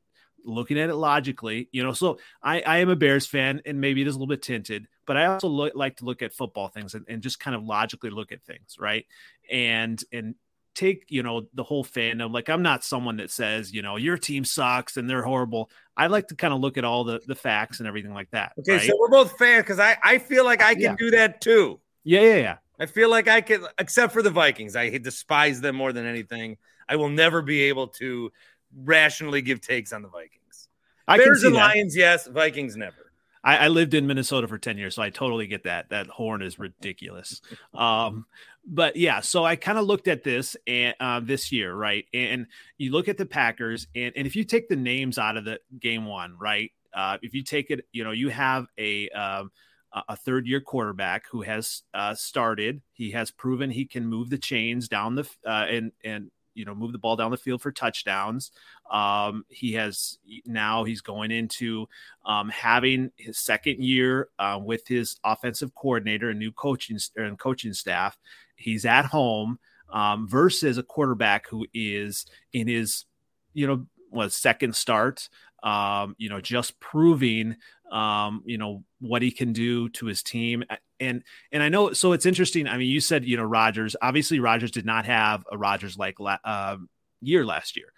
looking 0.43 0.79
at 0.79 0.89
it 0.89 0.95
logically, 0.95 1.69
you 1.71 1.83
know, 1.83 1.93
so 1.93 2.17
I, 2.41 2.61
I 2.61 2.77
am 2.79 2.89
a 2.89 2.95
Bears 2.95 3.27
fan, 3.27 3.61
and 3.65 3.79
maybe 3.79 4.01
it 4.01 4.07
is 4.07 4.15
a 4.15 4.17
little 4.17 4.27
bit 4.27 4.41
tinted, 4.41 4.87
but 5.05 5.17
I 5.17 5.25
also 5.25 5.47
look, 5.47 5.73
like 5.75 5.97
to 5.97 6.05
look 6.05 6.21
at 6.21 6.33
football 6.33 6.67
things 6.67 6.93
and, 6.93 7.05
and 7.07 7.21
just 7.21 7.39
kind 7.39 7.55
of 7.55 7.63
logically 7.63 8.09
look 8.09 8.31
at 8.31 8.43
things, 8.43 8.77
right? 8.79 9.05
And 9.51 10.03
and 10.11 10.35
take 10.73 11.05
you 11.09 11.21
know 11.21 11.47
the 11.53 11.63
whole 11.63 11.83
fandom 11.83 12.31
like 12.31 12.49
i'm 12.49 12.61
not 12.61 12.83
someone 12.83 13.17
that 13.17 13.29
says 13.29 13.73
you 13.73 13.81
know 13.81 13.97
your 13.97 14.17
team 14.17 14.45
sucks 14.45 14.95
and 14.95 15.09
they're 15.09 15.21
horrible 15.21 15.69
i 15.97 16.07
like 16.07 16.27
to 16.27 16.35
kind 16.35 16.53
of 16.53 16.61
look 16.61 16.77
at 16.77 16.85
all 16.85 17.03
the 17.03 17.19
the 17.27 17.35
facts 17.35 17.79
and 17.79 17.87
everything 17.87 18.13
like 18.13 18.29
that 18.31 18.53
okay 18.57 18.77
right? 18.77 18.87
so 18.87 18.97
we're 18.97 19.09
both 19.09 19.37
fans 19.37 19.63
because 19.63 19.79
i 19.79 19.97
i 20.01 20.17
feel 20.17 20.45
like 20.45 20.61
i 20.61 20.73
can 20.73 20.83
yeah. 20.83 20.95
do 20.97 21.11
that 21.11 21.41
too 21.41 21.77
yeah, 22.03 22.21
yeah, 22.21 22.35
yeah. 22.35 22.57
I 22.79 22.85
feel 22.87 23.09
like 23.09 23.27
I 23.27 23.41
can, 23.41 23.65
except 23.77 24.13
for 24.13 24.21
the 24.21 24.29
Vikings. 24.29 24.75
I 24.75 24.97
despise 24.97 25.61
them 25.61 25.75
more 25.75 25.93
than 25.93 26.05
anything. 26.05 26.57
I 26.89 26.95
will 26.95 27.09
never 27.09 27.41
be 27.41 27.63
able 27.63 27.87
to 27.87 28.31
rationally 28.75 29.41
give 29.41 29.61
takes 29.61 29.93
on 29.93 30.01
the 30.01 30.09
Vikings. 30.09 30.67
I 31.07 31.17
Bears 31.17 31.43
and 31.43 31.55
that. 31.55 31.75
Lions, 31.75 31.95
yes. 31.95 32.27
Vikings, 32.27 32.75
never. 32.75 33.11
I, 33.43 33.57
I, 33.57 33.67
lived 33.69 33.95
in 33.95 34.05
Minnesota 34.05 34.47
for 34.47 34.59
10 34.59 34.77
years, 34.77 34.95
so 34.95 35.01
I 35.01 35.09
totally 35.09 35.47
get 35.47 35.63
that. 35.63 35.89
That 35.89 36.07
horn 36.07 36.43
is 36.43 36.59
ridiculous. 36.59 37.41
um, 37.73 38.25
but 38.65 38.95
yeah, 38.95 39.21
so 39.21 39.43
I 39.43 39.55
kind 39.55 39.77
of 39.77 39.85
looked 39.85 40.07
at 40.07 40.23
this 40.23 40.55
and 40.67 40.95
uh, 40.99 41.19
this 41.19 41.51
year, 41.51 41.73
right? 41.73 42.05
And 42.13 42.47
you 42.77 42.91
look 42.91 43.07
at 43.07 43.17
the 43.17 43.25
Packers, 43.25 43.87
and, 43.95 44.13
and 44.15 44.27
if 44.27 44.35
you 44.35 44.43
take 44.43 44.69
the 44.69 44.75
names 44.75 45.17
out 45.17 45.37
of 45.37 45.45
the 45.45 45.59
game 45.79 46.05
one, 46.05 46.35
right? 46.39 46.71
Uh, 46.93 47.17
if 47.21 47.33
you 47.33 47.43
take 47.43 47.71
it, 47.71 47.85
you 47.91 48.03
know, 48.03 48.11
you 48.11 48.29
have 48.29 48.67
a 48.77 49.09
um,– 49.09 49.51
a 50.07 50.15
third 50.15 50.47
year 50.47 50.61
quarterback 50.61 51.25
who 51.29 51.41
has 51.41 51.83
uh, 51.93 52.15
started. 52.15 52.81
He 52.93 53.11
has 53.11 53.31
proven 53.31 53.69
he 53.69 53.85
can 53.85 54.05
move 54.05 54.29
the 54.29 54.37
chains 54.37 54.87
down 54.87 55.15
the 55.15 55.29
uh, 55.45 55.65
and 55.69 55.91
and 56.03 56.31
you 56.53 56.65
know 56.65 56.73
move 56.73 56.91
the 56.91 56.97
ball 56.97 57.15
down 57.15 57.31
the 57.31 57.37
field 57.37 57.61
for 57.61 57.71
touchdowns. 57.71 58.51
Um, 58.89 59.45
he 59.49 59.73
has 59.73 60.17
now 60.45 60.85
he's 60.85 61.01
going 61.01 61.31
into 61.31 61.87
um, 62.25 62.49
having 62.49 63.11
his 63.17 63.37
second 63.37 63.83
year 63.83 64.29
uh, 64.39 64.59
with 64.63 64.87
his 64.87 65.17
offensive 65.23 65.75
coordinator 65.75 66.29
and 66.29 66.39
new 66.39 66.51
coaching 66.51 66.99
and 67.17 67.37
coaching 67.37 67.73
staff. 67.73 68.17
He's 68.61 68.85
at 68.85 69.05
home 69.05 69.59
um, 69.91 70.27
versus 70.27 70.77
a 70.77 70.83
quarterback 70.83 71.47
who 71.49 71.65
is 71.73 72.25
in 72.53 72.67
his 72.67 73.05
you 73.53 73.67
know 73.67 73.87
was 74.09 74.35
second 74.35 74.75
start. 74.75 75.29
Um, 75.63 76.15
you 76.17 76.29
know, 76.29 76.41
just 76.41 76.79
proving 76.79 77.57
um, 77.91 78.41
you 78.45 78.57
know, 78.57 78.83
what 78.99 79.21
he 79.21 79.31
can 79.31 79.53
do 79.53 79.89
to 79.89 80.05
his 80.05 80.23
team. 80.23 80.63
And 80.99 81.23
and 81.51 81.61
I 81.61 81.69
know 81.69 81.93
so 81.93 82.13
it's 82.13 82.25
interesting. 82.25 82.67
I 82.67 82.77
mean, 82.77 82.89
you 82.89 83.01
said 83.01 83.25
you 83.25 83.37
know 83.37 83.43
Rodgers. 83.43 83.95
Obviously, 84.01 84.39
Rodgers 84.39 84.71
did 84.71 84.85
not 84.85 85.05
have 85.05 85.45
a 85.51 85.57
Rodgers 85.57 85.97
like 85.97 86.15
uh, 86.21 86.77
year 87.21 87.45
last 87.45 87.75
year. 87.75 87.91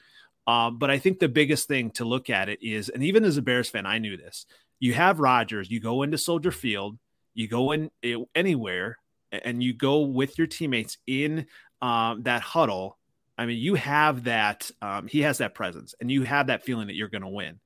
Um, 0.46 0.78
but 0.78 0.90
I 0.90 0.98
think 1.00 1.20
the 1.20 1.30
biggest 1.30 1.68
thing 1.68 1.92
to 1.92 2.06
look 2.06 2.30
at 2.30 2.50
it 2.50 2.62
is, 2.62 2.90
and 2.90 3.04
even 3.04 3.24
as 3.24 3.38
a 3.38 3.42
Bears 3.42 3.70
fan, 3.70 3.86
I 3.86 4.00
knew 4.00 4.18
this. 4.18 4.46
You 4.80 4.94
have 4.94 5.20
Rodgers. 5.20 5.70
You 5.72 5.80
go 5.80 6.04
into 6.04 6.18
Soldier 6.18 6.52
Field. 6.52 6.98
You 7.34 7.48
go 7.48 7.72
in 7.72 7.92
eh, 8.04 8.18
anywhere, 8.36 8.98
and 9.44 9.64
you 9.64 9.74
go 9.74 10.02
with 10.02 10.38
your 10.38 10.48
teammates 10.48 10.98
in 11.08 11.48
um, 11.82 12.24
that 12.24 12.42
huddle. 12.42 12.98
I 13.38 13.46
mean, 13.46 13.58
you 13.58 13.76
have 13.76 14.26
that. 14.26 14.70
Um, 14.82 15.08
he 15.08 15.22
has 15.22 15.40
that 15.40 15.56
presence, 15.56 15.96
and 16.00 16.12
you 16.12 16.24
have 16.24 16.48
that 16.48 16.64
feeling 16.64 16.88
that 16.88 16.96
you're 16.96 17.10
going 17.10 17.24
to 17.24 17.28
win. 17.30 17.60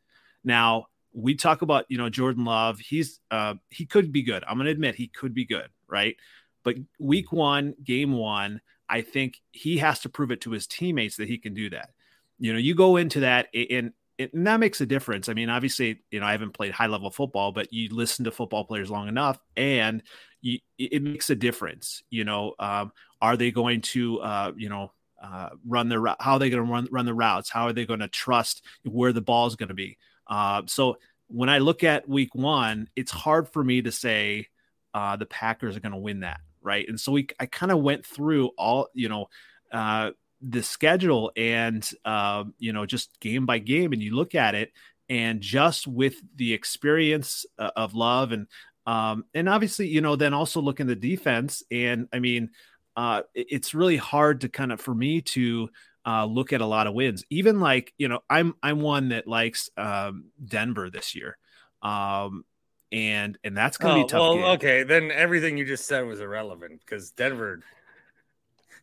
Now, 0.43 0.87
we 1.13 1.35
talk 1.35 1.61
about 1.61 1.85
you 1.89 1.97
know 1.97 2.09
Jordan 2.09 2.45
Love. 2.45 2.79
He's 2.79 3.19
uh, 3.31 3.55
he 3.69 3.85
could 3.85 4.11
be 4.11 4.23
good. 4.23 4.43
I'm 4.47 4.57
going 4.57 4.65
to 4.65 4.71
admit 4.71 4.95
he 4.95 5.07
could 5.07 5.33
be 5.33 5.45
good, 5.45 5.67
right? 5.87 6.15
But 6.63 6.75
week 6.99 7.31
one, 7.31 7.75
game 7.83 8.13
one, 8.13 8.61
I 8.89 9.01
think 9.01 9.41
he 9.51 9.77
has 9.77 9.99
to 10.01 10.09
prove 10.09 10.31
it 10.31 10.41
to 10.41 10.51
his 10.51 10.67
teammates 10.67 11.17
that 11.17 11.27
he 11.27 11.37
can 11.37 11.53
do 11.53 11.69
that. 11.69 11.91
You 12.39 12.53
know, 12.53 12.59
you 12.59 12.75
go 12.75 12.97
into 12.97 13.21
that 13.21 13.47
and, 13.53 13.93
and 14.19 14.47
that 14.47 14.59
makes 14.59 14.81
a 14.81 14.85
difference. 14.85 15.29
I 15.29 15.33
mean, 15.33 15.49
obviously, 15.49 16.01
you 16.11 16.19
know, 16.19 16.25
I 16.25 16.31
haven't 16.31 16.53
played 16.53 16.71
high 16.71 16.87
level 16.87 17.11
football, 17.11 17.51
but 17.51 17.71
you 17.71 17.89
listen 17.91 18.25
to 18.25 18.31
football 18.31 18.65
players 18.65 18.89
long 18.89 19.07
enough, 19.07 19.39
and 19.55 20.01
you, 20.41 20.59
it 20.77 21.01
makes 21.01 21.29
a 21.29 21.35
difference. 21.35 22.03
You 22.09 22.23
know, 22.23 22.53
um, 22.59 22.91
are 23.21 23.37
they 23.37 23.51
going 23.51 23.81
to, 23.81 24.19
uh, 24.21 24.51
you 24.57 24.69
know, 24.69 24.91
uh, 25.21 25.49
run 25.65 25.89
the 25.89 26.15
how 26.19 26.33
are 26.33 26.39
they 26.39 26.49
going 26.49 26.65
to 26.65 26.71
run 26.71 26.87
run 26.91 27.05
the 27.05 27.13
routes? 27.13 27.49
How 27.49 27.67
are 27.67 27.73
they 27.73 27.85
going 27.85 28.01
to 28.01 28.07
trust 28.07 28.63
where 28.83 29.13
the 29.13 29.21
ball 29.21 29.47
is 29.47 29.55
going 29.55 29.69
to 29.69 29.75
be? 29.75 29.97
Uh, 30.27 30.63
so 30.65 30.97
when 31.27 31.49
I 31.49 31.59
look 31.59 31.83
at 31.83 32.07
week 32.07 32.33
one, 32.33 32.89
it's 32.95 33.11
hard 33.11 33.49
for 33.49 33.63
me 33.63 33.81
to 33.81 33.91
say 33.91 34.47
uh, 34.93 35.15
the 35.15 35.25
Packers 35.25 35.75
are 35.75 35.79
going 35.79 35.91
to 35.91 35.97
win 35.97 36.21
that, 36.21 36.39
right? 36.61 36.87
And 36.87 36.99
so 36.99 37.11
we, 37.11 37.27
I 37.39 37.45
kind 37.45 37.71
of 37.71 37.79
went 37.79 38.05
through 38.05 38.47
all, 38.57 38.87
you 38.93 39.09
know, 39.09 39.27
uh, 39.71 40.11
the 40.41 40.63
schedule 40.63 41.31
and 41.35 41.87
uh, 42.05 42.43
you 42.57 42.73
know 42.73 42.85
just 42.85 43.19
game 43.19 43.45
by 43.45 43.59
game, 43.59 43.93
and 43.93 44.01
you 44.01 44.15
look 44.15 44.35
at 44.35 44.55
it, 44.55 44.71
and 45.09 45.41
just 45.41 45.87
with 45.87 46.15
the 46.35 46.53
experience 46.53 47.45
uh, 47.57 47.71
of 47.75 47.93
Love 47.93 48.31
and 48.31 48.47
um, 48.85 49.25
and 49.33 49.49
obviously 49.49 49.87
you 49.87 50.01
know 50.01 50.15
then 50.15 50.33
also 50.33 50.61
look 50.61 50.79
in 50.79 50.87
the 50.87 50.95
defense, 50.95 51.63
and 51.71 52.07
I 52.13 52.19
mean 52.19 52.49
uh, 52.95 53.21
it's 53.35 53.75
really 53.75 53.97
hard 53.97 54.41
to 54.41 54.49
kind 54.49 54.71
of 54.71 54.81
for 54.81 54.93
me 54.93 55.21
to 55.21 55.69
uh, 56.07 56.25
look 56.25 56.53
at 56.53 56.61
a 56.61 56.65
lot 56.65 56.87
of 56.87 56.93
wins. 56.93 57.23
Even 57.29 57.59
like 57.59 57.93
you 57.97 58.07
know, 58.07 58.21
I'm 58.29 58.55
I'm 58.63 58.81
one 58.81 59.09
that 59.09 59.27
likes 59.27 59.69
um, 59.77 60.25
Denver 60.43 60.89
this 60.89 61.15
year, 61.15 61.37
um, 61.81 62.43
and 62.91 63.37
and 63.43 63.55
that's 63.55 63.77
going 63.77 63.95
to 63.95 63.99
oh, 63.99 64.03
be 64.03 64.09
tough. 64.09 64.19
Well, 64.19 64.35
game. 64.35 64.43
okay, 64.45 64.83
then 64.83 65.11
everything 65.11 65.57
you 65.57 65.65
just 65.65 65.85
said 65.85 66.07
was 66.07 66.21
irrelevant 66.21 66.79
because 66.79 67.11
Denver, 67.11 67.59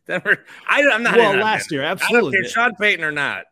Denver. 0.07 0.43
I, 0.67 0.81
am 0.81 1.03
not. 1.03 1.17
Well, 1.17 1.35
last 1.35 1.71
year, 1.71 1.83
absolutely. 1.83 2.33
Care, 2.33 2.49
Sean 2.49 2.75
Payton 2.75 3.03
or 3.03 3.11
not. 3.11 3.45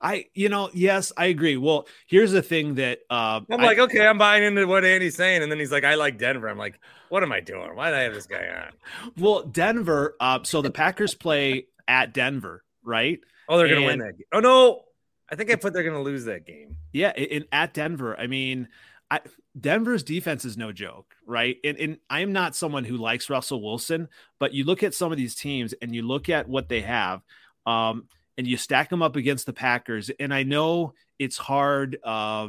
I, 0.00 0.26
you 0.32 0.48
know, 0.48 0.70
yes, 0.72 1.12
I 1.16 1.26
agree. 1.26 1.56
Well, 1.56 1.88
here's 2.06 2.30
the 2.30 2.42
thing 2.42 2.76
that 2.76 3.00
uh, 3.10 3.40
I'm 3.50 3.60
like, 3.60 3.78
I, 3.78 3.82
okay, 3.82 4.06
I'm 4.06 4.16
buying 4.16 4.44
into 4.44 4.64
what 4.66 4.84
Andy's 4.84 5.16
saying, 5.16 5.42
and 5.42 5.50
then 5.50 5.58
he's 5.58 5.72
like, 5.72 5.82
I 5.82 5.96
like 5.96 6.18
Denver. 6.18 6.48
I'm 6.48 6.58
like, 6.58 6.78
what 7.08 7.24
am 7.24 7.32
I 7.32 7.40
doing? 7.40 7.74
Why 7.74 7.90
did 7.90 7.98
I 7.98 8.02
have 8.02 8.14
this 8.14 8.26
guy 8.26 8.46
on? 8.46 9.12
Well, 9.16 9.42
Denver. 9.42 10.14
Uh, 10.20 10.38
so 10.44 10.62
the 10.62 10.70
Packers 10.70 11.14
play 11.14 11.66
at 11.88 12.14
Denver 12.14 12.62
right? 12.88 13.20
Oh, 13.48 13.58
they're 13.58 13.68
going 13.68 13.82
to 13.82 13.86
win 13.86 13.98
that 14.00 14.16
game. 14.16 14.26
Oh, 14.32 14.40
no. 14.40 14.84
I 15.30 15.36
think 15.36 15.50
I 15.50 15.56
put 15.56 15.74
they're 15.74 15.82
going 15.82 15.94
to 15.94 16.02
lose 16.02 16.24
that 16.24 16.46
game. 16.46 16.76
Yeah. 16.92 17.12
In, 17.12 17.44
at 17.52 17.74
Denver, 17.74 18.18
I 18.18 18.26
mean, 18.26 18.68
I, 19.10 19.20
Denver's 19.58 20.02
defense 20.02 20.44
is 20.44 20.56
no 20.56 20.72
joke, 20.72 21.14
right? 21.26 21.56
And, 21.64 21.78
and 21.78 21.98
I 22.10 22.20
am 22.20 22.32
not 22.32 22.54
someone 22.54 22.84
who 22.84 22.96
likes 22.96 23.30
Russell 23.30 23.62
Wilson, 23.62 24.08
but 24.38 24.52
you 24.52 24.64
look 24.64 24.82
at 24.82 24.94
some 24.94 25.12
of 25.12 25.18
these 25.18 25.34
teams 25.34 25.72
and 25.80 25.94
you 25.94 26.02
look 26.02 26.28
at 26.28 26.48
what 26.48 26.68
they 26.68 26.82
have, 26.82 27.22
um, 27.66 28.04
and 28.36 28.46
you 28.46 28.56
stack 28.56 28.88
them 28.88 29.02
up 29.02 29.16
against 29.16 29.46
the 29.46 29.52
Packers. 29.52 30.10
And 30.20 30.32
I 30.32 30.42
know 30.42 30.94
it's 31.18 31.36
hard, 31.36 31.98
uh, 32.04 32.48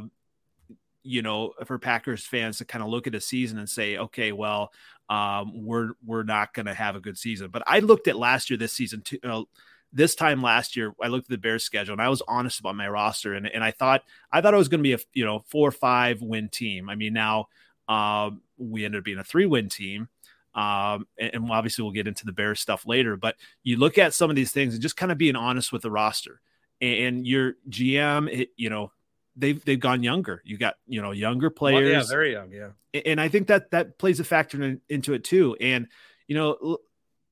you 1.02 1.22
know, 1.22 1.54
for 1.64 1.78
Packers 1.78 2.24
fans 2.24 2.58
to 2.58 2.64
kind 2.64 2.84
of 2.84 2.90
look 2.90 3.06
at 3.06 3.14
a 3.14 3.20
season 3.20 3.58
and 3.58 3.68
say, 3.68 3.96
okay, 3.96 4.32
well, 4.32 4.72
um, 5.08 5.64
we're 5.64 5.92
we're 6.06 6.22
not 6.22 6.54
going 6.54 6.66
to 6.66 6.74
have 6.74 6.94
a 6.94 7.00
good 7.00 7.18
season. 7.18 7.50
But 7.50 7.64
I 7.66 7.80
looked 7.80 8.06
at 8.06 8.16
last 8.16 8.50
year, 8.50 8.56
this 8.56 8.72
season, 8.72 9.00
too, 9.00 9.18
know, 9.24 9.48
this 9.92 10.14
time 10.14 10.42
last 10.42 10.76
year, 10.76 10.94
I 11.02 11.08
looked 11.08 11.26
at 11.26 11.30
the 11.30 11.38
Bears 11.38 11.64
schedule 11.64 11.92
and 11.92 12.02
I 12.02 12.08
was 12.08 12.22
honest 12.28 12.60
about 12.60 12.76
my 12.76 12.88
roster, 12.88 13.34
and 13.34 13.46
and 13.46 13.62
I 13.62 13.70
thought 13.70 14.02
I 14.32 14.40
thought 14.40 14.54
it 14.54 14.58
was 14.58 14.68
going 14.68 14.80
to 14.80 14.82
be 14.82 14.94
a 14.94 14.98
you 15.12 15.24
know 15.24 15.44
four 15.46 15.68
or 15.68 15.72
five 15.72 16.22
win 16.22 16.48
team. 16.48 16.88
I 16.88 16.94
mean, 16.94 17.12
now 17.12 17.48
um, 17.88 18.42
we 18.56 18.84
ended 18.84 19.00
up 19.00 19.04
being 19.04 19.18
a 19.18 19.24
three 19.24 19.46
win 19.46 19.68
team. 19.68 20.08
Um, 20.52 21.06
and, 21.16 21.30
and 21.34 21.50
obviously 21.52 21.84
we'll 21.84 21.92
get 21.92 22.08
into 22.08 22.26
the 22.26 22.32
Bears 22.32 22.58
stuff 22.58 22.84
later, 22.84 23.16
but 23.16 23.36
you 23.62 23.76
look 23.76 23.98
at 23.98 24.14
some 24.14 24.30
of 24.30 24.36
these 24.36 24.50
things 24.50 24.74
and 24.74 24.82
just 24.82 24.96
kind 24.96 25.12
of 25.12 25.16
being 25.16 25.36
honest 25.36 25.72
with 25.72 25.82
the 25.82 25.92
roster 25.92 26.40
and 26.80 27.26
your 27.26 27.54
GM, 27.68 28.28
it, 28.32 28.50
you 28.56 28.70
know, 28.70 28.92
they've 29.36 29.62
they've 29.64 29.80
gone 29.80 30.02
younger. 30.02 30.42
You 30.44 30.58
got 30.58 30.76
you 30.86 31.02
know 31.02 31.12
younger 31.12 31.50
players, 31.50 31.90
well, 31.90 32.02
yeah, 32.02 32.08
very 32.08 32.32
young, 32.32 32.52
yeah. 32.52 33.02
And 33.04 33.20
I 33.20 33.28
think 33.28 33.48
that 33.48 33.70
that 33.70 33.98
plays 33.98 34.20
a 34.20 34.24
factor 34.24 34.62
in, 34.62 34.80
into 34.88 35.12
it 35.12 35.24
too. 35.24 35.56
And 35.60 35.88
you 36.26 36.36
know, 36.36 36.78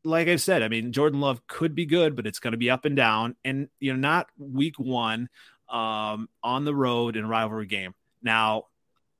like 0.09 0.29
I've 0.29 0.41
said, 0.41 0.63
I 0.63 0.69
mean, 0.69 0.93
Jordan 0.93 1.21
Love 1.21 1.47
could 1.47 1.75
be 1.75 1.87
good, 1.87 2.17
but 2.17 2.27
it's 2.27 2.39
going 2.39 2.53
to 2.53 2.59
be 2.59 2.71
up 2.71 2.85
and 2.85 2.97
down. 2.97 3.37
And 3.45 3.69
you 3.81 3.93
know, 3.93 3.99
not 3.99 4.29
week 4.39 4.79
one 4.79 5.29
um, 5.69 6.29
on 6.43 6.65
the 6.65 6.75
road 6.75 7.17
in 7.17 7.25
a 7.25 7.29
rivalry 7.29 7.67
game. 7.67 7.95
Now, 8.23 8.65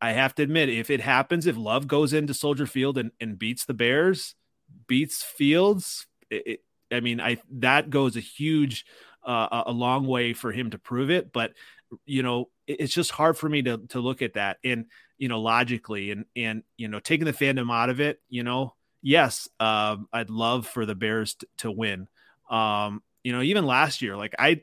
I 0.01 0.13
have 0.13 0.35
to 0.37 0.43
admit, 0.43 0.69
if 0.69 0.91
it 0.91 1.01
happens, 1.01 1.47
if 1.47 1.57
Love 1.57 1.89
goes 1.89 2.13
into 2.13 2.35
Soldier 2.35 2.67
Field 2.67 2.99
and, 2.99 3.11
and 3.21 3.39
beats 3.39 3.65
the 3.65 3.75
Bears, 3.75 4.35
beats 4.87 5.23
Fields, 5.23 6.07
it, 6.31 6.47
it, 6.47 6.61
I 6.91 7.01
mean, 7.01 7.21
I 7.21 7.39
that 7.59 7.91
goes 7.91 8.17
a 8.17 8.21
huge, 8.21 8.87
uh, 9.25 9.65
a 9.67 9.73
long 9.73 10.07
way 10.07 10.33
for 10.33 10.53
him 10.53 10.71
to 10.71 10.79
prove 10.79 11.11
it. 11.11 11.33
But 11.33 11.53
you 12.07 12.23
know, 12.23 12.51
it's 12.67 12.93
just 12.93 13.11
hard 13.11 13.37
for 13.37 13.49
me 13.49 13.63
to 13.63 13.79
to 13.89 14.01
look 14.01 14.23
at 14.23 14.35
that 14.35 14.59
and 14.63 14.87
you 15.17 15.29
know 15.29 15.41
logically 15.41 16.11
and 16.11 16.27
and 16.37 16.63
you 16.77 16.89
know 16.89 17.01
taking 17.01 17.27
the 17.27 17.33
fandom 17.33 17.73
out 17.73 17.91
of 17.91 18.01
it. 18.01 18.21
You 18.29 18.43
know, 18.43 18.75
yes, 19.03 19.49
um, 19.61 20.09
I'd 20.13 20.31
love 20.31 20.67
for 20.67 20.87
the 20.87 20.95
Bears 20.95 21.35
t- 21.35 21.47
to 21.59 21.71
win. 21.71 22.09
Um, 22.51 23.03
you 23.23 23.33
know, 23.33 23.43
even 23.43 23.67
last 23.67 24.03
year, 24.03 24.17
like 24.17 24.35
I 24.39 24.63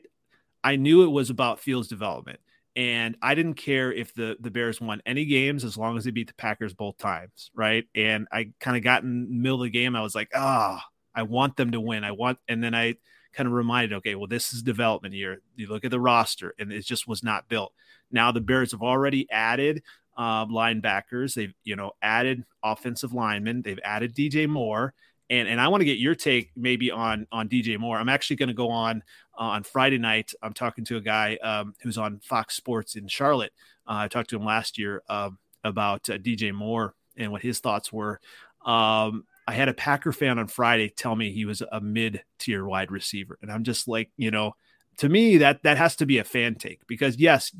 I 0.64 0.76
knew 0.76 1.04
it 1.04 1.10
was 1.10 1.30
about 1.30 1.60
Fields 1.60 1.88
development. 1.88 2.40
And 2.74 3.16
I 3.22 3.34
didn't 3.34 3.54
care 3.54 3.90
if 3.90 4.12
the 4.12 4.36
the 4.38 4.50
Bears 4.50 4.80
won 4.82 5.00
any 5.06 5.24
games 5.24 5.64
as 5.64 5.78
long 5.78 5.96
as 5.96 6.04
they 6.04 6.10
beat 6.10 6.26
the 6.26 6.34
Packers 6.34 6.74
both 6.74 6.98
times, 6.98 7.50
right? 7.54 7.86
And 7.94 8.28
I 8.30 8.50
kind 8.60 8.76
of 8.76 8.82
got 8.82 9.02
in 9.02 9.22
the 9.22 9.30
middle 9.30 9.62
of 9.62 9.64
the 9.64 9.70
game. 9.70 9.96
I 9.96 10.02
was 10.02 10.14
like, 10.14 10.30
ah, 10.34 10.84
oh, 10.84 10.90
I 11.14 11.22
want 11.22 11.56
them 11.56 11.70
to 11.70 11.80
win. 11.80 12.04
I 12.04 12.10
want, 12.10 12.38
and 12.48 12.62
then 12.62 12.74
I 12.74 12.96
kind 13.32 13.46
of 13.46 13.54
reminded, 13.54 13.94
okay, 13.94 14.14
well, 14.14 14.26
this 14.26 14.52
is 14.52 14.62
development 14.62 15.14
year. 15.14 15.40
You 15.54 15.68
look 15.68 15.86
at 15.86 15.90
the 15.90 16.00
roster, 16.00 16.54
and 16.58 16.70
it 16.70 16.84
just 16.84 17.08
was 17.08 17.22
not 17.22 17.48
built. 17.48 17.72
Now 18.10 18.30
the 18.30 18.42
Bears 18.42 18.72
have 18.72 18.82
already 18.82 19.26
added 19.30 19.82
uh, 20.16 20.46
linebackers. 20.46 21.34
They've 21.34 21.54
you 21.64 21.76
know 21.76 21.92
added 22.02 22.44
offensive 22.62 23.12
linemen. 23.12 23.62
They've 23.62 23.80
added 23.84 24.14
DJ 24.14 24.48
Moore, 24.48 24.94
and 25.30 25.48
and 25.48 25.60
I 25.60 25.68
want 25.68 25.82
to 25.82 25.84
get 25.84 25.98
your 25.98 26.14
take 26.14 26.50
maybe 26.56 26.90
on 26.90 27.26
on 27.32 27.48
DJ 27.48 27.78
Moore. 27.78 27.98
I'm 27.98 28.08
actually 28.08 28.36
going 28.36 28.48
to 28.48 28.54
go 28.54 28.70
on 28.70 29.02
uh, 29.38 29.42
on 29.42 29.62
Friday 29.62 29.98
night. 29.98 30.32
I'm 30.42 30.54
talking 30.54 30.84
to 30.86 30.96
a 30.96 31.00
guy 31.00 31.36
um, 31.36 31.74
who's 31.82 31.98
on 31.98 32.20
Fox 32.20 32.56
Sports 32.56 32.96
in 32.96 33.08
Charlotte. 33.08 33.52
Uh, 33.86 34.04
I 34.04 34.08
talked 34.08 34.30
to 34.30 34.36
him 34.36 34.44
last 34.44 34.78
year 34.78 35.02
um, 35.08 35.38
about 35.64 36.08
uh, 36.10 36.18
DJ 36.18 36.52
Moore 36.52 36.94
and 37.16 37.32
what 37.32 37.42
his 37.42 37.60
thoughts 37.60 37.92
were. 37.92 38.20
Um, 38.64 39.24
I 39.48 39.52
had 39.52 39.68
a 39.68 39.74
Packer 39.74 40.12
fan 40.12 40.38
on 40.38 40.48
Friday 40.48 40.88
tell 40.88 41.14
me 41.14 41.30
he 41.30 41.44
was 41.44 41.62
a 41.70 41.80
mid 41.80 42.22
tier 42.38 42.64
wide 42.64 42.90
receiver, 42.90 43.38
and 43.42 43.50
I'm 43.50 43.64
just 43.64 43.86
like, 43.86 44.10
you 44.16 44.30
know, 44.30 44.56
to 44.98 45.08
me 45.08 45.38
that 45.38 45.62
that 45.62 45.76
has 45.76 45.96
to 45.96 46.06
be 46.06 46.18
a 46.18 46.24
fan 46.24 46.54
take 46.54 46.86
because 46.86 47.16
yes, 47.16 47.54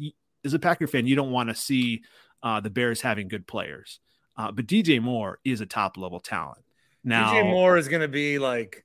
as 0.45 0.55
a 0.55 0.59
Packer 0.59 0.87
fan, 0.87 1.07
you 1.07 1.15
don't 1.15 1.31
want 1.31 1.49
to 1.49 1.55
see 1.55 2.03
uh, 2.43 2.61
the 2.61 2.71
Bears 2.71 3.01
having 3.01 3.29
good 3.29 3.47
players, 3.47 4.01
uh, 4.37 4.53
but 4.53 4.67
DJ 4.67 5.01
Moore 5.01 5.39
is 5.45 5.61
a 5.61 5.67
top 5.67 5.97
level 5.97 6.21
talent. 6.21 6.63
Now, 7.05 7.33
DJ 7.33 7.45
Moore 7.45 7.77
is 7.77 7.89
going 7.89 8.03
to 8.03 8.09
be 8.09 8.39
like 8.39 8.85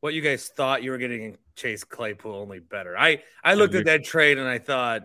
what 0.00 0.14
you 0.14 0.20
guys 0.20 0.48
thought 0.48 0.82
you 0.82 0.90
were 0.90 0.98
getting 0.98 1.22
in 1.22 1.38
Chase 1.54 1.84
Claypool, 1.84 2.34
only 2.34 2.58
better. 2.58 2.98
I 2.98 3.22
I 3.42 3.54
looked 3.54 3.74
at 3.74 3.86
that 3.86 4.04
trade 4.04 4.38
and 4.38 4.48
I 4.48 4.58
thought. 4.58 5.02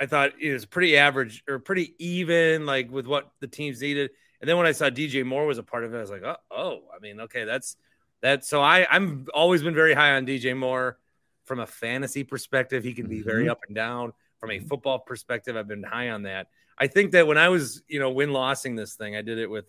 I 0.00 0.06
thought 0.06 0.32
it 0.40 0.52
was 0.52 0.66
pretty 0.66 0.96
average 0.96 1.44
or 1.48 1.60
pretty 1.60 1.94
even, 2.00 2.66
like 2.66 2.90
with 2.90 3.06
what 3.06 3.30
the 3.38 3.46
teams 3.46 3.80
needed. 3.80 4.10
And 4.40 4.48
then 4.48 4.56
when 4.56 4.66
I 4.66 4.72
saw 4.72 4.90
DJ 4.90 5.24
Moore 5.24 5.46
was 5.46 5.56
a 5.56 5.62
part 5.62 5.84
of 5.84 5.94
it, 5.94 5.96
I 5.96 6.00
was 6.00 6.10
like, 6.10 6.24
oh, 6.24 6.36
oh 6.50 6.80
I 6.94 6.98
mean, 7.00 7.20
okay, 7.20 7.44
that's 7.44 7.76
that. 8.20 8.44
So 8.44 8.60
I 8.60 8.86
I'm 8.90 9.26
always 9.32 9.62
been 9.62 9.74
very 9.74 9.94
high 9.94 10.16
on 10.16 10.26
DJ 10.26 10.56
Moore 10.56 10.98
from 11.44 11.60
a 11.60 11.66
fantasy 11.66 12.24
perspective. 12.24 12.82
He 12.82 12.92
can 12.92 13.06
be 13.06 13.20
mm-hmm. 13.20 13.30
very 13.30 13.48
up 13.48 13.60
and 13.68 13.74
down. 13.76 14.12
From 14.44 14.50
a 14.50 14.60
football 14.60 14.98
perspective, 14.98 15.56
I've 15.56 15.66
been 15.66 15.82
high 15.82 16.10
on 16.10 16.24
that. 16.24 16.48
I 16.76 16.86
think 16.86 17.12
that 17.12 17.26
when 17.26 17.38
I 17.38 17.48
was, 17.48 17.82
you 17.88 17.98
know, 17.98 18.10
win 18.10 18.30
lossing 18.30 18.76
this 18.76 18.94
thing, 18.94 19.16
I 19.16 19.22
did 19.22 19.38
it 19.38 19.48
with 19.48 19.64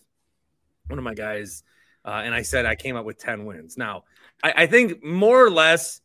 one 0.87 0.99
of 0.99 1.05
my 1.05 1.13
guys, 1.13 1.63
uh, 2.03 2.21
and 2.25 2.35
I 2.35 2.41
said 2.41 2.65
I 2.65 2.75
came 2.75 2.97
up 2.97 3.05
with 3.05 3.17
10 3.17 3.45
wins. 3.45 3.77
Now, 3.77 4.03
I, 4.43 4.53
I 4.63 4.67
think 4.67 5.01
more 5.01 5.41
or 5.41 5.49
less, 5.49 6.01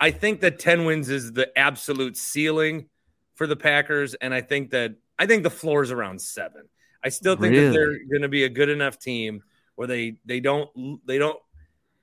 I 0.00 0.10
think 0.10 0.40
that 0.40 0.58
10 0.58 0.84
wins 0.84 1.10
is 1.10 1.32
the 1.32 1.56
absolute 1.56 2.16
ceiling 2.16 2.88
for 3.36 3.46
the 3.46 3.54
Packers. 3.54 4.14
And 4.14 4.34
I 4.34 4.40
think 4.40 4.70
that 4.70 4.96
I 5.16 5.26
think 5.26 5.44
the 5.44 5.50
floor 5.50 5.84
is 5.84 5.92
around 5.92 6.20
seven. 6.20 6.62
I 7.04 7.10
still 7.10 7.36
think 7.36 7.52
really? 7.52 7.68
that 7.68 7.72
they're 7.72 7.98
going 8.10 8.22
to 8.22 8.28
be 8.28 8.42
a 8.42 8.48
good 8.48 8.68
enough 8.68 8.98
team 8.98 9.44
where 9.76 9.86
they 9.86 10.16
they 10.24 10.40
don't 10.40 10.68
they 11.06 11.18
don't 11.18 11.38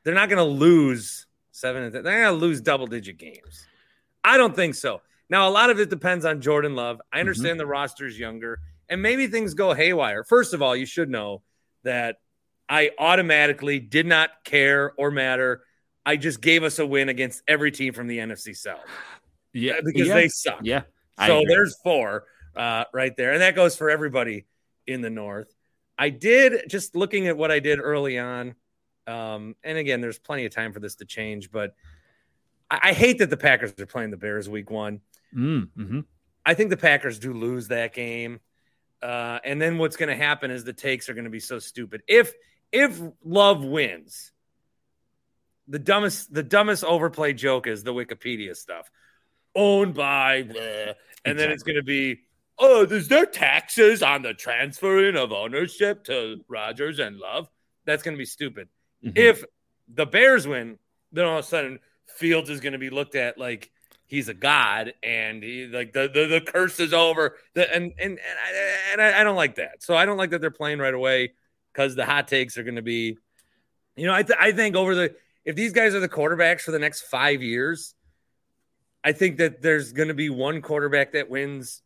they're 0.04 0.14
not 0.14 0.30
going 0.30 0.38
to 0.38 0.50
lose 0.50 1.28
seven. 1.52 1.92
They're 1.92 2.04
going 2.04 2.24
to 2.24 2.32
lose 2.32 2.62
double 2.62 2.88
digit 2.88 3.18
games. 3.18 3.68
I 4.24 4.38
don't 4.38 4.56
think 4.56 4.76
so. 4.76 5.02
Now 5.30 5.48
a 5.48 5.52
lot 5.52 5.70
of 5.70 5.80
it 5.80 5.90
depends 5.90 6.26
on 6.26 6.42
Jordan 6.42 6.76
Love. 6.76 7.02
I 7.12 7.16
mm-hmm. 7.16 7.20
understand 7.22 7.52
mm-hmm. 7.54 7.60
the 7.60 7.66
roster's 7.66 8.18
younger 8.18 8.60
and 8.90 9.02
maybe 9.02 9.28
things 9.28 9.54
go 9.54 9.74
haywire. 9.74 10.24
First 10.24 10.54
of 10.54 10.62
all, 10.62 10.76
you 10.76 10.86
should 10.86 11.10
know 11.10 11.42
that 11.84 12.18
I 12.70 12.92
automatically 12.98 13.80
did 13.80 14.06
not 14.06 14.30
care 14.44 14.94
or 14.98 15.12
matter. 15.12 15.64
I 16.06 16.18
just 16.18 16.42
gave 16.42 16.64
us 16.64 16.80
a 16.80 16.86
win 16.86 17.10
against 17.10 17.44
every 17.48 17.72
team 17.72 17.94
from 17.94 18.08
the 18.08 18.20
NFC 18.20 18.56
South. 18.56 18.80
Yeah, 19.54 19.80
because 19.84 20.08
yeah. 20.08 20.14
they 20.14 20.28
suck. 20.28 20.60
Yeah. 20.64 20.82
so 21.26 21.44
there's 21.48 21.78
four 21.84 22.26
uh, 22.56 22.86
right 22.94 23.16
there, 23.16 23.34
and 23.34 23.42
that 23.42 23.56
goes 23.56 23.76
for 23.76 23.90
everybody 23.90 24.46
in 24.86 25.02
the 25.02 25.10
North. 25.10 25.54
I 25.98 26.10
did 26.10 26.70
just 26.70 26.96
looking 26.96 27.28
at 27.28 27.38
what 27.38 27.52
I 27.52 27.60
did 27.60 27.80
early 27.80 28.20
on. 28.20 28.56
Um, 29.08 29.56
and 29.64 29.78
again, 29.78 30.02
there's 30.02 30.20
plenty 30.20 30.46
of 30.46 30.54
time 30.54 30.74
for 30.74 30.80
this 30.80 30.96
to 30.96 31.06
change, 31.06 31.52
but 31.52 31.76
I, 32.70 32.90
I 32.90 32.94
hate 32.94 33.20
that 33.20 33.30
the 33.30 33.38
Packers 33.38 33.74
are 33.80 33.86
playing 33.86 34.12
the 34.12 34.18
Bears 34.18 34.50
week 34.50 34.70
one. 34.70 35.02
Mm, 35.36 35.70
mm-hmm. 35.78 36.00
I 36.46 36.54
think 36.54 36.70
the 36.70 36.78
Packers 36.78 37.20
do 37.20 37.34
lose 37.34 37.68
that 37.70 37.94
game. 37.94 38.40
Uh, 39.02 39.40
and 39.44 39.62
then 39.62 39.78
what's 39.78 39.98
going 39.98 40.10
to 40.10 40.16
happen 40.16 40.52
is 40.52 40.64
the 40.64 40.74
takes 40.74 41.10
are 41.10 41.14
going 41.14 41.26
to 41.26 41.30
be 41.30 41.40
so 41.40 41.60
stupid. 41.60 42.02
If 42.08 42.34
if 42.72 43.00
Love 43.24 43.64
wins, 43.64 44.32
the 45.68 45.80
dumbest 45.80 46.34
the 46.34 46.44
dumbest 46.44 46.84
overplay 46.84 47.34
joke 47.34 47.68
is 47.68 47.84
the 47.84 47.94
Wikipedia 47.94 48.56
stuff. 48.56 48.90
Owned 49.56 49.94
by, 49.94 50.36
and 50.36 50.50
exactly. 50.50 51.34
then 51.34 51.52
it's 51.52 51.64
going 51.64 51.78
to 51.78 51.84
be 51.84 52.20
oh, 52.58 52.84
is 52.84 53.08
there 53.08 53.26
taxes 53.26 54.02
on 54.02 54.22
the 54.22 54.34
transferring 54.34 55.16
of 55.16 55.32
ownership 55.32 56.04
to 56.06 56.38
Rodgers 56.48 57.00
and 57.00 57.18
Love? 57.18 57.50
That's 57.86 58.04
going 58.04 58.16
to 58.16 58.20
be 58.20 58.26
stupid. 58.26 58.70
Mm-hmm. 59.04 59.18
If 59.18 59.44
the 59.88 60.06
Bears 60.06 60.48
win, 60.48 60.78
then 61.12 61.26
all 61.26 61.40
of 61.40 61.46
a 61.46 61.48
sudden 61.48 61.80
Fields 62.08 62.50
is 62.50 62.60
going 62.60 62.74
to 62.74 62.80
be 62.80 62.90
looked 62.90 63.16
at 63.16 63.38
like 63.38 63.72
he's 64.08 64.30
a 64.30 64.34
god 64.34 64.94
and 65.04 65.44
he 65.44 65.68
like 65.68 65.94
the 65.94 66.10
the, 66.14 66.28
the 66.28 66.42
curse 66.42 66.80
is 66.80 66.94
over. 66.94 67.36
The, 67.54 67.74
and 67.74 67.94
and 68.00 68.20
and, 68.20 69.02
I, 69.02 69.08
and 69.08 69.16
I, 69.16 69.24
don't 69.24 69.36
like 69.36 69.56
that. 69.56 69.84
So 69.84 69.96
I 69.96 70.06
don't 70.06 70.18
like 70.18 70.32
that 70.32 70.42
they're 70.42 70.52
playing 70.52 70.80
right 70.80 70.94
away 70.94 71.34
because 71.74 71.96
the 71.96 72.06
hot 72.06 72.28
takes 72.28 72.58
are 72.58 72.64
going 72.64 72.76
to 72.76 72.82
be, 72.82 73.18
you 73.96 74.06
know, 74.06 74.14
I 74.14 74.24
th- 74.24 74.40
I 74.40 74.52
think 74.52 74.76
over 74.76 74.96
the 74.96 75.16
if 75.44 75.56
these 75.56 75.74
guys 75.74 75.94
are 75.96 76.00
the 76.00 76.10
quarterbacks 76.10 76.62
for 76.62 76.72
the 76.72 76.80
next 76.80 77.02
five 77.02 77.42
years. 77.42 77.94
I 79.04 79.12
think 79.12 79.38
that 79.38 79.62
there's 79.62 79.92
going 79.92 80.08
to 80.08 80.16
be 80.16 80.32
one 80.32 80.64
quarterback 80.64 81.12
that 81.12 81.30
wins 81.30 81.84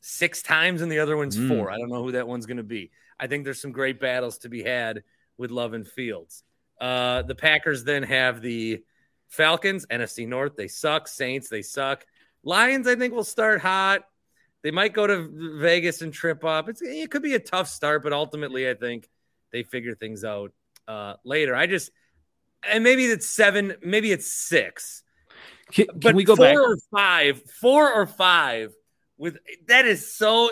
six 0.00 0.42
times 0.42 0.80
and 0.80 0.92
the 0.92 1.00
other 1.00 1.16
one's 1.16 1.36
mm. 1.36 1.48
four. 1.48 1.72
I 1.72 1.76
don't 1.76 1.88
know 1.88 2.04
who 2.04 2.12
that 2.12 2.28
one's 2.28 2.46
going 2.46 2.58
to 2.58 2.62
be. 2.62 2.92
I 3.18 3.26
think 3.26 3.42
there's 3.42 3.60
some 3.60 3.72
great 3.72 3.98
battles 3.98 4.38
to 4.38 4.48
be 4.48 4.62
had 4.62 5.02
with 5.36 5.50
Love 5.50 5.72
and 5.72 5.86
Fields. 5.86 6.44
Uh, 6.80 7.22
the 7.22 7.34
Packers 7.34 7.82
then 7.82 8.04
have 8.04 8.42
the 8.42 8.84
Falcons, 9.28 9.86
NFC 9.86 10.26
North. 10.26 10.56
They 10.56 10.68
suck. 10.68 11.08
Saints, 11.08 11.48
they 11.48 11.62
suck. 11.62 12.06
Lions, 12.42 12.86
I 12.86 12.96
think, 12.96 13.14
will 13.14 13.24
start 13.24 13.60
hot. 13.60 14.02
They 14.62 14.70
might 14.70 14.92
go 14.92 15.06
to 15.06 15.58
Vegas 15.60 16.02
and 16.02 16.12
trip 16.12 16.44
up. 16.44 16.68
It's, 16.68 16.82
it 16.82 17.10
could 17.10 17.22
be 17.22 17.34
a 17.34 17.40
tough 17.40 17.68
start, 17.68 18.02
but 18.02 18.12
ultimately, 18.12 18.68
I 18.68 18.74
think 18.74 19.08
they 19.52 19.62
figure 19.62 19.94
things 19.94 20.24
out 20.24 20.52
uh, 20.88 21.14
later. 21.24 21.54
I 21.54 21.66
just, 21.66 21.90
and 22.68 22.82
maybe 22.82 23.04
it's 23.04 23.28
seven, 23.28 23.74
maybe 23.82 24.10
it's 24.10 24.32
six. 24.32 25.02
Can, 25.72 25.86
can 26.00 26.16
we 26.16 26.24
go 26.24 26.36
four 26.36 26.46
back? 26.46 26.56
or 26.56 26.76
five? 26.90 27.42
Four 27.60 27.92
or 27.92 28.06
five 28.06 28.72
with 29.18 29.38
that 29.68 29.86
is 29.86 30.14
so 30.14 30.50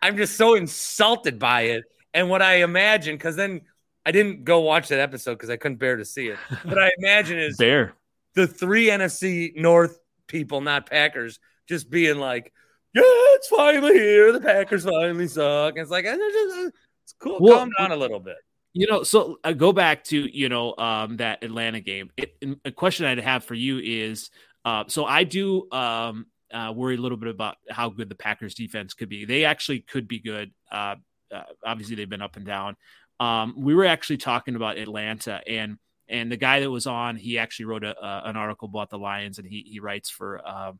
I'm 0.00 0.16
just 0.16 0.36
so 0.36 0.54
insulted 0.54 1.38
by 1.38 1.62
it. 1.62 1.84
And 2.14 2.30
what 2.30 2.42
I 2.42 2.62
imagine, 2.62 3.16
because 3.16 3.36
then 3.36 3.62
I 4.06 4.12
didn't 4.12 4.44
go 4.44 4.60
watch 4.60 4.88
that 4.88 5.00
episode 5.00 5.34
because 5.34 5.50
I 5.50 5.56
couldn't 5.56 5.78
bear 5.78 5.96
to 5.96 6.04
see 6.04 6.28
it. 6.28 6.38
But 6.64 6.78
I 6.78 6.90
imagine 6.98 7.38
is 7.38 7.56
bear 7.58 7.94
the 8.38 8.46
three 8.46 8.86
NFC 8.86 9.56
North 9.56 9.98
people, 10.28 10.60
not 10.60 10.88
Packers, 10.88 11.40
just 11.68 11.90
being 11.90 12.18
like, 12.18 12.52
yeah, 12.94 13.02
it's 13.04 13.48
finally 13.48 13.94
here. 13.94 14.30
The 14.30 14.40
Packers 14.40 14.84
finally 14.84 15.26
suck. 15.26 15.72
And 15.72 15.82
it's 15.82 15.90
like, 15.90 16.04
it's, 16.06 16.16
just, 16.16 16.74
it's 17.02 17.14
cool. 17.18 17.38
Well, 17.40 17.58
Calm 17.58 17.70
down 17.76 17.90
a 17.90 17.96
little 17.96 18.20
bit. 18.20 18.36
You 18.74 18.86
know, 18.86 19.02
so 19.02 19.38
I 19.42 19.50
uh, 19.50 19.52
go 19.54 19.72
back 19.72 20.04
to 20.04 20.16
you 20.16 20.48
know 20.48 20.76
um, 20.76 21.16
that 21.16 21.42
Atlanta 21.42 21.80
game. 21.80 22.10
It, 22.16 22.36
a 22.64 22.70
question 22.70 23.06
I'd 23.06 23.18
have 23.18 23.42
for 23.42 23.54
you 23.54 23.80
is, 23.82 24.30
uh, 24.64 24.84
so 24.86 25.04
I 25.04 25.24
do 25.24 25.66
um, 25.72 26.26
uh, 26.52 26.72
worry 26.76 26.94
a 26.94 27.00
little 27.00 27.18
bit 27.18 27.30
about 27.30 27.56
how 27.68 27.88
good 27.88 28.08
the 28.08 28.14
Packers 28.14 28.54
defense 28.54 28.94
could 28.94 29.08
be. 29.08 29.24
They 29.24 29.44
actually 29.44 29.80
could 29.80 30.06
be 30.06 30.20
good. 30.20 30.52
Uh, 30.70 30.96
uh 31.34 31.42
obviously, 31.64 31.96
they've 31.96 32.08
been 32.08 32.22
up 32.22 32.36
and 32.36 32.46
down. 32.46 32.76
Um, 33.18 33.54
we 33.56 33.74
were 33.74 33.86
actually 33.86 34.18
talking 34.18 34.54
about 34.54 34.78
Atlanta 34.78 35.40
and 35.48 35.78
and 36.08 36.30
the 36.32 36.36
guy 36.36 36.60
that 36.60 36.70
was 36.70 36.86
on, 36.86 37.16
he 37.16 37.38
actually 37.38 37.66
wrote 37.66 37.84
a, 37.84 38.28
an 38.28 38.36
article 38.36 38.68
about 38.68 38.90
the 38.90 38.98
Lions, 38.98 39.38
and 39.38 39.46
he 39.46 39.64
he 39.66 39.80
writes 39.80 40.10
for 40.10 40.46
um, 40.46 40.78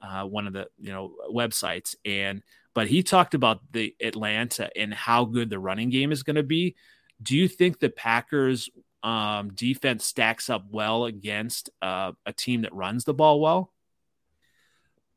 uh, 0.00 0.24
one 0.24 0.46
of 0.46 0.52
the 0.52 0.68
you 0.78 0.92
know 0.92 1.14
websites, 1.30 1.94
and 2.04 2.42
but 2.74 2.86
he 2.86 3.02
talked 3.02 3.34
about 3.34 3.60
the 3.72 3.94
Atlanta 4.00 4.70
and 4.76 4.94
how 4.94 5.24
good 5.24 5.50
the 5.50 5.58
running 5.58 5.90
game 5.90 6.12
is 6.12 6.22
going 6.22 6.36
to 6.36 6.42
be. 6.42 6.76
Do 7.20 7.36
you 7.36 7.48
think 7.48 7.80
the 7.80 7.90
Packers 7.90 8.70
um, 9.02 9.52
defense 9.52 10.04
stacks 10.04 10.48
up 10.48 10.64
well 10.70 11.04
against 11.04 11.70
uh, 11.82 12.12
a 12.24 12.32
team 12.32 12.62
that 12.62 12.72
runs 12.74 13.04
the 13.04 13.14
ball 13.14 13.40
well? 13.40 13.72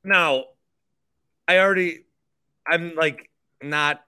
Now, 0.03 0.45
I 1.47 1.59
already, 1.59 2.05
I'm 2.65 2.95
like 2.95 3.29
not 3.61 4.03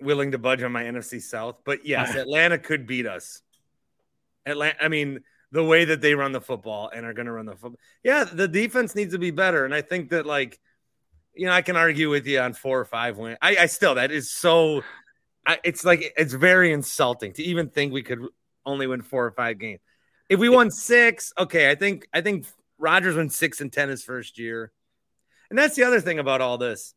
willing 0.00 0.32
to 0.32 0.38
budge 0.38 0.62
on 0.62 0.72
my 0.72 0.84
NFC 0.84 1.22
South, 1.22 1.58
but 1.64 1.86
yes, 1.86 2.14
Atlanta 2.16 2.58
could 2.58 2.86
beat 2.86 3.06
us. 3.06 3.42
Atlanta, 4.46 4.82
I 4.82 4.88
mean, 4.88 5.20
the 5.52 5.64
way 5.64 5.84
that 5.84 6.00
they 6.00 6.14
run 6.14 6.32
the 6.32 6.40
football 6.40 6.90
and 6.94 7.04
are 7.04 7.12
going 7.12 7.26
to 7.26 7.32
run 7.32 7.46
the 7.46 7.52
football. 7.52 7.78
Yeah, 8.02 8.24
the 8.24 8.48
defense 8.48 8.94
needs 8.94 9.12
to 9.12 9.18
be 9.18 9.30
better. 9.30 9.64
And 9.64 9.74
I 9.74 9.82
think 9.82 10.10
that, 10.10 10.26
like, 10.26 10.58
you 11.34 11.46
know, 11.46 11.52
I 11.52 11.62
can 11.62 11.76
argue 11.76 12.10
with 12.10 12.26
you 12.26 12.40
on 12.40 12.54
four 12.54 12.80
or 12.80 12.84
five 12.84 13.18
wins. 13.18 13.38
I, 13.42 13.56
I 13.56 13.66
still, 13.66 13.96
that 13.96 14.10
is 14.10 14.32
so, 14.32 14.82
I, 15.46 15.58
it's 15.64 15.84
like, 15.84 16.12
it's 16.16 16.32
very 16.32 16.72
insulting 16.72 17.32
to 17.34 17.42
even 17.42 17.68
think 17.68 17.92
we 17.92 18.02
could 18.02 18.20
only 18.64 18.86
win 18.86 19.02
four 19.02 19.24
or 19.24 19.30
five 19.30 19.58
games. 19.58 19.80
If 20.28 20.40
we 20.40 20.48
won 20.48 20.70
six, 20.70 21.32
okay, 21.38 21.70
I 21.70 21.74
think, 21.74 22.08
I 22.12 22.20
think 22.20 22.46
Rodgers 22.78 23.16
went 23.16 23.32
six 23.32 23.60
and 23.60 23.72
10 23.72 23.88
his 23.90 24.02
first 24.02 24.38
year. 24.38 24.72
And 25.50 25.58
that's 25.58 25.76
the 25.76 25.84
other 25.84 26.00
thing 26.00 26.18
about 26.18 26.40
all 26.40 26.58
this. 26.58 26.94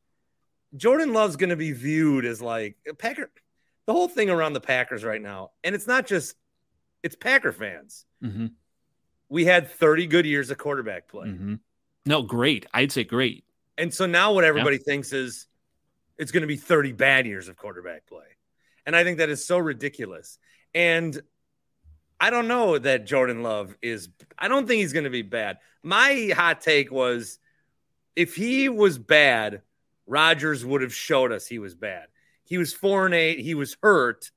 Jordan 0.76 1.14
Love's 1.14 1.36
going 1.36 1.50
to 1.50 1.56
be 1.56 1.72
viewed 1.72 2.26
as 2.26 2.42
like 2.42 2.78
Packer, 2.98 3.30
the 3.86 3.94
whole 3.94 4.08
thing 4.08 4.30
around 4.30 4.54
the 4.54 4.62
Packers 4.62 5.04
right 5.04 5.22
now. 5.22 5.52
And 5.64 5.76
it's 5.76 5.88
not 5.88 6.08
just 6.08 6.36
it's 7.04 7.16
Packer 7.16 7.52
fans. 7.52 8.06
Mm-hmm. 8.24 8.48
We 9.30 9.46
had 9.46 9.70
30 9.70 10.08
good 10.08 10.26
years 10.26 10.50
of 10.50 10.58
quarterback 10.58 11.08
play. 11.08 11.28
Mm-hmm. 11.28 11.56
No, 12.06 12.24
great. 12.24 12.66
I'd 12.74 12.92
say 12.92 13.04
great. 13.04 13.44
And 13.78 13.94
so 13.94 14.06
now 14.06 14.34
what 14.34 14.44
everybody 14.44 14.78
yeah. 14.78 14.84
thinks 14.86 15.14
is 15.14 15.48
it's 16.18 16.32
going 16.32 16.42
to 16.42 16.48
be 16.48 16.58
30 16.58 16.92
bad 16.94 17.26
years 17.26 17.48
of 17.48 17.56
quarterback 17.56 18.08
play. 18.08 18.26
And 18.86 18.96
I 18.96 19.04
think 19.04 19.20
that 19.20 19.30
is 19.30 19.46
so 19.46 19.58
ridiculous. 19.58 20.38
And 20.74 21.20
I 22.20 22.30
don't 22.30 22.48
know 22.48 22.78
that 22.78 23.06
Jordan 23.06 23.44
Love 23.44 23.76
is, 23.82 24.10
I 24.38 24.48
don't 24.48 24.68
think 24.68 24.82
he's 24.82 24.94
going 24.94 25.06
to 25.06 25.10
be 25.10 25.22
bad. 25.22 25.60
My 25.84 26.32
hot 26.36 26.62
take 26.62 26.92
was 26.92 27.40
if 28.16 28.36
he 28.36 28.68
was 28.68 28.98
bad, 28.98 29.62
Rodgers 30.06 30.66
would 30.66 30.82
have 30.82 30.94
showed 30.94 31.32
us 31.32 31.48
he 31.48 31.60
was 31.60 31.76
bad. 31.76 32.08
He 32.44 32.58
was 32.58 32.74
four 32.74 33.06
and 33.06 33.14
eight. 33.14 33.40
He 33.40 33.54
was 33.54 33.78
hurt. 33.82 34.32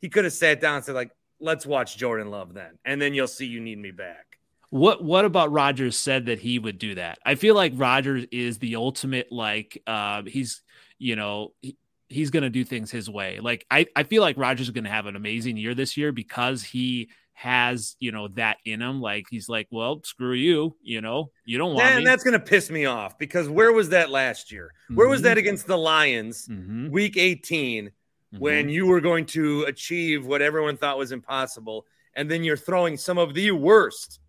He 0.00 0.08
could 0.08 0.24
have 0.24 0.32
sat 0.32 0.60
down 0.60 0.76
and 0.76 0.84
said, 0.84 0.96
like, 0.96 1.12
let's 1.42 1.66
watch 1.66 1.96
Jordan 1.96 2.30
Love 2.30 2.54
then, 2.54 2.78
and 2.84 3.02
then 3.02 3.12
you'll 3.12 3.26
see 3.26 3.46
you 3.46 3.60
need 3.60 3.78
me 3.78 3.90
back. 3.90 4.38
What 4.70 5.04
what 5.04 5.26
about 5.26 5.52
Rodgers 5.52 5.98
said 5.98 6.26
that 6.26 6.38
he 6.38 6.58
would 6.58 6.78
do 6.78 6.94
that? 6.94 7.18
I 7.26 7.34
feel 7.34 7.54
like 7.54 7.72
Rodgers 7.76 8.24
is 8.32 8.58
the 8.58 8.76
ultimate 8.76 9.30
like 9.30 9.82
uh, 9.86 10.22
he's 10.22 10.62
you 10.98 11.16
know 11.16 11.52
he, 11.60 11.76
he's 12.08 12.30
going 12.30 12.44
to 12.44 12.50
do 12.50 12.64
things 12.64 12.90
his 12.90 13.10
way. 13.10 13.38
Like 13.40 13.66
I 13.70 13.86
I 13.94 14.04
feel 14.04 14.22
like 14.22 14.38
Rodgers 14.38 14.68
is 14.68 14.70
going 14.70 14.84
to 14.84 14.90
have 14.90 15.06
an 15.06 15.16
amazing 15.16 15.58
year 15.58 15.74
this 15.74 15.96
year 15.96 16.12
because 16.12 16.62
he 16.62 17.10
has 17.34 17.96
you 17.98 18.12
know 18.12 18.28
that 18.28 18.58
in 18.64 18.80
him. 18.80 19.02
Like 19.02 19.26
he's 19.28 19.48
like, 19.48 19.68
well, 19.70 20.00
screw 20.04 20.32
you, 20.32 20.76
you 20.82 21.02
know, 21.02 21.30
you 21.44 21.58
don't 21.58 21.74
want. 21.74 21.84
And 21.84 22.06
that's 22.06 22.24
going 22.24 22.38
to 22.38 22.44
piss 22.44 22.70
me 22.70 22.86
off 22.86 23.18
because 23.18 23.48
where 23.48 23.72
was 23.72 23.90
that 23.90 24.10
last 24.10 24.50
year? 24.52 24.72
Where 24.94 25.08
was 25.08 25.18
mm-hmm. 25.18 25.24
that 25.24 25.38
against 25.38 25.66
the 25.66 25.76
Lions, 25.76 26.48
mm-hmm. 26.48 26.90
Week 26.90 27.16
18? 27.16 27.90
Mm-hmm. 28.32 28.42
when 28.42 28.68
you 28.68 28.86
were 28.86 29.00
going 29.00 29.26
to 29.26 29.62
achieve 29.62 30.26
what 30.26 30.42
everyone 30.42 30.76
thought 30.76 30.98
was 30.98 31.12
impossible. 31.12 31.86
And 32.14 32.30
then 32.30 32.44
you're 32.44 32.56
throwing 32.56 32.96
some 32.96 33.18
of 33.18 33.34
the 33.34 33.50
worst 33.52 34.20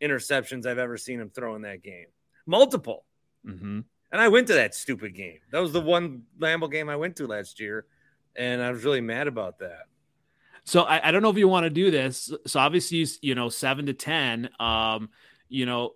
interceptions 0.00 0.66
I've 0.66 0.78
ever 0.78 0.96
seen 0.96 1.20
him 1.20 1.30
throw 1.30 1.54
in 1.54 1.62
that 1.62 1.82
game. 1.82 2.06
Multiple. 2.46 3.04
Mm-hmm. 3.46 3.80
And 4.12 4.20
I 4.20 4.28
went 4.28 4.46
to 4.48 4.54
that 4.54 4.74
stupid 4.74 5.14
game. 5.14 5.38
That 5.50 5.60
was 5.60 5.72
the 5.72 5.80
one 5.80 6.22
Lambeau 6.38 6.70
game 6.70 6.88
I 6.88 6.96
went 6.96 7.16
to 7.16 7.26
last 7.26 7.60
year. 7.60 7.86
And 8.34 8.62
I 8.62 8.70
was 8.70 8.84
really 8.84 9.00
mad 9.00 9.26
about 9.28 9.58
that. 9.58 9.86
So 10.64 10.82
I, 10.82 11.08
I 11.08 11.10
don't 11.10 11.22
know 11.22 11.30
if 11.30 11.38
you 11.38 11.48
want 11.48 11.64
to 11.64 11.70
do 11.70 11.90
this. 11.90 12.32
So 12.46 12.60
obviously, 12.60 13.06
you 13.22 13.34
know, 13.34 13.48
seven 13.48 13.86
to 13.86 13.94
10, 13.94 14.50
um, 14.58 15.10
you 15.48 15.64
know, 15.64 15.94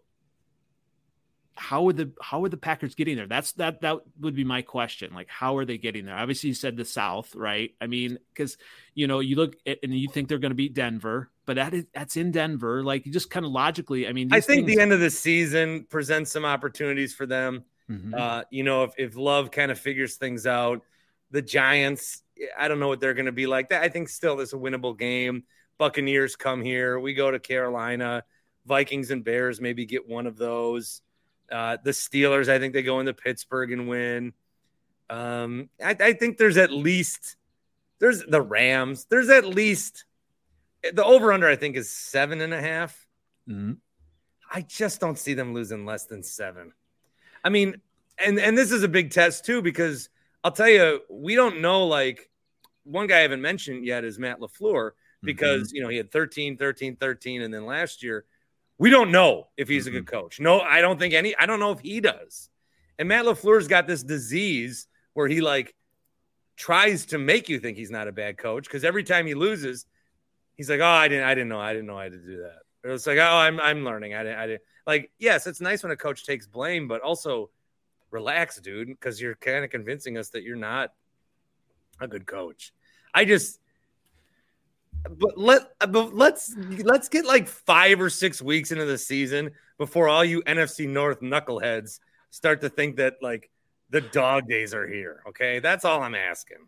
how 1.61 1.83
would 1.83 1.99
the 1.99 2.11
how 2.23 2.43
are 2.43 2.49
the 2.49 2.57
Packers 2.57 2.95
getting 2.95 3.17
there? 3.17 3.27
That's 3.27 3.53
that 3.53 3.83
that 3.83 3.99
would 4.19 4.35
be 4.35 4.45
my 4.45 4.63
question. 4.63 5.13
Like, 5.13 5.29
how 5.29 5.59
are 5.59 5.67
they 5.67 5.77
getting 5.77 6.07
there? 6.07 6.17
Obviously, 6.17 6.49
you 6.49 6.55
said 6.55 6.75
the 6.75 6.87
South, 6.87 7.35
right? 7.35 7.75
I 7.83 7.87
mean, 7.87 8.19
because 8.33 8.57
you 8.95 9.07
know 9.07 9.21
you 9.21 9.37
look 9.37 9.57
at, 9.67 9.79
and 9.83 9.95
you 9.95 10.09
think 10.09 10.29
they're 10.29 10.39
going 10.39 10.53
to 10.53 10.57
beat 10.57 10.73
Denver, 10.73 11.31
but 11.45 11.57
that 11.57 11.75
is 11.75 11.85
that's 11.93 12.17
in 12.17 12.31
Denver. 12.31 12.83
Like, 12.83 13.05
you 13.05 13.13
just 13.13 13.29
kind 13.29 13.45
of 13.45 13.53
logically, 13.53 14.09
I 14.09 14.15
mean, 14.15 14.33
I 14.33 14.41
think 14.41 14.67
things... 14.67 14.75
the 14.75 14.83
end 14.83 14.93
of 14.93 15.01
the 15.01 15.11
season 15.11 15.85
presents 15.91 16.33
some 16.33 16.47
opportunities 16.47 17.15
for 17.15 17.27
them. 17.27 17.65
Mm-hmm. 17.91 18.15
Uh, 18.15 18.43
you 18.51 18.65
know, 18.65 18.85
if 18.85 18.95
if 18.97 19.17
Love 19.17 19.51
kind 19.51 19.71
of 19.71 19.79
figures 19.79 20.17
things 20.17 20.47
out, 20.47 20.81
the 21.31 21.43
Giants, 21.43 22.23
I 22.59 22.69
don't 22.69 22.81
know 22.81 22.89
what 22.89 23.01
they're 23.01 23.13
going 23.13 23.27
to 23.27 23.33
be 23.33 23.47
like. 23.47 23.69
That 23.69 23.83
I 23.83 23.91
think 23.91 24.09
still 24.09 24.41
is 24.41 24.55
a 24.55 24.57
winnable 24.57 24.99
game. 24.99 25.45
Buccaneers 25.77 26.37
come 26.37 26.63
here. 26.63 26.99
We 26.99 27.13
go 27.13 27.31
to 27.31 27.39
Carolina. 27.39 28.25
Vikings 28.65 29.11
and 29.11 29.23
Bears 29.23 29.61
maybe 29.61 29.85
get 29.85 30.09
one 30.09 30.27
of 30.27 30.39
those. 30.39 31.03
Uh, 31.51 31.77
the 31.83 31.91
Steelers, 31.91 32.49
I 32.49 32.59
think 32.59 32.75
they 32.75 32.83
go 32.83 33.01
into 33.01 33.13
Pittsburgh 33.13 33.73
and 33.73 33.89
win. 33.89 34.33
Um, 35.09 35.69
I, 35.85 35.97
I, 35.99 36.13
think 36.13 36.39
there's 36.39 36.57
at 36.57 36.71
least 36.71 37.37
there's 37.99 38.23
the 38.25 38.41
Rams. 38.41 39.07
There's 39.11 39.29
at 39.29 39.45
least 39.45 40.05
the 40.93 41.05
over 41.05 41.33
under. 41.33 41.49
I 41.49 41.57
think 41.57 41.77
is 41.77 41.91
seven 41.91 42.41
and 42.41 42.55
a 42.55 42.61
half. 42.61 43.07
Mm-hmm. 43.49 43.73
I 44.53 44.63
just 44.63 45.01
don't 45.01 45.19
see 45.19 45.35
them 45.35 45.53
losing 45.53 45.85
less 45.85 46.07
than 46.07 46.23
seven. 46.23 46.73
I 47.45 47.49
mean, 47.49 47.81
and 48.19 48.39
and 48.39 48.57
this 48.57 48.71
is 48.71 48.85
a 48.85 48.89
big 48.89 49.11
test 49.11 49.45
too 49.45 49.63
because 49.63 50.09
I'll 50.45 50.53
tell 50.53 50.69
you, 50.69 51.01
we 51.11 51.35
don't 51.35 51.61
know. 51.61 51.87
Like 51.87 52.31
one 52.85 53.07
guy 53.07 53.19
I 53.19 53.23
haven't 53.23 53.43
mentioned 53.43 53.85
yet 53.85 54.05
is 54.05 54.19
Matt 54.19 54.41
LaFleur 54.41 54.93
because 55.23 55.69
mm-hmm. 55.69 55.77
you 55.77 55.83
know 55.83 55.89
he 55.89 55.97
had 55.97 56.13
13, 56.13 56.57
13, 56.57 56.97
13, 56.97 57.43
and 57.43 57.53
then 57.53 57.67
last 57.67 58.03
year 58.03 58.25
we 58.81 58.89
don't 58.89 59.13
know 59.13 59.49
if 59.59 59.69
he's 59.69 59.85
mm-hmm. 59.85 59.89
a 59.89 60.01
good 60.01 60.07
mm-hmm. 60.07 60.17
coach. 60.23 60.41
No, 60.41 60.61
I 60.61 60.81
don't 60.81 60.99
think 60.99 61.13
any. 61.13 61.37
I 61.37 61.45
don't 61.45 61.61
know 61.61 61.71
if 61.71 61.81
he 61.81 62.01
does. 62.01 62.49
And 62.99 63.09
Matt 63.09 63.27
LaFleur's 63.27 63.69
got 63.69 63.87
this 63.87 64.03
disease 64.03 64.89
where 65.13 65.29
he 65.29 65.43
like 65.43 65.75
tries 66.57 67.07
to 67.07 67.19
make 67.19 67.51
you 67.51 67.61
think 67.61 67.77
he's 67.77 67.91
not 67.91 68.09
a 68.09 68.13
bad 68.13 68.39
coach 68.39 68.65
because 68.65 68.83
every 68.83 69.05
time 69.05 69.27
he 69.27 69.35
loses, 69.35 69.85
he's 70.57 70.71
like, 70.71 70.81
"Oh, 70.81 70.87
I 70.87 71.09
didn't, 71.09 71.25
I 71.25 71.35
didn't 71.35 71.51
know, 71.51 71.61
I 71.61 71.75
didn't 71.75 71.89
know 71.89 71.99
I 71.99 72.05
had 72.05 72.13
to 72.13 72.19
do 72.19 72.39
that." 72.39 72.89
Or 72.89 72.95
it's 72.95 73.07
like, 73.07 73.19
"Oh, 73.19 73.23
I'm, 73.23 73.61
I'm 73.61 73.85
learning. 73.85 74.15
I 74.15 74.23
didn't, 74.23 74.39
I 74.39 74.47
didn't." 74.47 74.63
Like, 74.87 75.11
yes, 75.19 75.47
it's 75.47 75.61
nice 75.61 75.83
when 75.83 75.93
a 75.93 75.97
coach 75.97 76.25
takes 76.25 76.47
blame, 76.47 76.89
but 76.89 77.03
also 77.03 77.51
relax, 78.11 78.59
dude, 78.61 78.89
because 78.89 79.21
you're 79.21 79.35
kind 79.37 79.63
of 79.63 79.71
convincing 79.71 80.17
us 80.17 80.31
that 80.31 80.43
you're 80.43 80.57
not 80.57 80.91
a 82.01 82.09
good 82.09 82.27
coach. 82.27 82.73
I 83.13 83.27
just 83.27 83.61
but 85.09 85.39
let 85.39 85.63
but 85.91 86.15
let's 86.15 86.55
let's 86.57 87.09
get 87.09 87.25
like 87.25 87.49
five 87.49 88.01
or 88.01 88.11
six 88.11 88.43
weeks 88.43 88.71
into 88.71 88.85
the 88.85 88.99
season 88.99 89.51
before 89.79 90.09
all 90.09 90.25
you 90.25 90.43
NFC 90.43 90.89
North 90.89 91.21
knuckleheads 91.21 92.01
start 92.31 92.61
to 92.61 92.69
think 92.69 92.97
that 92.97 93.15
like 93.23 93.51
the 93.91 94.01
dog 94.01 94.49
days 94.49 94.75
are 94.75 94.87
here. 94.87 95.23
Okay, 95.29 95.59
that's 95.59 95.85
all 95.85 96.03
I'm 96.03 96.15
asking. 96.15 96.59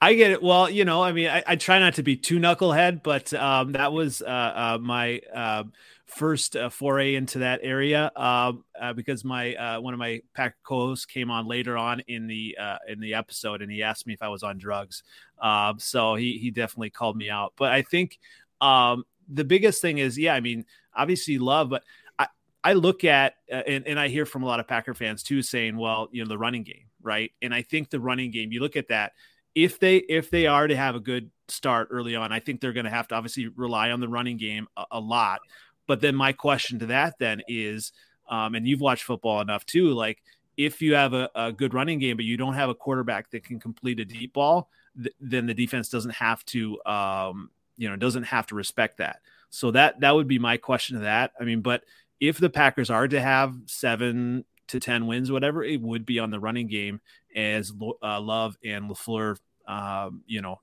I 0.00 0.14
get 0.14 0.30
it. 0.30 0.42
Well, 0.42 0.68
you 0.68 0.84
know, 0.84 1.02
I 1.02 1.12
mean, 1.12 1.28
I, 1.28 1.42
I 1.46 1.56
try 1.56 1.78
not 1.78 1.94
to 1.94 2.02
be 2.02 2.16
too 2.16 2.38
knucklehead, 2.38 3.02
but 3.02 3.32
um, 3.32 3.72
that 3.72 3.92
was 3.92 4.20
uh, 4.20 4.26
uh, 4.26 4.78
my 4.80 5.20
uh, 5.34 5.64
first 6.06 6.54
uh, 6.54 6.70
foray 6.70 7.16
into 7.16 7.40
that 7.40 7.60
area 7.62 8.12
um, 8.16 8.64
uh, 8.80 8.92
because 8.92 9.24
my 9.24 9.54
uh, 9.54 9.80
one 9.80 9.92
of 9.92 9.98
my 9.98 10.20
pack 10.34 10.54
co-hosts 10.62 11.04
came 11.04 11.30
on 11.30 11.46
later 11.46 11.76
on 11.76 12.00
in 12.06 12.26
the 12.26 12.56
uh, 12.60 12.78
in 12.88 13.00
the 13.00 13.14
episode 13.14 13.60
and 13.60 13.70
he 13.70 13.82
asked 13.82 14.06
me 14.06 14.14
if 14.14 14.22
I 14.22 14.28
was 14.28 14.42
on 14.42 14.58
drugs. 14.58 15.02
Um, 15.40 15.78
so 15.78 16.14
he 16.14 16.38
he 16.38 16.50
definitely 16.50 16.90
called 16.90 17.16
me 17.16 17.28
out. 17.28 17.54
But 17.56 17.72
I 17.72 17.82
think 17.82 18.18
um, 18.60 19.04
the 19.28 19.44
biggest 19.44 19.82
thing 19.82 19.98
is, 19.98 20.16
yeah, 20.16 20.34
I 20.34 20.40
mean, 20.40 20.64
obviously 20.94 21.38
love, 21.38 21.70
but 21.70 21.82
I 22.18 22.28
I 22.62 22.74
look 22.74 23.04
at 23.04 23.34
uh, 23.50 23.62
and 23.66 23.86
and 23.86 23.98
I 23.98 24.08
hear 24.08 24.26
from 24.26 24.44
a 24.44 24.46
lot 24.46 24.60
of 24.60 24.68
Packer 24.68 24.94
fans 24.94 25.22
too 25.22 25.42
saying, 25.42 25.76
well, 25.76 26.08
you 26.12 26.22
know, 26.22 26.28
the 26.28 26.38
running 26.38 26.62
game, 26.62 26.86
right? 27.02 27.32
And 27.42 27.52
I 27.52 27.62
think 27.62 27.90
the 27.90 28.00
running 28.00 28.30
game, 28.30 28.52
you 28.52 28.60
look 28.60 28.76
at 28.76 28.88
that 28.88 29.12
if 29.56 29.80
they 29.80 29.96
if 29.96 30.30
they 30.30 30.46
are 30.46 30.68
to 30.68 30.76
have 30.76 30.94
a 30.94 31.00
good 31.00 31.30
start 31.48 31.88
early 31.90 32.14
on, 32.14 32.30
I 32.30 32.38
think 32.38 32.60
they're 32.60 32.74
going 32.74 32.84
to 32.84 32.90
have 32.90 33.08
to 33.08 33.14
obviously 33.14 33.48
rely 33.48 33.90
on 33.90 34.00
the 34.00 34.08
running 34.08 34.36
game 34.36 34.68
a, 34.76 34.84
a 34.92 35.00
lot. 35.00 35.40
But 35.86 36.00
then 36.00 36.14
my 36.14 36.32
question 36.32 36.78
to 36.80 36.86
that 36.86 37.18
then 37.18 37.42
is, 37.48 37.92
um, 38.28 38.54
and 38.54 38.66
you've 38.66 38.80
watched 38.80 39.04
football 39.04 39.40
enough 39.40 39.64
too, 39.64 39.90
like 39.90 40.22
if 40.56 40.80
you 40.80 40.94
have 40.94 41.12
a, 41.12 41.30
a 41.34 41.52
good 41.52 41.74
running 41.74 41.98
game, 41.98 42.16
but 42.16 42.24
you 42.24 42.36
don't 42.36 42.54
have 42.54 42.70
a 42.70 42.74
quarterback 42.74 43.30
that 43.30 43.44
can 43.44 43.60
complete 43.60 44.00
a 44.00 44.04
deep 44.04 44.32
ball, 44.32 44.68
th- 45.00 45.14
then 45.20 45.46
the 45.46 45.54
defense 45.54 45.88
doesn't 45.88 46.14
have 46.14 46.44
to, 46.46 46.80
um, 46.86 47.50
you 47.76 47.88
know, 47.88 47.96
doesn't 47.96 48.24
have 48.24 48.46
to 48.46 48.54
respect 48.54 48.98
that. 48.98 49.20
So 49.50 49.70
that 49.72 50.00
that 50.00 50.14
would 50.14 50.26
be 50.26 50.38
my 50.38 50.56
question 50.56 50.96
to 50.96 51.02
that. 51.02 51.32
I 51.40 51.44
mean, 51.44 51.60
but 51.60 51.82
if 52.20 52.38
the 52.38 52.50
Packers 52.50 52.90
are 52.90 53.06
to 53.06 53.20
have 53.20 53.54
seven 53.66 54.44
to 54.68 54.80
ten 54.80 55.06
wins, 55.06 55.30
whatever, 55.30 55.62
it 55.62 55.80
would 55.80 56.04
be 56.04 56.18
on 56.18 56.30
the 56.30 56.40
running 56.40 56.66
game 56.66 57.00
as 57.34 57.72
uh, 58.02 58.20
Love 58.20 58.56
and 58.64 58.90
LaFleur, 58.90 59.36
um, 59.68 60.22
you 60.26 60.40
know, 60.40 60.60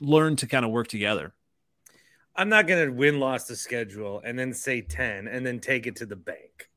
learn 0.00 0.36
to 0.36 0.46
kind 0.46 0.64
of 0.64 0.70
work 0.70 0.88
together. 0.88 1.32
I'm 2.36 2.48
not 2.50 2.66
going 2.66 2.86
to 2.86 2.92
win 2.92 3.18
loss 3.18 3.44
the 3.44 3.56
schedule 3.56 4.20
and 4.24 4.38
then 4.38 4.52
say 4.52 4.82
10 4.82 5.26
and 5.26 5.44
then 5.44 5.58
take 5.58 5.86
it 5.86 5.96
to 5.96 6.06
the 6.06 6.16
bank. 6.16 6.68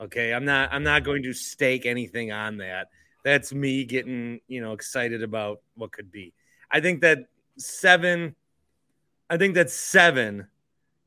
Okay, 0.00 0.32
I'm 0.32 0.44
not 0.44 0.72
I'm 0.72 0.84
not 0.84 1.02
going 1.02 1.24
to 1.24 1.32
stake 1.32 1.84
anything 1.84 2.30
on 2.30 2.58
that. 2.58 2.88
That's 3.24 3.52
me 3.52 3.84
getting, 3.84 4.40
you 4.46 4.60
know, 4.60 4.72
excited 4.72 5.24
about 5.24 5.60
what 5.74 5.90
could 5.90 6.12
be. 6.12 6.32
I 6.70 6.80
think 6.80 7.00
that 7.00 7.26
7 7.56 8.34
I 9.28 9.36
think 9.36 9.54
that 9.54 9.70
7 9.70 10.46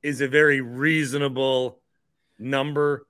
is 0.03 0.21
a 0.21 0.27
very 0.27 0.61
reasonable 0.61 1.79
number. 2.37 3.07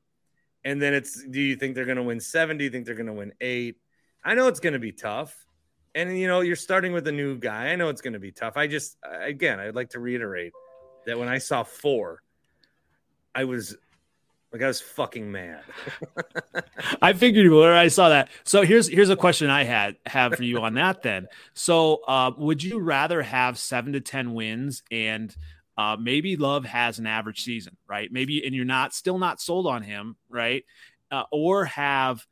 And 0.64 0.80
then 0.80 0.94
it's 0.94 1.24
do 1.26 1.42
you 1.42 1.56
think 1.56 1.74
they're 1.74 1.86
going 1.86 1.98
to 1.98 2.04
win 2.04 2.20
7? 2.20 2.58
Do 2.58 2.64
you 2.64 2.70
think 2.70 2.86
they're 2.86 2.96
going 2.96 3.08
to 3.08 3.14
win 3.14 3.34
8? 3.42 3.76
I 4.24 4.36
know 4.36 4.48
it's 4.48 4.60
going 4.60 4.74
to 4.74 4.80
be 4.80 4.92
tough. 4.92 5.36
And 5.96 6.18
you 6.18 6.28
know, 6.28 6.42
you're 6.42 6.56
starting 6.56 6.94
with 6.94 7.08
a 7.08 7.12
new 7.12 7.40
guy. 7.40 7.70
I 7.70 7.76
know 7.76 7.90
it's 7.90 8.02
going 8.02 8.14
to 8.14 8.20
be 8.20 8.32
tough. 8.32 8.56
I 8.56 8.68
just 8.68 8.98
again, 9.04 9.60
I'd 9.60 9.74
like 9.74 9.90
to 9.90 10.00
reiterate 10.00 10.54
that 11.06 11.18
when 11.18 11.28
I 11.28 11.38
saw 11.38 11.64
4, 11.64 12.22
I 13.34 13.46
was 13.46 13.78
like 14.52 14.62
I 14.62 14.68
was 14.68 14.82
fucking 14.82 15.32
mad. 15.32 15.64
I 17.02 17.14
figured 17.14 17.46
you 17.46 17.56
were. 17.56 17.74
I 17.74 17.88
saw 17.88 18.10
that. 18.10 18.30
So 18.44 18.64
here's 18.64 18.88
here's 18.88 19.10
a 19.10 19.16
question 19.16 19.50
I 19.50 19.64
had 19.64 19.96
have 20.06 20.36
for 20.36 20.44
you 20.44 20.60
on 20.60 20.74
that. 20.74 21.04
Then, 21.04 21.28
so 21.54 22.02
uh, 22.08 22.32
would 22.38 22.62
you 22.62 22.80
rather 22.80 23.22
have 23.22 23.58
seven 23.58 23.94
to 23.94 24.02
ten 24.02 24.34
wins 24.34 24.84
and 24.92 25.34
uh, 25.78 25.96
maybe 25.98 26.36
Love 26.36 26.66
has 26.66 27.00
an 27.00 27.08
average 27.08 27.44
season, 27.44 27.78
right? 27.88 28.12
Maybe 28.12 28.46
and 28.46 28.54
you're 28.54 28.66
not 28.66 28.94
still 28.94 29.18
not 29.18 29.40
sold 29.40 29.68
on 29.68 29.84
him, 29.84 30.18
right? 30.30 30.66
Uh, 31.10 31.24
or 31.32 31.66
have 31.66 32.26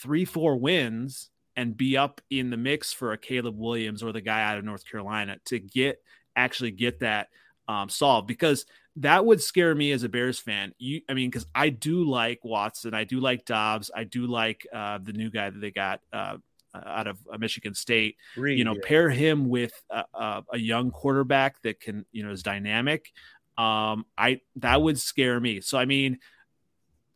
three 0.00 0.24
four 0.24 0.56
wins 0.56 1.30
and 1.56 1.76
be 1.76 1.96
up 1.96 2.20
in 2.30 2.50
the 2.50 2.56
mix 2.56 2.92
for 2.92 3.12
a 3.12 3.18
Caleb 3.18 3.58
Williams 3.58 4.02
or 4.02 4.12
the 4.12 4.20
guy 4.20 4.42
out 4.42 4.58
of 4.58 4.64
North 4.64 4.88
Carolina 4.88 5.38
to 5.46 5.58
get 5.58 6.00
actually 6.36 6.70
get 6.70 7.00
that 7.00 7.28
um, 7.68 7.88
solved 7.88 8.26
because 8.26 8.66
that 8.96 9.24
would 9.24 9.42
scare 9.42 9.74
me 9.74 9.92
as 9.92 10.02
a 10.02 10.08
Bears 10.08 10.38
fan. 10.38 10.72
You, 10.78 11.02
I 11.08 11.14
mean, 11.14 11.30
because 11.30 11.46
I 11.54 11.68
do 11.68 12.04
like 12.04 12.44
Watson, 12.44 12.94
I 12.94 13.04
do 13.04 13.20
like 13.20 13.44
Doubs, 13.44 13.90
I 13.94 14.04
do 14.04 14.26
like 14.26 14.66
uh, 14.72 14.98
the 15.02 15.12
new 15.12 15.30
guy 15.30 15.50
that 15.50 15.60
they 15.60 15.70
got 15.70 16.00
uh, 16.12 16.38
out 16.74 17.06
of 17.06 17.18
uh, 17.30 17.38
Michigan 17.38 17.74
State. 17.74 18.16
Reed, 18.36 18.58
you 18.58 18.64
know, 18.64 18.74
yeah. 18.74 18.80
pair 18.84 19.10
him 19.10 19.48
with 19.48 19.72
a, 19.90 20.42
a, 20.52 20.58
young 20.58 20.90
quarterback 20.90 21.60
that 21.62 21.80
can, 21.80 22.04
you 22.12 22.24
know, 22.24 22.30
is 22.30 22.42
dynamic. 22.42 23.12
Um, 23.58 24.04
I 24.16 24.40
that 24.56 24.82
would 24.82 24.98
scare 24.98 25.40
me. 25.40 25.60
So, 25.60 25.78
I 25.78 25.86
mean, 25.86 26.18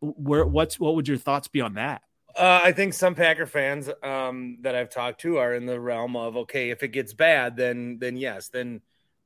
where 0.01 0.47
what's 0.47 0.81
what 0.81 0.95
would 0.97 1.09
your 1.09 1.19
thoughts 1.19 1.49
be 1.49 1.61
on 1.61 1.75
that? 1.75 2.03
Uh, 2.35 2.61
I 2.63 2.73
think 2.73 2.95
some 2.95 3.15
Packer 3.15 3.47
fans 3.47 3.91
um, 4.03 4.59
that 4.61 4.75
I've 4.75 4.89
talked 4.89 5.21
to 5.23 5.39
are 5.39 5.55
in 5.55 5.67
the 5.67 5.81
realm 5.81 6.17
of 6.17 6.37
okay, 6.37 6.71
if 6.71 6.83
it 6.83 6.89
gets 6.89 7.13
bad, 7.13 7.57
then 7.57 7.99
then 7.99 8.17
yes, 8.17 8.49
then 8.49 8.81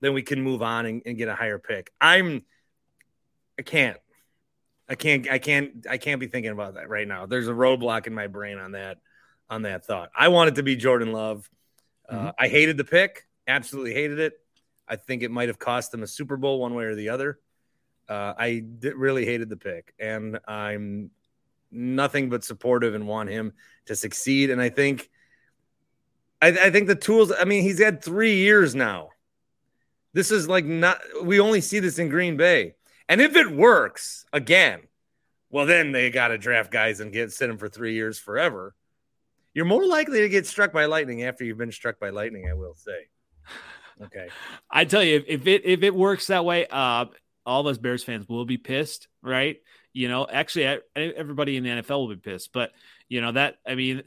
then 0.04 0.14
we 0.14 0.22
can 0.22 0.42
move 0.42 0.62
on 0.62 0.86
and, 0.86 1.02
and 1.06 1.16
get 1.16 1.28
a 1.28 1.34
higher 1.34 1.58
pick. 1.58 1.92
I'm 2.00 2.44
I 3.58 3.62
can't. 3.62 3.98
I 4.88 4.94
can't 4.96 5.30
I 5.30 5.38
can't 5.38 5.86
I 5.88 5.96
can't 5.98 6.20
be 6.20 6.26
thinking 6.26 6.52
about 6.52 6.74
that 6.74 6.88
right 6.88 7.08
now. 7.08 7.26
There's 7.26 7.48
a 7.48 7.52
roadblock 7.52 8.06
in 8.06 8.14
my 8.14 8.26
brain 8.26 8.58
on 8.58 8.72
that 8.72 8.98
on 9.48 9.62
that 9.62 9.86
thought. 9.86 10.10
I 10.16 10.28
wanted 10.28 10.56
to 10.56 10.62
be 10.62 10.76
Jordan 10.76 11.12
Love. 11.12 11.48
Uh, 12.08 12.14
mm-hmm. 12.14 12.28
I 12.38 12.48
hated 12.48 12.76
the 12.76 12.84
pick, 12.84 13.26
absolutely 13.46 13.94
hated 13.94 14.18
it. 14.18 14.34
I 14.86 14.96
think 14.96 15.22
it 15.22 15.30
might 15.30 15.48
have 15.48 15.58
cost 15.58 15.90
them 15.90 16.02
a 16.02 16.06
Super 16.06 16.36
Bowl 16.36 16.60
one 16.60 16.74
way 16.74 16.84
or 16.84 16.94
the 16.94 17.08
other. 17.08 17.38
Uh, 18.06 18.34
I 18.36 18.64
really 18.82 19.24
hated 19.24 19.48
the 19.48 19.56
pick, 19.56 19.94
and 19.98 20.38
I'm 20.46 21.10
nothing 21.70 22.28
but 22.28 22.44
supportive 22.44 22.94
and 22.94 23.08
want 23.08 23.30
him 23.30 23.54
to 23.86 23.96
succeed. 23.96 24.50
And 24.50 24.60
I 24.60 24.68
think, 24.68 25.08
I, 26.42 26.48
I 26.48 26.70
think 26.70 26.88
the 26.88 26.94
tools. 26.94 27.32
I 27.32 27.44
mean, 27.44 27.62
he's 27.62 27.80
had 27.80 28.04
three 28.04 28.36
years 28.36 28.74
now 28.74 29.13
this 30.14 30.30
is 30.30 30.48
like 30.48 30.64
not, 30.64 31.00
we 31.22 31.40
only 31.40 31.60
see 31.60 31.80
this 31.80 31.98
in 31.98 32.08
Green 32.08 32.38
Bay. 32.38 32.74
And 33.08 33.20
if 33.20 33.36
it 33.36 33.50
works 33.50 34.24
again, 34.32 34.80
well, 35.50 35.66
then 35.66 35.92
they 35.92 36.10
got 36.10 36.28
to 36.28 36.38
draft 36.38 36.70
guys 36.70 37.00
and 37.00 37.12
get 37.12 37.32
sit 37.32 37.48
them 37.48 37.58
for 37.58 37.68
three 37.68 37.94
years 37.94 38.18
forever. 38.18 38.74
You're 39.52 39.66
more 39.66 39.86
likely 39.86 40.22
to 40.22 40.28
get 40.28 40.46
struck 40.46 40.72
by 40.72 40.86
lightning 40.86 41.22
after 41.22 41.44
you've 41.44 41.58
been 41.58 41.70
struck 41.70 42.00
by 42.00 42.10
lightning, 42.10 42.48
I 42.48 42.54
will 42.54 42.74
say. 42.74 43.06
Okay. 44.02 44.26
I 44.68 44.84
tell 44.84 45.02
you, 45.02 45.22
if 45.26 45.46
it 45.46 45.64
if 45.64 45.82
it 45.84 45.94
works 45.94 46.26
that 46.26 46.44
way, 46.44 46.66
uh, 46.66 47.06
all 47.46 47.60
of 47.60 47.66
us 47.68 47.78
Bears 47.78 48.02
fans 48.02 48.28
will 48.28 48.44
be 48.44 48.58
pissed, 48.58 49.06
right? 49.22 49.58
You 49.92 50.08
know, 50.08 50.26
actually, 50.28 50.68
I, 50.68 50.78
everybody 50.96 51.56
in 51.56 51.62
the 51.62 51.70
NFL 51.70 52.00
will 52.00 52.08
be 52.08 52.16
pissed. 52.16 52.52
But 52.52 52.72
you 53.08 53.20
know 53.20 53.30
that 53.32 53.56
I 53.64 53.76
mean, 53.76 54.02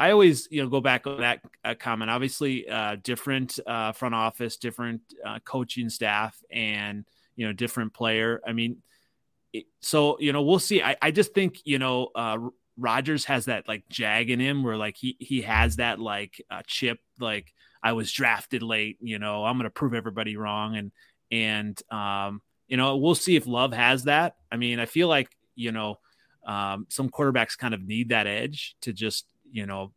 I 0.00 0.12
always, 0.12 0.48
you 0.50 0.62
know, 0.62 0.68
go 0.70 0.80
back 0.80 1.06
on 1.06 1.20
that 1.20 1.42
uh, 1.62 1.74
comment. 1.78 2.10
Obviously, 2.10 2.66
uh, 2.66 2.96
different 3.02 3.60
uh, 3.66 3.92
front 3.92 4.14
office, 4.14 4.56
different 4.56 5.02
uh, 5.22 5.40
coaching 5.44 5.90
staff, 5.90 6.42
and 6.50 7.04
you 7.36 7.46
know, 7.46 7.52
different 7.52 7.92
player. 7.92 8.40
I 8.46 8.54
mean, 8.54 8.78
it, 9.52 9.66
so 9.80 10.18
you 10.18 10.32
know, 10.32 10.40
we'll 10.40 10.58
see. 10.58 10.82
I, 10.82 10.96
I 11.02 11.10
just 11.10 11.34
think 11.34 11.58
you 11.66 11.78
know, 11.78 12.08
uh, 12.14 12.38
Rodgers 12.78 13.26
has 13.26 13.44
that 13.44 13.68
like 13.68 13.90
jag 13.90 14.30
in 14.30 14.40
him, 14.40 14.64
where 14.64 14.78
like 14.78 14.96
he 14.96 15.18
he 15.20 15.42
has 15.42 15.76
that 15.76 16.00
like 16.00 16.42
uh, 16.50 16.62
chip, 16.66 16.98
like 17.18 17.52
I 17.82 17.92
was 17.92 18.10
drafted 18.10 18.62
late. 18.62 18.96
You 19.02 19.18
know, 19.18 19.44
I'm 19.44 19.58
to 19.60 19.70
prove 19.70 19.92
everybody 19.92 20.38
wrong, 20.38 20.76
and 20.76 20.92
and 21.30 21.78
um, 21.92 22.40
you 22.68 22.78
know, 22.78 22.96
we'll 22.96 23.14
see 23.14 23.36
if 23.36 23.46
Love 23.46 23.74
has 23.74 24.04
that. 24.04 24.36
I 24.50 24.56
mean, 24.56 24.80
I 24.80 24.86
feel 24.86 25.08
like 25.08 25.28
you 25.54 25.72
know. 25.72 25.98
Um, 26.42 26.86
some 26.88 27.10
quarterbacks 27.10 27.56
kind 27.56 27.74
of 27.74 27.82
need 27.82 28.08
that 28.08 28.26
edge 28.26 28.74
to 28.80 28.94
just 28.94 29.26
you 29.50 29.66
know, 29.66 29.92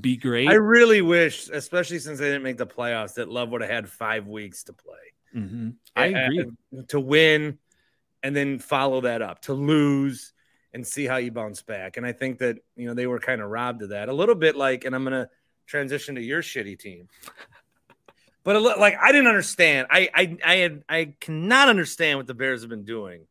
be 0.00 0.16
great. 0.16 0.48
I 0.48 0.54
really 0.54 1.02
wish, 1.02 1.48
especially 1.48 1.98
since 1.98 2.18
they 2.18 2.26
didn't 2.26 2.42
make 2.42 2.58
the 2.58 2.66
playoffs, 2.66 3.14
that 3.14 3.28
Love 3.28 3.50
would 3.50 3.60
have 3.60 3.70
had 3.70 3.88
five 3.88 4.26
weeks 4.26 4.64
to 4.64 4.72
play. 4.72 4.94
Mm-hmm. 5.34 5.70
I 5.96 6.06
agree. 6.06 6.52
to 6.88 7.00
win 7.00 7.58
and 8.22 8.34
then 8.34 8.58
follow 8.58 9.02
that 9.02 9.22
up, 9.22 9.40
to 9.42 9.52
lose 9.52 10.32
and 10.72 10.86
see 10.86 11.04
how 11.04 11.16
you 11.16 11.30
bounce 11.30 11.62
back. 11.62 11.96
And 11.96 12.06
I 12.06 12.12
think 12.12 12.38
that, 12.38 12.58
you 12.76 12.86
know, 12.86 12.94
they 12.94 13.06
were 13.06 13.20
kind 13.20 13.40
of 13.40 13.50
robbed 13.50 13.82
of 13.82 13.90
that 13.90 14.08
a 14.08 14.12
little 14.12 14.34
bit 14.34 14.56
like, 14.56 14.84
and 14.84 14.94
I'm 14.94 15.04
going 15.04 15.12
to 15.12 15.28
transition 15.66 16.14
to 16.16 16.22
your 16.22 16.42
shitty 16.42 16.78
team. 16.78 17.08
But 18.44 18.60
like 18.78 18.94
I 19.00 19.10
didn't 19.10 19.28
understand. 19.28 19.86
I 19.90 20.10
I 20.14 20.36
I 20.44 20.54
had 20.56 20.84
I 20.86 21.14
cannot 21.18 21.70
understand 21.70 22.18
what 22.18 22.26
the 22.26 22.34
Bears 22.34 22.60
have 22.60 22.68
been 22.68 22.84
doing. 22.84 23.26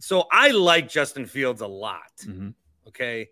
So 0.00 0.24
I 0.30 0.50
like 0.50 0.88
Justin 0.88 1.24
Fields 1.24 1.60
a 1.60 1.68
lot. 1.68 2.10
Mm-hmm. 2.26 2.48
Okay. 2.88 3.28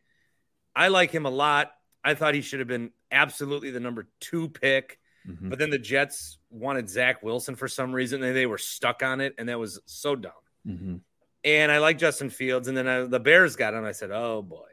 I 0.79 0.89
like 0.89 1.11
him 1.11 1.27
a 1.27 1.31
lot. 1.31 1.73
I 2.05 2.15
thought 2.15 2.35
he 2.35 2.41
should 2.41 2.61
have 2.61 2.69
been 2.69 2.93
absolutely 3.11 3.73
the 3.73 3.81
number 3.81 4.07
two 4.21 4.49
pick. 4.49 5.01
Mm-hmm. 5.29 5.51
But 5.51 5.59
then 5.59 5.71
the 5.71 5.79
Jets 5.79 6.39
wanted 6.51 6.89
Zach 6.89 7.21
Wilson 7.21 7.57
for 7.57 7.67
some 7.67 7.93
reason, 7.93 8.23
and 8.23 8.35
they 8.35 8.47
were 8.47 8.59
stuck 8.59 9.03
on 9.03 9.21
it, 9.21 9.35
and 9.39 9.49
that 9.49 9.59
was 9.59 9.81
so 9.87 10.15
dumb. 10.15 10.33
Mm-hmm. 10.67 10.97
And 11.43 11.73
I 11.73 11.79
like 11.79 11.99
Justin 11.99 12.31
Fields, 12.31 12.69
and 12.69 12.77
then 12.77 12.87
I, 12.87 13.03
the 13.03 13.19
Bears 13.19 13.57
got 13.57 13.75
him. 13.75 13.85
I 13.85 13.93
said, 13.93 14.13
"Oh 14.13 14.41
boy." 14.41 14.69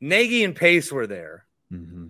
Nagy 0.00 0.44
and 0.44 0.56
Pace 0.56 0.90
were 0.90 1.06
there. 1.06 1.44
Mm-hmm. 1.70 2.08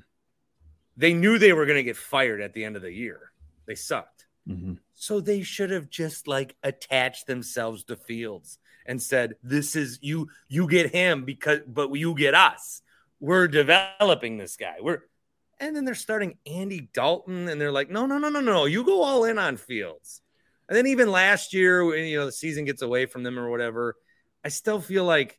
They 0.97 1.13
knew 1.13 1.39
they 1.39 1.53
were 1.53 1.67
going 1.67 1.77
to 1.77 1.83
get 1.83 1.97
fired 1.97 2.41
at 2.41 2.53
the 2.53 2.65
end 2.65 2.77
of 2.77 2.83
the 2.83 2.93
year. 2.93 3.33
They 3.67 3.75
sucked. 3.75 4.27
Mm-hmm. 4.49 4.75
So 4.95 5.21
they 5.21 5.43
should 5.43 5.71
have 5.71 5.91
just 5.91 6.29
like 6.29 6.57
attached 6.63 7.27
themselves 7.27 7.85
to 7.85 7.97
Fields 7.97 8.59
and 8.87 9.03
said, 9.03 9.37
"This 9.43 9.77
is 9.77 9.99
you. 10.03 10.29
You 10.49 10.69
get 10.69 10.95
him 10.95 11.25
because, 11.25 11.61
but 11.67 11.93
you 11.93 12.15
get 12.15 12.35
us. 12.35 12.83
We're 13.21 13.49
developing 13.49 14.39
this 14.39 14.57
guy. 14.57 14.77
We're." 14.81 15.03
And 15.59 15.75
then 15.75 15.85
they're 15.85 15.95
starting 15.95 16.37
Andy 16.47 16.91
Dalton, 16.93 17.49
and 17.49 17.61
they're 17.61 17.73
like, 17.73 17.91
"No, 17.91 18.07
no, 18.07 18.19
no, 18.19 18.29
no, 18.29 18.41
no. 18.41 18.67
You 18.67 18.85
go 18.85 19.03
all 19.03 19.25
in 19.25 19.39
on 19.39 19.57
Fields." 19.57 20.21
And 20.69 20.77
then 20.77 20.87
even 20.89 21.11
last 21.11 21.55
year, 21.55 21.85
when 21.85 22.05
you 22.07 22.19
know 22.19 22.27
the 22.27 22.33
season 22.33 22.65
gets 22.65 22.83
away 22.83 23.07
from 23.07 23.23
them 23.23 23.39
or 23.39 23.51
whatever, 23.51 23.97
I 24.45 24.49
still 24.49 24.81
feel 24.81 25.05
like, 25.05 25.39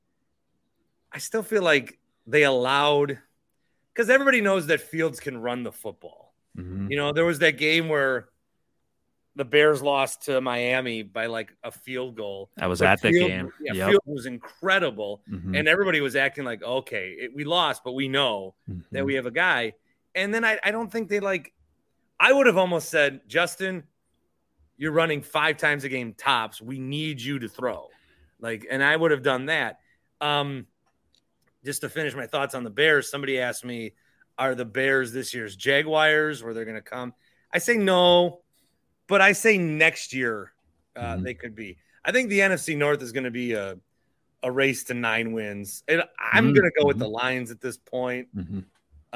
I 1.12 1.20
still 1.20 1.44
feel 1.44 1.64
like 1.64 2.00
they 2.26 2.44
allowed, 2.44 3.20
because 3.94 4.10
everybody 4.10 4.42
knows 4.42 4.68
that 4.68 4.82
Fields 4.82 5.20
can 5.20 5.38
run 5.38 5.64
the 5.64 5.72
football. 5.72 6.34
Mm-hmm. 6.58 6.92
You 6.92 6.98
know, 6.98 7.14
there 7.14 7.26
was 7.26 7.40
that 7.40 7.58
game 7.58 7.90
where 7.90 8.30
the 9.38 9.46
Bears 9.46 9.84
lost 9.84 10.24
to 10.24 10.42
Miami 10.42 11.04
by 11.04 11.28
like 11.28 11.54
a 11.64 11.72
field 11.72 12.18
goal. 12.18 12.50
I 12.60 12.66
was 12.66 12.80
but 12.80 12.88
at 12.88 13.02
the 13.02 13.12
game. 13.12 13.52
Yeah, 13.62 13.74
yep. 13.74 13.90
field 13.92 14.02
was 14.06 14.26
incredible, 14.26 15.22
mm-hmm. 15.32 15.54
and 15.54 15.68
everybody 15.68 16.02
was 16.02 16.16
acting 16.16 16.44
like, 16.44 16.64
okay, 16.64 17.12
it, 17.12 17.36
we 17.36 17.44
lost, 17.44 17.84
but 17.84 17.92
we 17.94 18.08
know 18.08 18.56
mm-hmm. 18.70 18.82
that 18.92 19.06
we 19.06 19.14
have 19.14 19.28
a 19.28 19.32
guy. 19.32 19.74
And 20.16 20.34
then 20.34 20.44
I, 20.44 20.60
I 20.64 20.72
don't 20.72 20.92
think 20.92 21.08
they 21.08 21.20
like. 21.20 21.54
I 22.20 22.34
would 22.34 22.48
have 22.48 22.58
almost 22.58 22.90
said, 22.90 23.22
Justin, 23.28 23.84
you're 24.76 24.92
running 24.92 25.22
five 25.22 25.58
times 25.58 25.84
a 25.84 25.90
game 25.90 26.16
tops. 26.16 26.60
We 26.60 26.80
need 26.80 27.22
you 27.22 27.38
to 27.38 27.48
throw, 27.48 27.90
like, 28.42 28.66
and 28.70 28.84
I 28.84 28.96
would 28.96 29.12
have 29.12 29.22
done 29.22 29.46
that. 29.46 29.80
Um, 30.20 30.66
just 31.64 31.82
to 31.82 31.90
finish 31.90 32.16
my 32.16 32.26
thoughts 32.26 32.56
on 32.56 32.64
the 32.64 32.72
Bears, 32.72 33.12
somebody 33.12 33.40
asked 33.40 33.64
me, 33.64 33.94
"Are 34.40 34.56
the 34.56 34.66
Bears 34.66 35.14
this 35.14 35.32
year's 35.32 35.56
Jaguars? 35.56 36.44
Where 36.44 36.56
they're 36.56 36.66
going 36.66 36.76
to 36.76 36.82
come?" 36.82 37.14
I 37.54 37.60
say 37.60 37.78
no, 37.78 38.42
but 39.08 39.22
I 39.22 39.32
say 39.32 39.58
next 39.58 40.14
year 40.14 40.54
uh, 40.96 41.02
mm-hmm. 41.02 41.24
they 41.24 41.34
could 41.34 41.56
be. 41.56 41.78
I 42.06 42.12
think 42.12 42.30
the 42.30 42.40
NFC 42.40 42.78
North 42.78 43.02
is 43.02 43.12
going 43.12 43.26
to 43.26 43.32
be 43.32 43.54
a 43.54 43.78
a 44.44 44.52
race 44.52 44.84
to 44.86 44.94
nine 44.94 45.34
wins. 45.34 45.84
And 45.88 46.04
I'm 46.20 46.46
mm-hmm. 46.46 46.54
going 46.54 46.72
to 46.72 46.82
go 46.82 46.88
with 46.88 47.00
the 47.00 47.06
mm-hmm. 47.06 47.14
Lions 47.14 47.52
at 47.52 47.60
this 47.62 47.78
point. 47.78 48.28
Mm-hmm. 48.36 48.60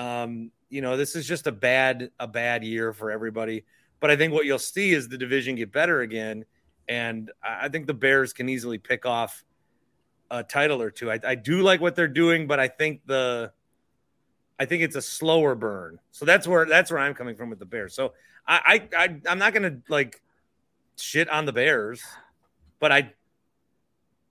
Um, 0.03 0.51
you 0.69 0.81
know, 0.81 0.97
this 0.97 1.15
is 1.15 1.27
just 1.27 1.47
a 1.47 1.51
bad 1.51 2.11
a 2.19 2.27
bad 2.27 2.63
year 2.63 2.93
for 2.93 3.11
everybody. 3.11 3.65
But 3.99 4.09
I 4.09 4.15
think 4.15 4.33
what 4.33 4.45
you'll 4.45 4.59
see 4.59 4.93
is 4.93 5.07
the 5.07 5.17
division 5.17 5.55
get 5.55 5.71
better 5.71 6.01
again, 6.01 6.45
and 6.87 7.29
I 7.43 7.69
think 7.69 7.85
the 7.85 7.93
Bears 7.93 8.33
can 8.33 8.49
easily 8.49 8.79
pick 8.79 9.05
off 9.05 9.43
a 10.31 10.43
title 10.43 10.81
or 10.81 10.89
two. 10.89 11.11
I, 11.11 11.19
I 11.23 11.35
do 11.35 11.61
like 11.61 11.81
what 11.81 11.95
they're 11.95 12.07
doing, 12.07 12.47
but 12.47 12.59
I 12.59 12.67
think 12.67 13.01
the 13.05 13.51
I 14.59 14.65
think 14.65 14.81
it's 14.81 14.95
a 14.95 15.01
slower 15.01 15.53
burn. 15.53 15.99
So 16.11 16.25
that's 16.25 16.47
where 16.47 16.65
that's 16.65 16.89
where 16.89 16.99
I'm 16.99 17.13
coming 17.13 17.35
from 17.35 17.49
with 17.49 17.59
the 17.59 17.65
Bears. 17.65 17.93
So 17.93 18.13
I 18.47 18.81
I, 18.93 19.03
I 19.03 19.21
I'm 19.29 19.39
not 19.39 19.53
gonna 19.53 19.77
like 19.89 20.21
shit 20.97 21.29
on 21.29 21.45
the 21.45 21.53
Bears, 21.53 22.03
but 22.79 22.91
I 22.91 23.13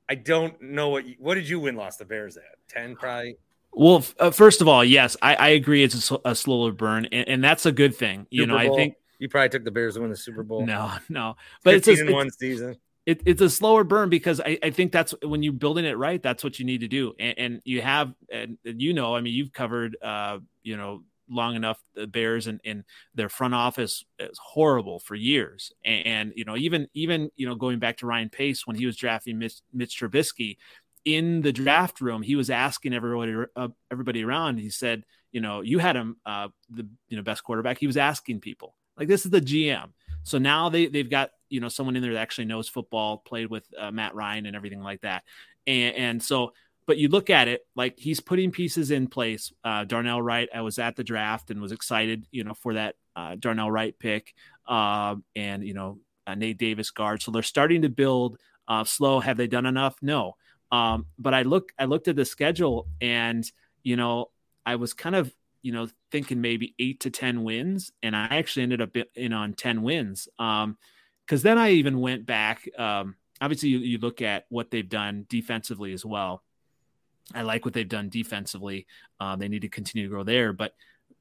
I 0.09 0.15
don't 0.17 0.61
know 0.61 0.89
what 0.89 1.07
you, 1.07 1.17
what 1.19 1.35
did 1.37 1.49
you 1.49 1.61
win 1.61 1.77
lost 1.77 1.99
the 1.99 2.05
Bears 2.05 2.37
at 2.37 2.45
ten 2.69 2.97
probably. 2.97 3.37
Well, 3.73 4.05
uh, 4.19 4.31
first 4.33 4.61
of 4.61 4.69
all, 4.69 4.85
yes, 4.85 5.17
I, 5.23 5.37
I 5.37 5.49
agree. 5.51 5.85
It's 5.85 6.11
a, 6.11 6.19
a 6.25 6.35
slower 6.35 6.73
burn, 6.73 7.07
and, 7.07 7.29
and, 7.29 7.45
that's 7.45 7.67
a 7.67 7.73
good 7.73 7.95
thing. 7.95 8.27
You 8.29 8.43
Super 8.43 8.53
know, 8.53 8.59
Bowl. 8.59 8.75
I 8.75 8.77
think 8.77 8.95
you 9.21 9.29
probably 9.29 9.49
took 9.49 9.65
the 9.65 9.71
Bears 9.71 9.95
to 9.95 10.01
win 10.01 10.11
the 10.11 10.17
Super 10.17 10.43
Bowl. 10.43 10.67
No, 10.67 10.93
no, 11.09 11.37
but 11.63 11.75
it's 11.75 11.87
a, 11.87 12.13
one 12.13 12.31
season. 12.31 12.77
It, 13.07 13.23
it's 13.25 13.41
a 13.41 13.49
slower 13.49 13.85
burn 13.85 14.11
because 14.11 14.41
I, 14.41 14.59
I 14.63 14.71
think 14.71 14.93
that's 14.93 15.15
when 15.23 15.43
you're 15.43 15.53
building 15.53 15.85
it 15.85 15.97
right. 15.97 16.21
That's 16.21 16.43
what 16.43 16.59
you 16.59 16.65
need 16.65 16.81
to 16.81 16.89
do, 16.89 17.15
and, 17.21 17.39
and 17.39 17.63
you 17.65 17.81
have, 17.81 18.13
and, 18.31 18.59
and, 18.65 18.83
you 18.83 18.93
know, 18.93 19.15
I 19.15 19.21
mean, 19.21 19.35
you've 19.35 19.53
covered, 19.53 19.97
uh, 20.03 20.39
you 20.65 20.77
know, 20.77 21.05
long 21.31 21.55
enough 21.55 21.83
the 21.95 22.07
Bears 22.07 22.47
and, 22.47 22.61
and 22.65 22.85
their 23.15 23.29
front 23.29 23.55
office 23.55 24.05
is 24.19 24.39
horrible 24.43 24.99
for 24.99 25.15
years. 25.15 25.73
And, 25.85 26.07
and, 26.07 26.33
you 26.37 26.45
know, 26.45 26.57
even 26.57 26.89
even 26.95 27.31
you 27.37 27.47
know 27.47 27.55
going 27.55 27.79
back 27.79 27.99
to 27.99 28.07
Ryan 28.07 28.29
Pace 28.29 28.67
when 28.67 28.77
he 28.77 28.87
was 28.87 28.97
drafting 28.97 29.39
Mitch, 29.39 29.61
Mitch 29.73 29.99
Trubisky 29.99 30.57
in 31.05 31.41
the 31.41 31.53
draft 31.53 32.01
room, 32.01 32.23
he 32.23 32.37
was 32.37 32.51
asking 32.51 32.95
everybody 32.95 33.35
uh, 33.57 33.69
everybody 33.91 34.25
around. 34.25 34.59
He 34.59 34.71
said, 34.71 35.05
you 35.33 35.41
know, 35.41 35.61
you 35.61 35.79
had 35.79 35.97
him 35.97 36.17
uh, 36.27 36.49
the 36.69 36.87
you 37.09 37.17
know 37.17 37.23
best 37.23 37.45
quarterback. 37.45 37.79
He 37.79 37.87
was 37.87 37.97
asking 37.97 38.41
people 38.41 38.75
like 38.97 39.09
this 39.09 39.25
is 39.25 39.31
the 39.31 39.41
GM. 39.41 39.91
So 40.23 40.39
now 40.39 40.69
they 40.69 40.87
they've 40.87 41.09
got 41.09 41.31
you 41.49 41.61
know 41.61 41.69
someone 41.69 41.97
in 41.97 42.03
there 42.03 42.13
that 42.13 42.21
actually 42.21 42.45
knows 42.45 42.69
football, 42.69 43.19
played 43.19 43.49
with 43.49 43.65
uh, 43.79 43.91
Matt 43.91 44.15
Ryan 44.15 44.47
and 44.47 44.55
everything 44.55 44.83
like 44.83 45.01
that. 45.01 45.25
And, 45.67 45.97
and 45.97 46.23
so 46.23 46.53
but 46.91 46.99
you 46.99 47.07
look 47.07 47.31
at 47.31 47.47
it 47.47 47.65
like 47.77 47.97
he's 47.97 48.19
putting 48.19 48.51
pieces 48.51 48.91
in 48.91 49.07
place. 49.07 49.53
Uh, 49.63 49.85
Darnell 49.85 50.21
Wright, 50.21 50.49
I 50.53 50.63
was 50.63 50.81
at 50.81 50.97
the 50.97 51.05
draft 51.05 51.49
and 51.49 51.61
was 51.61 51.71
excited, 51.71 52.27
you 52.33 52.43
know, 52.43 52.53
for 52.53 52.75
that 52.75 52.97
uh, 53.15 53.37
Darnell 53.39 53.71
Wright 53.71 53.97
pick, 53.97 54.35
uh, 54.67 55.15
and 55.37 55.65
you 55.65 55.73
know 55.73 56.01
uh, 56.27 56.35
Nate 56.35 56.59
Davis 56.59 56.91
guard. 56.91 57.23
So 57.23 57.31
they're 57.31 57.45
starting 57.45 57.83
to 57.83 57.89
build 57.89 58.39
uh, 58.67 58.83
slow. 58.83 59.21
Have 59.21 59.37
they 59.37 59.47
done 59.47 59.67
enough? 59.67 59.95
No. 60.03 60.35
Um, 60.73 61.07
but 61.17 61.33
I 61.33 61.43
look, 61.43 61.71
I 61.79 61.85
looked 61.85 62.09
at 62.09 62.17
the 62.17 62.25
schedule, 62.25 62.89
and 63.01 63.49
you 63.85 63.95
know, 63.95 64.33
I 64.67 64.75
was 64.75 64.93
kind 64.93 65.15
of 65.15 65.33
you 65.63 65.71
know 65.71 65.87
thinking 66.11 66.41
maybe 66.41 66.75
eight 66.81 66.99
to 67.03 67.11
ten 67.11 67.45
wins, 67.45 67.93
and 68.03 68.17
I 68.17 68.27
actually 68.33 68.65
ended 68.65 68.83
up 68.83 68.97
in 69.15 69.33
on 69.33 69.53
ten 69.53 69.83
wins. 69.83 70.27
Um, 70.41 70.77
because 71.25 71.45
then 71.45 71.57
I 71.57 71.71
even 71.71 72.01
went 72.01 72.27
back. 72.27 72.69
Um, 72.77 73.15
obviously, 73.41 73.69
you, 73.69 73.79
you 73.79 73.99
look 73.99 74.23
at 74.23 74.47
what 74.49 74.73
they've 74.73 74.89
done 74.89 75.27
defensively 75.29 75.93
as 75.93 76.05
well 76.05 76.43
I 77.35 77.43
like 77.43 77.65
what 77.65 77.75
they've 77.75 77.89
done 77.89 78.09
defensively. 78.09 78.87
Uh, 79.19 79.37
they 79.37 79.49
need 79.49 79.63
to 79.63 79.69
continue 79.69 80.07
to 80.07 80.11
grow 80.11 80.25
there. 80.25 80.53
But 80.53 80.75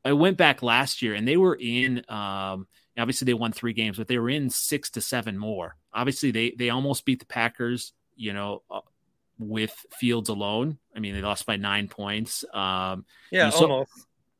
I 0.03 0.13
went 0.13 0.37
back 0.37 0.63
last 0.63 1.01
year 1.01 1.13
and 1.13 1.27
they 1.27 1.37
were 1.37 1.57
in. 1.59 2.03
Um, 2.09 2.67
obviously, 2.97 3.25
they 3.25 3.33
won 3.33 3.51
three 3.51 3.73
games, 3.73 3.97
but 3.97 4.07
they 4.07 4.17
were 4.17 4.29
in 4.29 4.49
six 4.49 4.89
to 4.91 5.01
seven 5.01 5.37
more. 5.37 5.75
Obviously, 5.93 6.31
they 6.31 6.53
they 6.57 6.69
almost 6.69 7.05
beat 7.05 7.19
the 7.19 7.25
Packers. 7.25 7.93
You 8.15 8.33
know, 8.33 8.63
uh, 8.69 8.81
with 9.39 9.73
Fields 9.97 10.29
alone. 10.29 10.77
I 10.95 10.99
mean, 10.99 11.15
they 11.15 11.21
lost 11.21 11.45
by 11.45 11.55
nine 11.55 11.87
points. 11.87 12.43
Um, 12.53 13.05
yeah, 13.31 13.49
so, 13.49 13.63
almost 13.63 13.91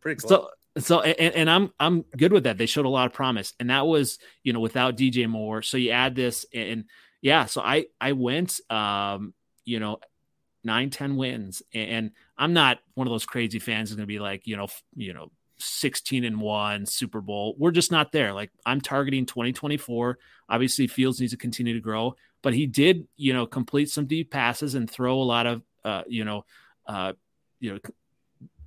pretty 0.02 0.20
close. 0.20 0.30
So, 0.78 0.80
so 0.82 1.02
and, 1.02 1.36
and, 1.36 1.50
I'm 1.50 1.72
I'm 1.80 2.04
good 2.16 2.34
with 2.34 2.44
that. 2.44 2.58
They 2.58 2.66
showed 2.66 2.86
a 2.86 2.90
lot 2.90 3.08
of 3.08 3.14
promise, 3.14 3.54
and 3.60 3.70
that 3.70 3.88
was 3.88 4.20
you 4.44 4.54
know 4.54 4.60
without 4.60 4.98
DJ 4.98 5.28
Moore. 5.28 5.62
So 5.62 5.78
you 5.78 5.92
add 5.92 6.16
this, 6.16 6.46
and 6.54 6.86
yeah, 7.22 7.46
so 7.46 7.62
I 7.62 7.86
I 8.00 8.12
went 8.12 8.60
um, 8.70 9.34
you 9.66 9.80
know 9.80 10.00
nine, 10.64 10.90
10 10.90 11.16
wins. 11.16 11.62
And 11.74 12.12
I'm 12.38 12.54
not 12.54 12.80
one 12.94 13.08
of 13.08 13.12
those 13.12 13.26
crazy 13.26 13.60
fans 13.60 13.90
who's 13.90 13.96
going 13.96 14.08
to 14.08 14.14
be 14.14 14.20
like, 14.20 14.46
you 14.46 14.58
know, 14.58 14.68
you 14.96 15.14
know, 15.14 15.32
16 15.60 16.24
and 16.24 16.40
one 16.40 16.86
Super 16.86 17.22
Bowl. 17.22 17.56
We're 17.58 17.72
just 17.72 17.92
not 17.92 18.12
there. 18.12 18.34
Like 18.34 18.52
I'm 18.66 18.82
targeting 18.82 19.26
2024. 19.26 20.18
Obviously, 20.50 20.88
Fields 20.88 21.20
needs 21.20 21.34
to 21.34 21.38
continue 21.38 21.74
to 21.74 21.82
grow, 21.82 22.16
but 22.42 22.54
he 22.54 22.66
did, 22.66 23.08
you 23.18 23.34
know, 23.34 23.46
complete 23.46 23.90
some 23.90 24.06
deep 24.06 24.32
passes 24.32 24.76
and 24.76 24.90
throw 24.90 25.22
a 25.22 25.24
lot 25.24 25.48
of, 25.48 25.62
uh, 25.84 26.04
you 26.08 26.26
know, 26.26 26.46
uh, 26.88 27.14
you 27.60 27.74
know, 27.74 27.80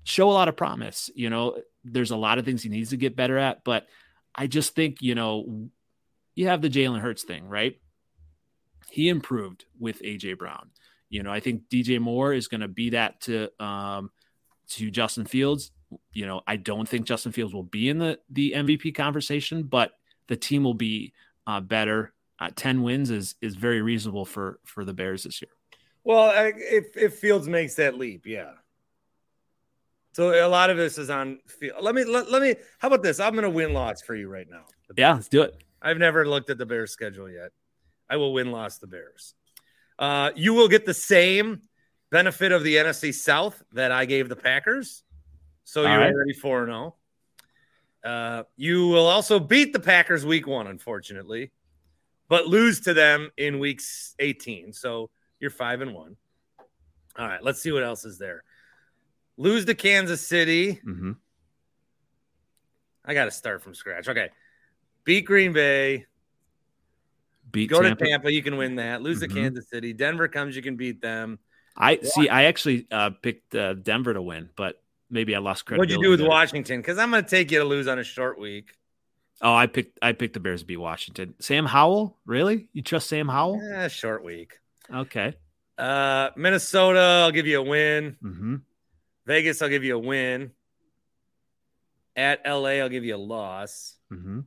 show 0.05 0.31
a 0.31 0.33
lot 0.33 0.49
of 0.49 0.57
promise. 0.57 1.11
You 1.15 1.31
know, 1.31 1.59
there's 1.85 2.11
a 2.11 2.17
lot 2.17 2.39
of 2.39 2.45
things 2.45 2.63
he 2.63 2.69
needs 2.69 2.91
to 2.91 2.97
get 2.97 3.17
better 3.17 3.39
at, 3.39 3.65
but 3.65 3.87
I 4.35 4.47
just 4.47 4.75
think, 4.75 5.03
you 5.03 5.15
know, 5.15 5.69
you 6.35 6.49
have 6.49 6.63
the 6.63 6.71
Jalen 6.71 7.01
Hurts 7.01 7.25
thing, 7.25 7.49
right? 7.49 7.79
He 8.91 9.09
improved 9.09 9.65
with 9.79 10.03
AJ 10.03 10.39
Brown. 10.39 10.71
You 11.13 11.23
know, 11.23 11.31
I 11.31 11.41
think 11.41 11.69
DJ 11.69 12.01
Moore 12.01 12.33
is 12.33 12.49
going 12.49 12.63
to 12.63 12.69
be 12.69 12.91
that 12.91 13.21
to 13.23 13.51
um, 13.63 14.11
to 14.71 14.91
Justin 14.91 15.27
Fields. 15.27 15.71
You 16.15 16.25
know, 16.25 16.41
I 16.47 16.57
don't 16.57 16.89
think 16.89 17.05
Justin 17.05 17.33
Fields 17.33 17.53
will 17.53 17.63
be 17.63 17.91
in 17.91 17.99
the 17.99 18.19
the 18.31 18.55
MVP 18.57 18.95
conversation, 18.95 19.65
but 19.65 19.93
the 20.29 20.37
team 20.37 20.65
will 20.65 20.73
be 20.73 21.13
uh, 21.47 21.61
better. 21.61 22.15
Uh, 22.39 22.49
Ten 22.57 22.83
wins 22.83 23.11
is 23.11 23.35
is 23.43 23.57
very 23.57 23.83
reasonable 23.83 24.25
for 24.25 24.59
for 24.65 24.87
the 24.87 24.95
Bears 24.95 25.25
this 25.25 25.43
year. 25.43 25.51
Well, 26.03 26.33
if 26.57 26.97
if 26.97 27.19
Fields 27.19 27.47
makes 27.47 27.75
that 27.75 27.99
leap, 27.99 28.25
yeah. 28.25 28.53
So 30.13 30.31
a 30.31 30.49
lot 30.49 30.71
of 30.71 30.79
this 30.79 30.97
is 30.97 31.11
on 31.11 31.41
field. 31.47 31.77
Let 31.83 31.95
me 31.95 32.05
let, 32.05 32.31
let 32.31 32.41
me. 32.41 32.55
How 32.79 32.89
about 32.89 33.03
this? 33.03 33.21
I'm 33.21 33.35
going 33.35 33.43
to 33.43 33.51
win 33.51 33.75
loss 33.75 34.01
for 34.01 34.15
you 34.15 34.31
right 34.31 34.47
now. 34.51 34.65
Yeah, 34.97 35.13
let's 35.13 35.29
do 35.29 35.43
it. 35.43 35.63
I've 35.83 35.99
never 35.99 36.27
looked 36.27 36.49
at 36.49 36.57
the 36.57 36.65
Bears 36.65 36.91
schedule 36.91 37.31
yet. 37.31 37.51
I 38.09 38.17
will 38.17 38.33
win 38.33 38.51
loss 38.51 38.79
the 38.79 38.87
Bears. 38.87 39.35
Uh, 39.99 40.31
you 40.35 40.55
will 40.55 40.69
get 40.69 40.87
the 40.87 40.95
same 40.95 41.63
benefit 42.11 42.53
of 42.53 42.63
the 42.63 42.77
NFC 42.77 43.15
South 43.15 43.63
that 43.73 43.93
I 43.93 44.05
gave 44.05 44.29
the 44.29 44.37
Packers. 44.37 45.03
So 45.65 45.83
you're 45.83 45.99
right. 45.99 46.13
already 46.13 46.33
4 46.33 46.67
0. 46.67 46.95
Uh, 48.05 48.43
you 48.57 48.89
will 48.89 49.07
also 49.07 49.39
beat 49.39 49.73
the 49.73 49.81
Packers 49.81 50.27
week 50.27 50.47
one, 50.47 50.67
unfortunately, 50.67 51.53
but 52.29 52.47
lose 52.47 52.81
to 52.81 52.95
them 52.95 53.31
in 53.37 53.59
weeks 53.59 54.15
18. 54.19 54.73
So 54.73 55.11
you're 55.39 55.51
5 55.51 55.83
and 55.83 55.95
1. 55.95 56.17
All 57.19 57.29
right, 57.29 57.43
let's 57.43 57.61
see 57.61 57.73
what 57.73 57.83
else 57.83 58.05
is 58.05 58.19
there. 58.19 58.43
Lose 59.37 59.65
to 59.67 59.75
Kansas 59.75 60.27
City. 60.27 60.75
Mm-hmm. 60.75 61.13
I 63.05 63.15
got 63.15 63.27
to 63.27 63.31
start 63.31 63.63
from 63.63 63.75
scratch. 63.75 64.09
Okay. 64.09 64.31
Beat 65.05 65.23
Green 65.23 65.53
Bay. 65.53 66.07
Beat 67.53 67.71
go 67.71 67.83
Tampa. 67.83 68.05
to 68.05 68.11
Tampa, 68.11 68.33
you 68.33 68.43
can 68.43 68.57
win 68.57 68.77
that. 68.77 69.03
Lose 69.03 69.21
mm-hmm. 69.21 69.35
to 69.35 69.41
Kansas 69.41 69.69
City. 69.71 69.93
Denver 69.93 70.27
comes, 70.27 70.57
you 70.57 70.63
can 70.63 70.77
beat 70.77 71.01
them. 71.01 71.39
I 71.77 71.99
see. 71.99 72.29
I 72.29 72.45
actually 72.45 72.87
uh, 72.91 73.11
picked 73.11 73.55
uh, 73.55 73.75
Denver 73.75 74.13
to 74.13 74.21
win, 74.21 74.51
but 74.57 74.83
maybe 75.11 75.35
I 75.35 75.39
lost 75.39 75.65
credit. 75.65 75.79
What'd 75.79 75.95
you 75.95 76.03
do 76.03 76.11
with 76.11 76.21
there. 76.21 76.29
Washington? 76.29 76.81
Because 76.81 76.99
I'm 76.99 77.11
going 77.11 77.25
to 77.25 77.31
take 77.31 77.51
you 77.51 77.59
to 77.61 77.65
lose 77.65 77.89
on 77.89 77.99
a 77.99 78.05
short 78.05 78.39
week. 78.39 78.73
Oh, 79.41 79.55
I 79.55 79.67
picked 79.67 79.99
I 80.03 80.13
picked 80.13 80.35
the 80.35 80.41
Bears 80.41 80.61
to 80.61 80.67
beat 80.67 80.77
Washington. 80.77 81.35
Sam 81.41 81.67
Howell, 81.67 82.19
really? 82.27 82.69
You 82.73 82.83
trust 82.83 83.09
Sam 83.09 83.29
Howell? 83.29 83.61
Yeah, 83.63 83.89
short 83.89 84.23
week. 84.25 84.59
Okay. 84.93 85.35
Uh, 85.77 86.31
Minnesota, 86.37 87.25
I'll 87.25 87.33
give 87.33 87.47
you 87.47 87.59
a 87.59 87.63
win. 87.63 88.17
Mm-hmm. 88.23 88.57
Vegas, 89.27 89.63
I'll 89.63 89.69
give 89.69 89.85
you 89.85 89.97
a 89.97 89.99
win. 89.99 90.53
At 92.15 92.43
LA, 92.47 92.79
I'll 92.81 92.91
give 92.91 93.05
you 93.05 93.17
a 93.17 93.19
loss. 93.19 93.97
Mm-hmm 94.13 94.41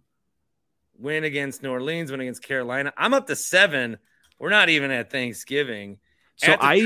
win 0.97 1.23
against 1.23 1.63
New 1.63 1.71
Orleans, 1.71 2.11
win 2.11 2.21
against 2.21 2.43
Carolina. 2.43 2.93
I'm 2.97 3.13
up 3.13 3.27
to 3.27 3.35
seven. 3.35 3.97
We're 4.39 4.49
not 4.49 4.69
even 4.69 4.91
at 4.91 5.11
Thanksgiving. 5.11 5.99
So 6.37 6.53
at 6.53 6.63
I 6.63 6.79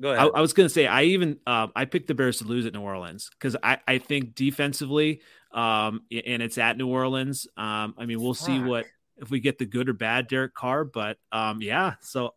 go 0.00 0.12
ahead. 0.12 0.30
I, 0.34 0.38
I 0.38 0.40
was 0.40 0.52
going 0.52 0.66
to 0.66 0.72
say 0.72 0.86
I 0.86 1.04
even 1.04 1.38
uh, 1.46 1.68
I 1.74 1.84
picked 1.84 2.08
the 2.08 2.14
Bears 2.14 2.38
to 2.38 2.44
lose 2.44 2.66
at 2.66 2.72
New 2.72 2.80
Orleans 2.80 3.30
because 3.30 3.56
I 3.62 3.78
I 3.86 3.98
think 3.98 4.34
defensively, 4.34 5.20
um, 5.52 6.02
and 6.10 6.42
it's 6.42 6.58
at 6.58 6.76
New 6.76 6.88
Orleans. 6.88 7.46
Um, 7.56 7.94
I 7.98 8.06
mean 8.06 8.20
we'll 8.20 8.34
Fuck. 8.34 8.46
see 8.46 8.60
what 8.60 8.86
if 9.16 9.30
we 9.30 9.40
get 9.40 9.58
the 9.58 9.66
good 9.66 9.88
or 9.88 9.94
bad 9.94 10.28
Derek 10.28 10.54
Carr, 10.54 10.84
but 10.84 11.18
um, 11.30 11.62
yeah. 11.62 11.94
So 12.00 12.34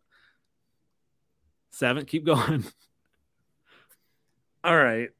seven, 1.72 2.04
keep 2.04 2.24
going. 2.26 2.64
All 4.64 4.76
right. 4.76 5.10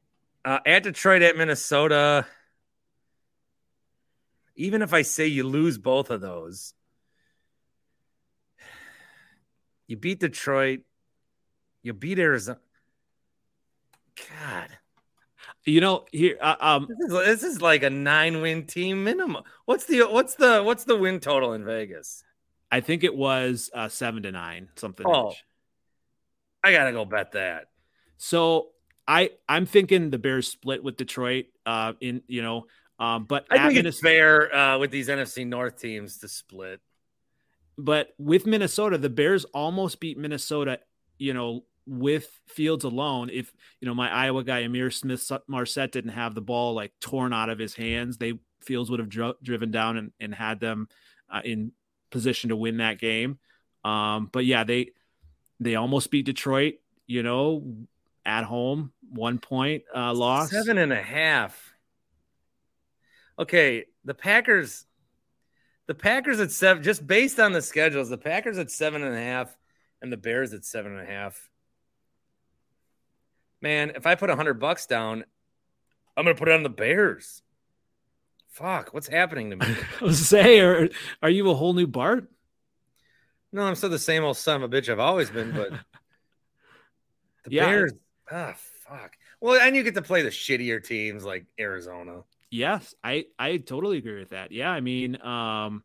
Uh, 0.43 0.59
at 0.65 0.83
Detroit, 0.83 1.21
at 1.21 1.35
Minnesota 1.35 2.25
even 4.57 4.81
if 4.81 4.93
I 4.93 5.03
say 5.03 5.27
you 5.27 5.43
lose 5.43 5.77
both 5.77 6.09
of 6.09 6.19
those, 6.19 6.73
you 9.87 9.95
beat 9.95 10.19
Detroit, 10.19 10.81
you 11.83 11.93
beat 11.93 12.19
Arizona. 12.19 12.59
God. 14.17 14.69
You 15.63 15.81
know, 15.81 16.05
here 16.11 16.37
uh, 16.41 16.55
um 16.59 16.87
This 16.89 17.11
is, 17.11 17.25
this 17.25 17.43
is 17.43 17.61
like 17.61 17.83
a 17.83 17.89
nine 17.89 18.41
win 18.41 18.65
team 18.65 19.03
minimum. 19.03 19.43
What's 19.65 19.85
the 19.85 20.01
what's 20.03 20.35
the 20.35 20.63
what's 20.63 20.85
the 20.85 20.95
win 20.95 21.19
total 21.19 21.53
in 21.53 21.63
Vegas? 21.63 22.23
I 22.71 22.81
think 22.81 23.03
it 23.03 23.15
was 23.15 23.69
uh 23.73 23.89
7 23.89 24.23
to 24.23 24.31
9 24.31 24.69
something. 24.75 25.05
Oh. 25.07 25.31
ish. 25.31 25.43
I 26.63 26.71
gotta 26.71 26.91
go 26.91 27.05
bet 27.05 27.33
that. 27.33 27.65
So 28.17 28.69
I 29.07 29.31
I'm 29.47 29.65
thinking 29.65 30.09
the 30.09 30.17
Bears 30.17 30.47
split 30.47 30.83
with 30.83 30.97
Detroit 30.97 31.45
uh 31.65 31.93
in 32.01 32.23
you 32.27 32.41
know 32.41 32.65
um 32.99 33.25
but 33.25 33.45
I 33.49 33.67
think 33.67 33.85
it's 33.85 33.99
fair 33.99 34.53
uh, 34.55 34.77
with 34.79 34.91
these 34.91 35.07
NFC 35.07 35.45
North 35.45 35.79
teams 35.79 36.17
to 36.19 36.27
split. 36.27 36.81
but 37.77 38.13
with 38.17 38.45
Minnesota, 38.45 38.97
the 38.97 39.09
Bears 39.09 39.45
almost 39.45 39.99
beat 39.99 40.17
Minnesota, 40.17 40.79
you 41.19 41.33
know, 41.33 41.63
with 41.85 42.27
Fields 42.47 42.83
alone. 42.83 43.29
If, 43.31 43.53
you 43.79 43.87
know, 43.87 43.93
my 43.93 44.09
Iowa 44.11 44.43
guy, 44.43 44.59
Amir 44.59 44.89
Smith 44.91 45.31
Marset, 45.47 45.91
didn't 45.91 46.11
have 46.11 46.33
the 46.35 46.41
ball 46.41 46.73
like 46.73 46.91
torn 46.99 47.33
out 47.33 47.49
of 47.49 47.59
his 47.59 47.75
hands, 47.75 48.17
they 48.17 48.33
Fields 48.61 48.89
would 48.89 48.99
have 48.99 49.35
driven 49.43 49.71
down 49.71 49.97
and, 49.97 50.11
and 50.19 50.33
had 50.33 50.59
them 50.59 50.89
uh, 51.31 51.41
in 51.45 51.71
position 52.09 52.49
to 52.49 52.55
win 52.55 52.77
that 52.77 52.99
game. 52.99 53.37
Um, 53.85 54.27
but 54.31 54.43
yeah, 54.43 54.63
they, 54.63 54.91
they 55.59 55.75
almost 55.75 56.11
beat 56.11 56.25
Detroit, 56.25 56.75
you 57.05 57.23
know, 57.23 57.63
at 58.25 58.43
home, 58.43 58.91
one 59.09 59.37
point 59.37 59.83
uh, 59.95 60.13
loss. 60.13 60.49
Seven 60.49 60.77
and 60.77 60.91
a 60.91 61.01
half. 61.01 61.66
Okay, 63.39 63.85
the 64.05 64.13
Packers. 64.13 64.85
The 65.87 65.95
Packers 65.95 66.41
at 66.41 66.51
seven, 66.51 66.83
just 66.83 67.07
based 67.07 67.39
on 67.39 67.53
the 67.53 67.61
schedules, 67.61 68.09
the 68.09 68.17
Packers 68.17 68.57
at 68.57 68.69
seven 68.69 69.03
and 69.03 69.15
a 69.15 69.21
half, 69.21 69.55
and 70.01 70.11
the 70.11 70.17
Bears 70.17 70.53
at 70.53 70.65
seven 70.65 70.91
and 70.91 71.01
a 71.01 71.09
half. 71.09 71.49
Man, 73.61 73.93
if 73.95 74.05
I 74.05 74.15
put 74.15 74.29
a 74.29 74.35
hundred 74.35 74.55
bucks 74.55 74.85
down, 74.85 75.23
I'm 76.15 76.25
gonna 76.25 76.35
put 76.35 76.49
it 76.49 76.53
on 76.55 76.63
the 76.63 76.69
Bears. 76.69 77.41
Fuck, 78.49 78.93
what's 78.93 79.07
happening 79.07 79.51
to 79.51 79.55
me? 79.55 79.65
I 80.01 80.03
was 80.03 80.27
say, 80.27 80.59
are, 80.59 80.89
are 81.21 81.29
you 81.29 81.49
a 81.49 81.53
whole 81.55 81.73
new 81.73 81.87
Bart? 81.87 82.29
no, 83.53 83.61
I'm 83.63 83.75
still 83.75 83.89
the 83.89 83.97
same 83.97 84.23
old 84.25 84.35
son 84.35 84.61
of 84.61 84.71
a 84.71 84.75
bitch 84.75 84.89
I've 84.89 84.99
always 84.99 85.29
been, 85.29 85.51
but 85.53 85.69
the 87.45 87.51
Yeah. 87.51 87.65
Bears. 87.65 87.93
Ah, 88.29 88.55
fuck. 88.85 89.15
Well, 89.39 89.59
and 89.61 89.73
you 89.75 89.83
get 89.83 89.95
to 89.95 90.01
play 90.01 90.21
the 90.21 90.29
shittier 90.29 90.83
teams 90.83 91.23
like 91.23 91.45
Arizona. 91.57 92.23
Yes, 92.49 92.95
I 93.03 93.25
I 93.37 93.57
totally 93.57 93.97
agree 93.97 94.19
with 94.19 94.29
that. 94.29 94.51
Yeah, 94.51 94.69
I 94.69 94.79
mean, 94.79 95.21
um, 95.21 95.83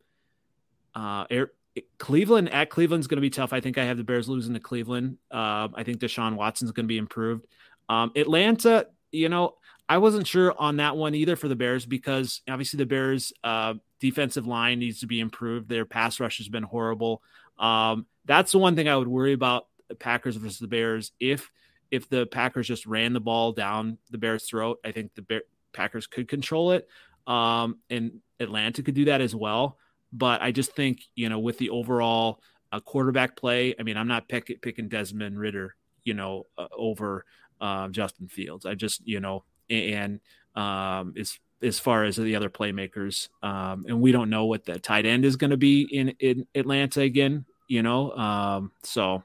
uh, 0.94 1.24
Air, 1.28 1.50
Cleveland 1.98 2.50
at 2.52 2.70
Cleveland's 2.70 3.06
going 3.06 3.16
to 3.16 3.22
be 3.22 3.30
tough. 3.30 3.52
I 3.52 3.60
think 3.60 3.78
I 3.78 3.84
have 3.84 3.96
the 3.96 4.04
Bears 4.04 4.28
losing 4.28 4.54
to 4.54 4.60
Cleveland. 4.60 5.18
Um, 5.30 5.74
I 5.74 5.82
think 5.84 5.98
Deshaun 5.98 6.36
Watson's 6.36 6.72
going 6.72 6.84
to 6.84 6.88
be 6.88 6.98
improved. 6.98 7.46
Um, 7.88 8.12
Atlanta, 8.14 8.86
you 9.10 9.28
know, 9.28 9.56
I 9.88 9.98
wasn't 9.98 10.26
sure 10.26 10.54
on 10.56 10.76
that 10.76 10.96
one 10.96 11.14
either 11.14 11.36
for 11.36 11.48
the 11.48 11.56
Bears 11.56 11.84
because 11.84 12.42
obviously 12.48 12.78
the 12.78 12.86
Bears' 12.86 13.32
uh, 13.42 13.74
defensive 14.00 14.46
line 14.46 14.78
needs 14.78 15.00
to 15.00 15.06
be 15.06 15.20
improved. 15.20 15.68
Their 15.68 15.84
pass 15.84 16.20
rush 16.20 16.38
has 16.38 16.48
been 16.48 16.62
horrible. 16.62 17.22
Um, 17.58 18.06
that's 18.24 18.52
the 18.52 18.58
one 18.58 18.76
thing 18.76 18.88
I 18.88 18.96
would 18.96 19.08
worry 19.08 19.32
about 19.32 19.66
the 19.88 19.94
Packers 19.94 20.36
versus 20.36 20.58
the 20.58 20.68
Bears. 20.68 21.12
If 21.18 21.50
if 21.90 22.08
the 22.08 22.24
Packers 22.24 22.68
just 22.68 22.86
ran 22.86 23.12
the 23.12 23.20
ball 23.20 23.52
down 23.52 23.98
the 24.10 24.18
Bears' 24.18 24.46
throat, 24.48 24.78
I 24.84 24.92
think 24.92 25.14
the 25.14 25.22
Bear, 25.22 25.42
Packers 25.72 26.06
could 26.06 26.28
control 26.28 26.72
it. 26.72 26.88
Um, 27.26 27.78
and 27.90 28.20
Atlanta 28.40 28.82
could 28.82 28.94
do 28.94 29.06
that 29.06 29.20
as 29.20 29.34
well. 29.34 29.78
But 30.12 30.42
I 30.42 30.52
just 30.52 30.74
think, 30.74 31.00
you 31.14 31.28
know, 31.28 31.38
with 31.38 31.58
the 31.58 31.70
overall 31.70 32.40
uh, 32.70 32.80
quarterback 32.80 33.36
play, 33.36 33.74
I 33.78 33.82
mean, 33.82 33.96
I'm 33.96 34.08
not 34.08 34.28
pick, 34.28 34.60
picking 34.60 34.88
Desmond 34.88 35.38
Ridder, 35.38 35.74
you 36.04 36.14
know, 36.14 36.46
uh, 36.58 36.66
over 36.76 37.24
uh, 37.60 37.88
Justin 37.88 38.28
Fields. 38.28 38.66
I 38.66 38.74
just, 38.74 39.06
you 39.06 39.20
know, 39.20 39.44
and 39.70 40.20
um, 40.54 41.14
as 41.18 41.38
as 41.62 41.78
far 41.78 42.04
as 42.04 42.16
the 42.16 42.34
other 42.34 42.50
playmakers, 42.50 43.28
um, 43.42 43.84
and 43.86 44.00
we 44.00 44.10
don't 44.10 44.28
know 44.28 44.46
what 44.46 44.64
the 44.64 44.78
tight 44.78 45.06
end 45.06 45.24
is 45.24 45.36
going 45.36 45.52
to 45.52 45.56
be 45.56 45.82
in 45.82 46.08
in 46.18 46.46
Atlanta 46.54 47.00
again, 47.00 47.44
you 47.68 47.82
know. 47.82 48.10
Um, 48.12 48.72
so 48.82 49.22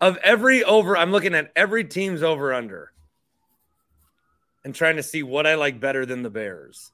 of 0.00 0.18
every 0.18 0.64
over, 0.64 0.96
I'm 0.96 1.12
looking 1.12 1.34
at 1.34 1.52
every 1.54 1.84
team's 1.84 2.22
over 2.22 2.52
under 2.52 2.92
and 4.64 4.74
trying 4.74 4.96
to 4.96 5.02
see 5.02 5.22
what 5.22 5.46
I 5.46 5.54
like 5.56 5.80
better 5.80 6.06
than 6.06 6.22
the 6.22 6.30
Bears. 6.30 6.92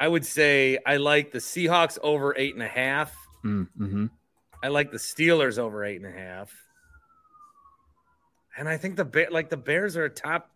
I 0.00 0.08
would 0.08 0.26
say 0.26 0.78
I 0.84 0.96
like 0.96 1.30
the 1.30 1.38
Seahawks 1.38 1.98
over 2.02 2.34
eight 2.36 2.54
and 2.54 2.62
a 2.62 2.68
half. 2.68 3.14
mm-hmm. 3.44 4.06
I 4.62 4.68
like 4.68 4.90
the 4.90 4.98
Steelers 4.98 5.58
over 5.58 5.84
eight 5.84 6.00
and 6.00 6.06
a 6.06 6.18
half. 6.18 6.52
And 8.56 8.68
I 8.68 8.76
think 8.76 8.96
the 8.96 9.04
Bear, 9.04 9.28
like 9.30 9.50
the 9.50 9.56
Bears 9.56 9.96
are 9.96 10.04
a 10.04 10.10
top. 10.10 10.50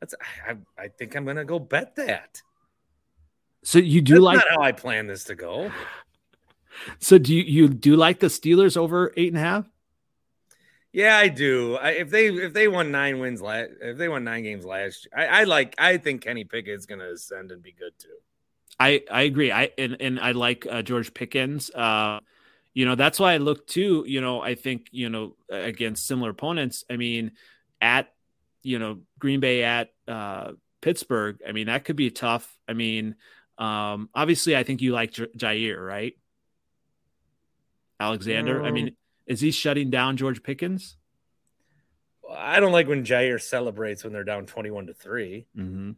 That's 0.00 0.14
I, 0.48 0.56
I 0.82 0.88
think 0.88 1.14
I'm 1.14 1.24
gonna 1.24 1.44
go 1.44 1.58
bet 1.58 1.96
that. 1.96 2.40
so 3.62 3.78
you 3.78 4.00
do 4.00 4.14
That's 4.14 4.22
like 4.22 4.36
not 4.36 4.46
how 4.50 4.62
I 4.62 4.72
plan 4.72 5.06
this 5.06 5.24
to 5.24 5.34
go. 5.34 5.70
so 6.98 7.18
do 7.18 7.34
you 7.34 7.42
you 7.42 7.68
do 7.68 7.96
like 7.96 8.20
the 8.20 8.28
Steelers 8.28 8.76
over 8.76 9.12
eight 9.16 9.28
and 9.28 9.36
a 9.36 9.40
half? 9.40 9.70
Yeah, 10.96 11.18
I 11.18 11.28
do. 11.28 11.76
I, 11.76 11.90
if 11.90 12.08
they 12.08 12.28
if 12.28 12.54
they 12.54 12.68
won 12.68 12.90
nine 12.90 13.18
wins 13.18 13.42
last, 13.42 13.72
if 13.82 13.98
they 13.98 14.08
won 14.08 14.24
nine 14.24 14.42
games 14.42 14.64
last, 14.64 15.06
I, 15.14 15.26
I 15.26 15.44
like. 15.44 15.74
I 15.76 15.98
think 15.98 16.22
Kenny 16.22 16.44
Pickett's 16.44 16.86
going 16.86 17.00
to 17.00 17.12
ascend 17.12 17.52
and 17.52 17.62
be 17.62 17.72
good 17.72 17.92
too. 17.98 18.16
I 18.80 19.02
I 19.10 19.22
agree. 19.24 19.52
I 19.52 19.72
and 19.76 19.98
and 20.00 20.18
I 20.18 20.32
like 20.32 20.66
uh, 20.66 20.80
George 20.80 21.12
Pickens. 21.12 21.68
Uh, 21.68 22.20
you 22.72 22.86
know 22.86 22.94
that's 22.94 23.20
why 23.20 23.34
I 23.34 23.36
look 23.36 23.66
too. 23.66 24.04
You 24.08 24.22
know 24.22 24.40
I 24.40 24.54
think 24.54 24.86
you 24.90 25.10
know 25.10 25.36
against 25.50 26.06
similar 26.06 26.30
opponents. 26.30 26.82
I 26.88 26.96
mean, 26.96 27.32
at 27.78 28.10
you 28.62 28.78
know 28.78 29.00
Green 29.18 29.40
Bay 29.40 29.64
at 29.64 29.90
uh, 30.08 30.52
Pittsburgh. 30.80 31.40
I 31.46 31.52
mean 31.52 31.66
that 31.66 31.84
could 31.84 31.96
be 31.96 32.10
tough. 32.10 32.56
I 32.66 32.72
mean, 32.72 33.16
um, 33.58 34.08
obviously 34.14 34.56
I 34.56 34.62
think 34.62 34.80
you 34.80 34.92
like 34.92 35.12
J- 35.12 35.28
Jaire, 35.36 35.86
right? 35.86 36.16
Alexander. 38.00 38.64
I 38.64 38.70
mean, 38.70 38.96
is 39.26 39.40
he 39.40 39.50
shutting 39.50 39.90
down 39.90 40.16
George 40.16 40.42
Pickens? 40.42 40.96
I 42.28 42.60
don't 42.60 42.72
like 42.72 42.88
when 42.88 43.04
Jaire 43.04 43.40
celebrates 43.40 44.02
when 44.02 44.12
they're 44.12 44.24
down 44.24 44.46
twenty-one 44.46 44.86
to 44.86 44.94
three. 44.94 45.46
Mm-hmm. 45.56 45.92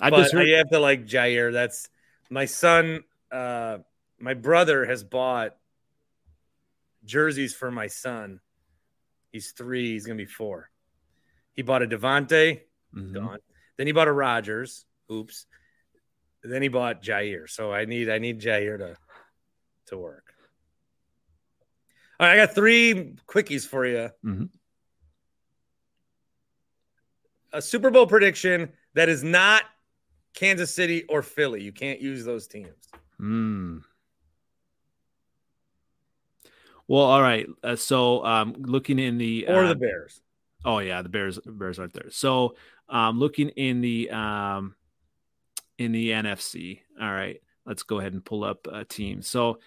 I 0.00 0.10
but 0.10 0.18
just 0.18 0.32
heard, 0.32 0.46
I 0.48 0.58
have 0.58 0.70
to 0.70 0.80
like 0.80 1.06
Jaire. 1.06 1.52
That's 1.52 1.88
my 2.30 2.44
son. 2.44 3.04
Uh, 3.30 3.78
my 4.18 4.34
brother 4.34 4.84
has 4.84 5.02
bought 5.02 5.56
jerseys 7.04 7.54
for 7.54 7.70
my 7.70 7.86
son. 7.86 8.40
He's 9.32 9.52
three. 9.52 9.92
He's 9.92 10.06
gonna 10.06 10.16
be 10.16 10.26
four. 10.26 10.70
He 11.54 11.62
bought 11.62 11.82
a 11.82 11.86
Davante. 11.86 12.60
Mhm. 12.94 13.14
Gone. 13.14 13.38
Then 13.76 13.86
he 13.86 13.92
bought 13.92 14.08
a 14.08 14.12
Rodgers. 14.12 14.84
Oops. 15.10 15.46
Then 16.42 16.62
he 16.62 16.68
bought 16.68 17.02
Jaire. 17.02 17.48
So 17.48 17.72
I 17.72 17.86
need 17.86 18.10
I 18.10 18.18
need 18.18 18.40
Jaire 18.40 18.78
to 18.78 18.96
to 19.86 19.98
work. 19.98 20.33
All 22.20 22.26
right, 22.26 22.34
I 22.34 22.46
got 22.46 22.54
three 22.54 23.16
quickies 23.26 23.66
for 23.66 23.86
you. 23.86 24.10
Mhm. 24.24 24.50
A 27.52 27.62
Super 27.62 27.90
Bowl 27.90 28.06
prediction 28.06 28.72
that 28.94 29.08
is 29.08 29.22
not 29.22 29.64
Kansas 30.34 30.74
City 30.74 31.04
or 31.04 31.22
Philly. 31.22 31.62
You 31.62 31.72
can't 31.72 32.00
use 32.00 32.24
those 32.24 32.46
teams. 32.46 32.88
Mm. 33.20 33.82
Well, 36.86 37.02
all 37.02 37.22
right. 37.22 37.46
Uh, 37.62 37.76
so, 37.76 38.24
um, 38.24 38.54
looking 38.58 38.98
in 38.98 39.18
the 39.18 39.46
Or 39.48 39.64
uh, 39.64 39.68
the 39.68 39.76
Bears. 39.76 40.20
Oh 40.64 40.78
yeah, 40.78 41.02
the 41.02 41.08
Bears 41.08 41.38
Bears 41.44 41.78
aren't 41.78 41.92
there. 41.92 42.10
So 42.10 42.56
um 42.88 43.18
looking 43.18 43.48
in 43.50 43.80
the 43.80 44.10
um 44.10 44.74
in 45.78 45.92
the 45.92 46.10
NFC. 46.10 46.80
All 47.00 47.10
right, 47.10 47.40
let's 47.66 47.82
go 47.82 47.98
ahead 47.98 48.12
and 48.12 48.24
pull 48.24 48.44
up 48.44 48.66
a 48.70 48.84
team. 48.84 49.22
So 49.22 49.60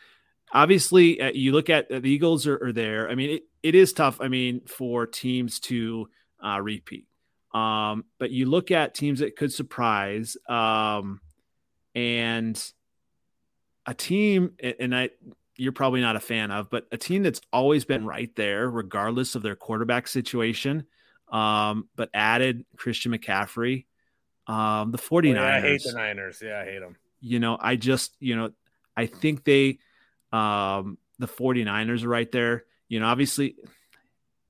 obviously 0.51 1.19
uh, 1.21 1.31
you 1.33 1.51
look 1.51 1.69
at 1.69 1.91
uh, 1.91 1.99
the 1.99 2.09
Eagles 2.09 2.47
are, 2.47 2.63
are 2.63 2.71
there. 2.73 3.09
I 3.09 3.15
mean 3.15 3.29
it, 3.31 3.43
it 3.63 3.75
is 3.75 3.93
tough 3.93 4.19
I 4.21 4.27
mean 4.27 4.61
for 4.67 5.05
teams 5.05 5.59
to 5.61 6.09
uh 6.43 6.59
repeat. 6.61 7.05
Um 7.53 8.05
but 8.19 8.31
you 8.31 8.45
look 8.45 8.71
at 8.71 8.93
teams 8.93 9.19
that 9.19 9.35
could 9.35 9.51
surprise 9.53 10.37
um 10.47 11.19
and 11.95 12.61
a 13.85 13.93
team 13.93 14.51
and 14.79 14.95
I 14.95 15.09
you're 15.55 15.71
probably 15.71 16.01
not 16.01 16.15
a 16.15 16.19
fan 16.19 16.51
of, 16.51 16.69
but 16.69 16.85
a 16.91 16.97
team 16.97 17.23
that's 17.23 17.41
always 17.51 17.83
been 17.83 18.05
right 18.05 18.33
there, 18.35 18.69
regardless 18.69 19.33
of 19.33 19.41
their 19.41 19.55
quarterback 19.55 20.07
situation, 20.07 20.85
um, 21.31 21.89
but 21.95 22.11
added 22.13 22.63
Christian 22.75 23.11
McCaffrey. 23.11 23.85
Um, 24.45 24.91
the 24.91 24.99
49ers, 24.99 25.37
Oh, 25.39 25.41
yeah, 25.41 25.55
I 25.55 25.61
hate 25.61 25.81
the 25.83 25.93
Niners. 25.93 26.43
Yeah, 26.45 26.59
I 26.59 26.65
hate 26.65 26.79
them. 26.79 26.95
you 27.21 27.39
know, 27.39 27.57
I 27.59 27.75
just, 27.75 28.15
you 28.19 28.35
know, 28.35 28.51
I 28.95 29.07
think 29.07 29.45
they, 29.45 29.79
um, 30.31 30.97
the 31.19 31.27
49ers 31.27 32.03
are 32.03 32.09
right 32.09 32.31
there. 32.31 32.65
You 32.89 32.99
know, 32.99 33.07
obviously, 33.07 33.55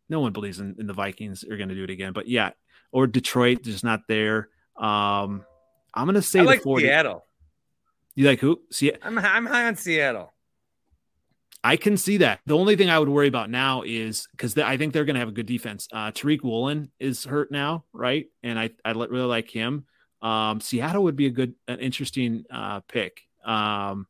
no 0.10 0.20
one 0.20 0.34
believes 0.34 0.60
in, 0.60 0.76
in 0.80 0.88
the 0.88 0.94
Vikings 0.94 1.44
are 1.44 1.58
going 1.58 1.70
to 1.70 1.76
do 1.76 1.84
it 1.84 1.90
again, 1.90 2.14
but 2.14 2.28
yeah, 2.28 2.52
or 2.92 3.08
Detroit, 3.08 3.64
just 3.64 3.84
not 3.84 4.02
there. 4.08 4.50
Um, 4.78 5.46
I'm 5.94 6.06
going 6.06 6.16
to 6.16 6.22
say 6.22 6.40
I 6.40 6.44
the 6.44 6.50
like 6.50 6.62
40. 6.62 6.86
Seattle. 6.86 7.26
You 8.16 8.28
like 8.28 8.40
who? 8.40 8.62
See, 8.72 8.92
I'm 9.02 9.18
I'm 9.20 9.46
high 9.46 9.66
on 9.66 9.76
Seattle. 9.76 10.34
I 11.64 11.76
can 11.76 11.98
see 11.98 12.18
that. 12.18 12.40
The 12.46 12.58
only 12.58 12.76
thing 12.76 12.90
I 12.90 12.98
would 12.98 13.10
worry 13.10 13.28
about 13.28 13.50
now 13.50 13.84
is 13.86 14.28
because 14.32 14.58
I 14.58 14.78
think 14.78 14.94
they're 14.94 15.06
going 15.06 15.16
to 15.16 15.20
have 15.20 15.30
a 15.30 15.34
good 15.34 15.46
defense. 15.46 15.88
Uh, 15.92 16.12
Tariq 16.12 16.42
Woolen 16.44 16.92
is 17.00 17.26
hurt 17.26 17.52
now, 17.52 17.86
right? 17.94 18.28
And 18.42 18.60
I 18.60 18.72
I 18.86 18.92
really 18.92 19.28
like 19.28 19.50
him. 19.50 19.86
Um, 20.22 20.62
Seattle 20.62 21.04
would 21.04 21.16
be 21.16 21.28
a 21.28 21.30
good, 21.30 21.54
an 21.68 21.80
interesting 21.80 22.46
uh, 22.52 22.80
pick. 22.82 23.22
Um, 23.46 24.08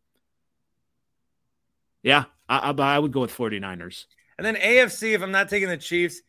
yeah, 2.08 2.24
I, 2.48 2.72
I, 2.72 2.96
I 2.96 3.00
would 3.00 3.12
go 3.12 3.20
with 3.20 3.36
49ers. 3.36 4.06
And 4.38 4.46
then 4.46 4.56
AFC, 4.56 5.14
if 5.14 5.22
I'm 5.22 5.32
not 5.32 5.50
taking 5.50 5.68
the 5.68 5.76
Chiefs, 5.76 6.22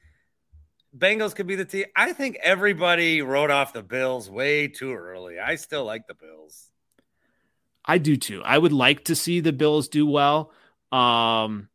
Bengals 0.97 1.37
could 1.37 1.47
be 1.47 1.55
the 1.55 1.65
team. 1.65 1.85
I 1.95 2.13
think 2.13 2.37
everybody 2.43 3.23
wrote 3.23 3.53
off 3.53 3.73
the 3.73 3.85
Bills 3.85 4.29
way 4.29 4.67
too 4.67 4.93
early. 4.93 5.39
I 5.39 5.55
still 5.55 5.85
like 5.85 6.09
the 6.09 6.15
Bills. 6.15 6.71
I 7.85 7.99
do 7.99 8.17
too. 8.17 8.43
I 8.45 8.59
would 8.59 8.73
like 8.73 9.05
to 9.05 9.15
see 9.15 9.39
the 9.39 9.53
Bills 9.53 9.87
do 9.87 10.05
well. 10.05 10.51
Um, 10.91 11.69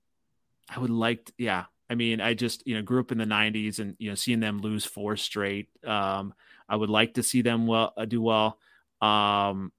I 0.70 0.80
would 0.80 0.90
like, 0.90 1.26
to, 1.26 1.34
yeah. 1.38 1.66
I 1.90 1.96
mean, 1.96 2.20
I 2.20 2.34
just 2.34 2.68
you 2.68 2.76
know 2.76 2.82
grew 2.82 3.00
up 3.00 3.12
in 3.12 3.20
the 3.20 3.26
'90s 3.26 3.80
and 3.80 3.96
you 4.00 4.10
know 4.10 4.16
seeing 4.16 4.40
them 4.40 4.60
lose 4.60 4.84
four 4.84 5.16
straight. 5.16 5.70
Um, 5.86 6.34
I 6.68 6.76
would 6.76 6.90
like 6.90 7.16
to 7.16 7.24
see 7.24 7.42
them 7.42 7.68
well 7.68 7.94
uh, 7.96 8.06
do 8.06 8.22
well. 8.22 8.58
Um, 9.00 9.72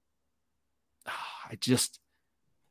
I 1.05 1.57
just 1.59 1.99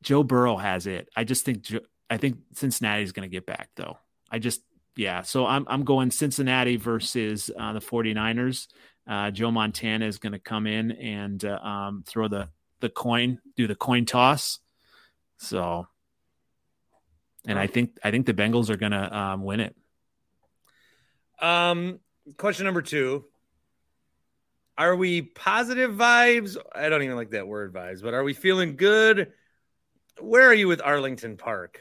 Joe 0.05 0.23
Burrow 0.23 0.57
has 0.57 0.87
it. 0.87 1.09
I 1.17 1.25
just 1.25 1.45
think 1.45 1.67
I 2.09 2.19
think 2.19 2.37
Cincinnati's 2.55 3.13
going 3.13 3.29
to 3.29 3.33
get 3.33 3.47
back 3.47 3.71
though. 3.75 3.99
I 4.31 4.39
just 4.39 4.61
yeah, 4.97 5.23
so 5.23 5.47
I'm 5.47 5.65
I'm 5.67 5.85
going 5.85 6.11
Cincinnati 6.13 6.77
versus 6.77 7.51
uh, 7.59 7.73
the 7.73 7.81
49ers. 7.81 8.69
Uh, 9.09 9.31
Joe 9.31 9.51
Montana 9.51 10.07
is 10.07 10.19
going 10.19 10.35
to 10.35 10.39
come 10.39 10.67
in 10.67 10.93
and 10.93 11.45
uh, 11.45 11.59
um, 11.59 12.05
throw 12.07 12.29
the 12.29 12.49
the 12.81 12.91
coin, 12.91 13.41
do 13.57 13.67
the 13.67 13.75
coin 13.75 14.05
toss. 14.05 14.61
So, 15.39 15.89
and 17.47 17.59
I 17.59 17.67
think 17.67 17.99
I 18.05 18.11
think 18.11 18.27
the 18.27 18.35
Bengals 18.35 18.71
are 18.71 18.77
going 18.77 18.93
to 18.93 19.19
um, 19.19 19.43
win 19.43 19.61
it. 19.61 19.75
Um, 21.41 21.99
question 22.37 22.67
number 22.67 22.83
two: 22.83 23.25
Are 24.77 24.95
we 24.95 25.23
positive 25.23 25.93
vibes? 25.93 26.57
I 26.75 26.91
don't 26.91 27.03
even 27.03 27.17
like 27.17 27.31
that 27.31 27.49
word 27.49 27.73
vibes, 27.73 28.03
but 28.03 28.15
are 28.15 28.23
we 28.23 28.35
feeling 28.35 28.77
good? 28.77 29.33
Where 30.21 30.47
are 30.47 30.55
you 30.55 30.69
with 30.69 30.81
Arlington 30.83 31.37
Park? 31.37 31.81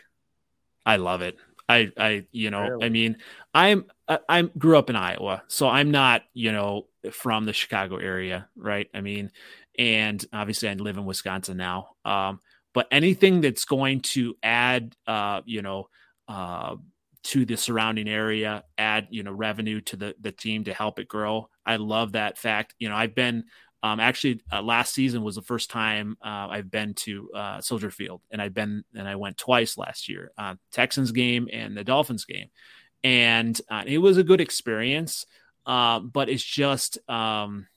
I 0.86 0.97
love 0.97 1.21
it. 1.21 1.38
I, 1.69 1.91
I, 1.97 2.25
you 2.31 2.51
know? 2.51 2.79
I 2.81 2.89
mean, 2.89 3.17
I'm, 3.53 3.86
I, 4.07 4.19
I'm 4.27 4.51
grew 4.57 4.77
up 4.77 4.89
in 4.89 4.95
Iowa, 4.95 5.43
so 5.47 5.69
I'm 5.69 5.91
not, 5.91 6.23
you 6.34 6.51
know, 6.51 6.88
from 7.11 7.45
the 7.45 7.53
Chicago 7.53 7.97
area, 7.97 8.49
right? 8.55 8.89
I 8.93 9.01
mean, 9.01 9.31
and 9.77 10.23
obviously 10.34 10.69
I 10.69 10.73
live 10.73 10.97
in 10.97 11.05
Wisconsin 11.05 11.57
now. 11.57 11.95
Um, 12.05 12.39
but 12.73 12.88
anything 12.91 13.41
that's 13.41 13.65
going 13.65 14.01
to 14.01 14.36
add, 14.43 14.95
uh, 15.07 15.41
you 15.45 15.61
know, 15.61 15.89
uh, 16.27 16.75
to 17.23 17.45
the 17.45 17.55
surrounding 17.55 18.09
area, 18.09 18.63
add, 18.77 19.07
you 19.09 19.23
know, 19.23 19.31
revenue 19.31 19.79
to 19.81 19.95
the 19.95 20.15
the 20.19 20.31
team 20.31 20.65
to 20.65 20.73
help 20.73 20.99
it 20.99 21.07
grow. 21.07 21.49
I 21.65 21.77
love 21.77 22.13
that 22.13 22.38
fact. 22.38 22.75
You 22.79 22.89
know, 22.89 22.95
I've 22.95 23.15
been 23.15 23.45
um, 23.84 23.99
actually, 23.99 24.39
uh, 24.49 24.61
last 24.61 24.93
season 24.93 25.23
was 25.23 25.36
the 25.36 25.41
first 25.41 25.69
time 25.69 26.17
uh, 26.23 26.47
I've 26.49 26.71
been 26.71 26.93
to 26.93 27.29
uh, 27.36 27.61
Soldier 27.61 27.91
Field, 27.91 28.21
and 28.31 28.41
I've 28.41 28.53
been 28.53 28.86
and 28.95 29.05
I 29.05 29.17
went 29.17 29.38
twice 29.38 29.77
last 29.77 30.07
year, 30.07 30.31
uh, 30.38 30.55
Texans 30.71 31.11
game 31.11 31.49
and 31.51 31.75
the 31.75 31.84
Dolphins 31.84 32.23
game, 32.23 32.47
and 33.03 33.59
uh, 33.69 33.84
it 33.86 33.97
was 33.97 34.17
a 34.17 34.23
good 34.23 34.39
experience. 34.39 35.25
Uh, 35.65 35.99
but 35.99 36.29
it's 36.29 36.43
just, 36.43 36.97
um, 37.09 37.67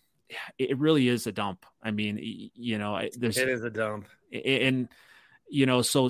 it 0.59 0.76
really 0.78 1.09
is 1.09 1.26
a 1.26 1.32
dump. 1.32 1.66
I 1.82 1.90
mean, 1.90 2.18
you 2.54 2.78
know, 2.78 3.00
there's 3.16 3.36
it 3.36 3.48
is 3.48 3.64
a 3.64 3.70
dump, 3.70 4.07
and 4.32 4.88
you 5.48 5.66
know, 5.66 5.82
so 5.82 6.09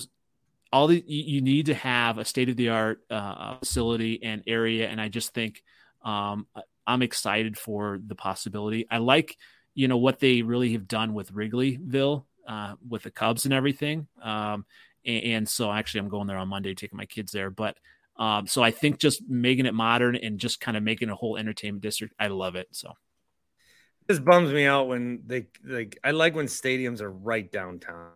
all 0.72 0.88
the 0.88 1.03
you 1.07 1.40
need 1.40 1.66
to 1.66 1.74
have 1.74 2.18
a 2.18 2.24
state 2.26 2.51
of 2.51 2.57
the 2.57 2.68
art 2.68 3.01
facility 3.61 4.22
and 4.22 4.42
area, 4.47 4.88
and 4.88 5.01
I 5.01 5.09
just 5.09 5.32
think 5.32 5.62
um, 6.05 6.47
I'm 6.86 7.01
excited 7.01 7.57
for 7.57 7.99
the 8.07 8.14
possibility. 8.14 8.86
I 8.90 8.99
like 8.99 9.36
you 9.77 9.87
know 9.87 9.99
what 9.99 10.18
they 10.18 10.43
really 10.43 10.72
have 10.72 10.89
done 10.89 11.14
with 11.14 11.33
Wrigleyville 11.33 12.24
uh, 12.49 12.74
with 12.89 13.03
the 13.03 13.11
Cubs 13.11 13.45
and 13.45 13.55
everything. 13.55 14.09
Um, 14.20 14.64
and, 15.05 15.24
and, 15.24 15.49
so 15.49 15.70
actually, 15.70 16.01
I'm 16.01 16.09
going 16.09 16.27
there 16.27 16.39
on 16.39 16.49
Monday, 16.49 16.74
taking 16.74 16.97
my 16.97 17.05
kids 17.05 17.31
there. 17.31 17.51
But 17.51 17.77
um, 18.16 18.47
so 18.47 18.62
I 18.62 18.70
think 18.70 18.99
just 18.99 19.22
making 19.29 19.66
it 19.66 19.74
modern 19.74 20.16
and 20.16 20.41
just 20.41 20.61
kind 20.61 20.77
of 20.79 20.83
making 20.83 21.11
a 21.11 21.14
whole 21.14 21.37
entertainment 21.37 21.83
district, 21.83 22.14
I 22.18 22.29
love 22.29 22.57
it. 22.57 22.68
So 22.72 22.95
this 24.07 24.18
bums 24.18 24.51
me 24.51 24.64
out 24.64 24.89
when 24.89 25.20
they 25.27 25.49
like. 25.62 25.99
I 26.03 26.12
like 26.12 26.35
when 26.35 26.47
stadiums 26.47 27.03
are 27.03 27.11
right 27.11 27.51
downtown. 27.53 28.12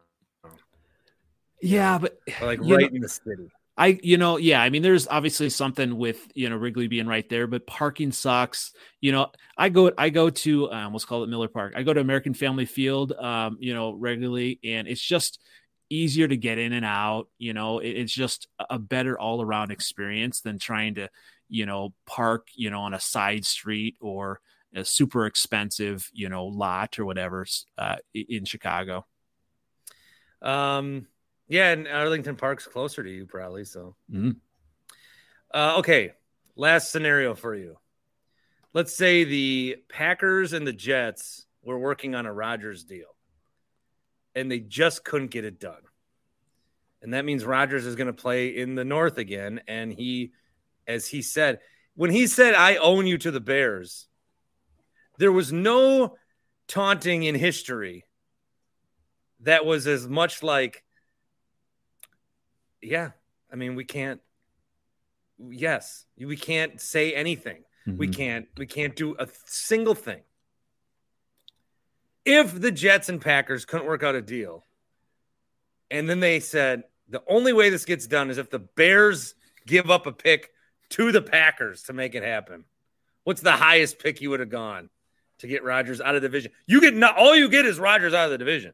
Yeah, 1.61 1.99
but 1.99 2.19
or 2.41 2.47
like 2.47 2.61
right 2.61 2.69
know, 2.69 2.89
in 2.91 3.03
the 3.03 3.09
city. 3.09 3.51
I, 3.81 3.99
you 4.03 4.19
know, 4.19 4.37
yeah, 4.37 4.61
I 4.61 4.69
mean, 4.69 4.83
there's 4.83 5.09
obviously 5.09 5.49
something 5.49 5.97
with 5.97 6.31
you 6.35 6.51
know 6.51 6.57
Wrigley 6.57 6.87
being 6.87 7.07
right 7.07 7.27
there, 7.31 7.47
but 7.47 7.67
parking 7.67 8.13
sucks. 8.13 8.75
You 9.01 9.13
know, 9.13 9.31
I 9.57 9.71
go, 9.71 9.91
I 9.97 10.11
go 10.11 10.29
to, 10.29 10.71
I 10.71 10.83
almost 10.83 11.07
call 11.07 11.25
it 11.25 11.29
Miller 11.29 11.49
Park. 11.49 11.73
I 11.75 11.83
go 11.83 11.95
to 11.95 12.01
American 12.01 12.35
Family 12.35 12.67
Field, 12.67 13.13
um, 13.13 13.57
you 13.59 13.73
know, 13.73 13.93
regularly, 13.95 14.61
and 14.63 14.87
it's 14.87 15.01
just 15.01 15.41
easier 15.89 16.29
to 16.29 16.37
get 16.37 16.59
in 16.59 16.75
and 16.75 16.85
out. 16.85 17.29
You 17.39 17.55
know, 17.55 17.79
it, 17.79 17.89
it's 17.89 18.13
just 18.13 18.49
a 18.69 18.79
better 18.79 19.19
all 19.19 19.41
around 19.41 19.71
experience 19.71 20.43
than 20.43 20.59
trying 20.59 20.97
to, 20.97 21.09
you 21.49 21.65
know, 21.65 21.95
park, 22.07 22.49
you 22.55 22.69
know, 22.69 22.83
on 22.83 22.93
a 22.93 23.01
side 23.01 23.47
street 23.47 23.97
or 24.03 24.43
a 24.75 24.85
super 24.85 25.25
expensive, 25.25 26.11
you 26.13 26.29
know, 26.29 26.45
lot 26.45 26.99
or 26.99 27.07
whatever 27.07 27.47
uh, 27.79 27.97
in 28.13 28.45
Chicago. 28.45 29.07
Um, 30.43 31.07
yeah, 31.51 31.73
and 31.73 31.89
Arlington 31.89 32.37
Park's 32.37 32.67
closer 32.67 33.03
to 33.03 33.11
you, 33.11 33.27
probably. 33.27 33.65
So, 33.65 33.97
mm-hmm. 34.11 34.31
uh, 35.53 35.79
okay. 35.79 36.13
Last 36.55 36.93
scenario 36.93 37.35
for 37.35 37.55
you. 37.55 37.77
Let's 38.73 38.95
say 38.95 39.25
the 39.25 39.77
Packers 39.89 40.53
and 40.53 40.65
the 40.65 40.73
Jets 40.73 41.47
were 41.65 41.79
working 41.79 42.15
on 42.15 42.25
a 42.25 42.33
Rodgers 42.33 42.85
deal, 42.85 43.09
and 44.35 44.51
they 44.51 44.61
just 44.61 45.05
couldn't 45.05 45.33
get 45.33 45.45
it 45.45 45.59
done. 45.59 45.83
And 47.03 47.15
that 47.15 47.25
means 47.25 47.45
Rodgers 47.45 47.85
is 47.85 47.97
going 47.97 48.07
to 48.07 48.13
play 48.13 48.57
in 48.57 48.77
the 48.77 48.85
North 48.85 49.19
again. 49.19 49.61
And 49.67 49.93
he, 49.93 50.33
as 50.87 51.07
he 51.07 51.23
said, 51.23 51.59
when 51.97 52.11
he 52.11 52.27
said, 52.29 52.55
I 52.55 52.77
own 52.77 53.07
you 53.07 53.19
to 53.19 53.31
the 53.31 53.41
Bears, 53.41 54.07
there 55.19 55.33
was 55.33 55.53
no 55.53 56.17
taunting 56.69 57.25
in 57.25 57.35
history 57.35 58.05
that 59.41 59.65
was 59.65 59.87
as 59.87 60.07
much 60.07 60.43
like, 60.43 60.85
yeah, 62.83 63.11
I 63.53 63.57
mean, 63.57 63.75
we 63.75 63.85
can't. 63.85 64.21
Yes, 65.39 66.05
we 66.19 66.37
can't 66.37 66.81
say 66.81 67.15
anything. 67.15 67.65
Mm-hmm. 67.87 67.99
We 67.99 68.09
can't. 68.09 68.47
We 68.57 68.67
can't 68.67 68.95
do 68.95 69.17
a 69.19 69.29
single 69.47 69.95
thing. 69.95 70.21
If 72.25 72.61
the 72.61 72.71
Jets 72.71 73.09
and 73.09 73.21
Packers 73.21 73.65
couldn't 73.65 73.87
work 73.87 74.03
out 74.03 74.15
a 74.15 74.23
deal, 74.23 74.65
and 75.91 76.09
then 76.09 76.21
they 76.21 76.41
said 76.41 76.85
the 77.09 77.23
only 77.29 77.53
way 77.53 77.71
this 77.71 77.85
gets 77.85 78.07
done 78.07 78.31
is 78.31 78.39
if 78.39 78.51
the 78.51 78.59
Bears 78.59 79.35
give 79.67 79.91
up 79.91 80.07
a 80.07 80.13
pick 80.13 80.51
to 80.91 81.13
the 81.13 81.23
Packers 81.23 81.85
to 81.85 81.93
make 81.93 82.15
it 82.15 82.23
happen. 82.23 82.65
What's 83.25 83.41
the 83.41 83.53
highest 83.53 83.99
pick 83.99 84.21
you 84.21 84.31
would 84.31 84.41
have 84.41 84.51
gone 84.51 84.91
to 85.39 85.47
get 85.47 85.65
Rodgers 85.65 86.01
out 86.01 86.15
of 86.15 86.23
the 86.23 86.29
division? 86.29 86.53
You 86.67 86.81
get 86.81 86.95
not 86.95 87.17
all 87.17 87.35
you 87.35 87.49
get 87.49 87.67
is 87.67 87.79
Rodgers 87.79 88.15
out 88.15 88.27
of 88.27 88.31
the 88.31 88.39
division. 88.39 88.73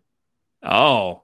Oh, 0.62 1.22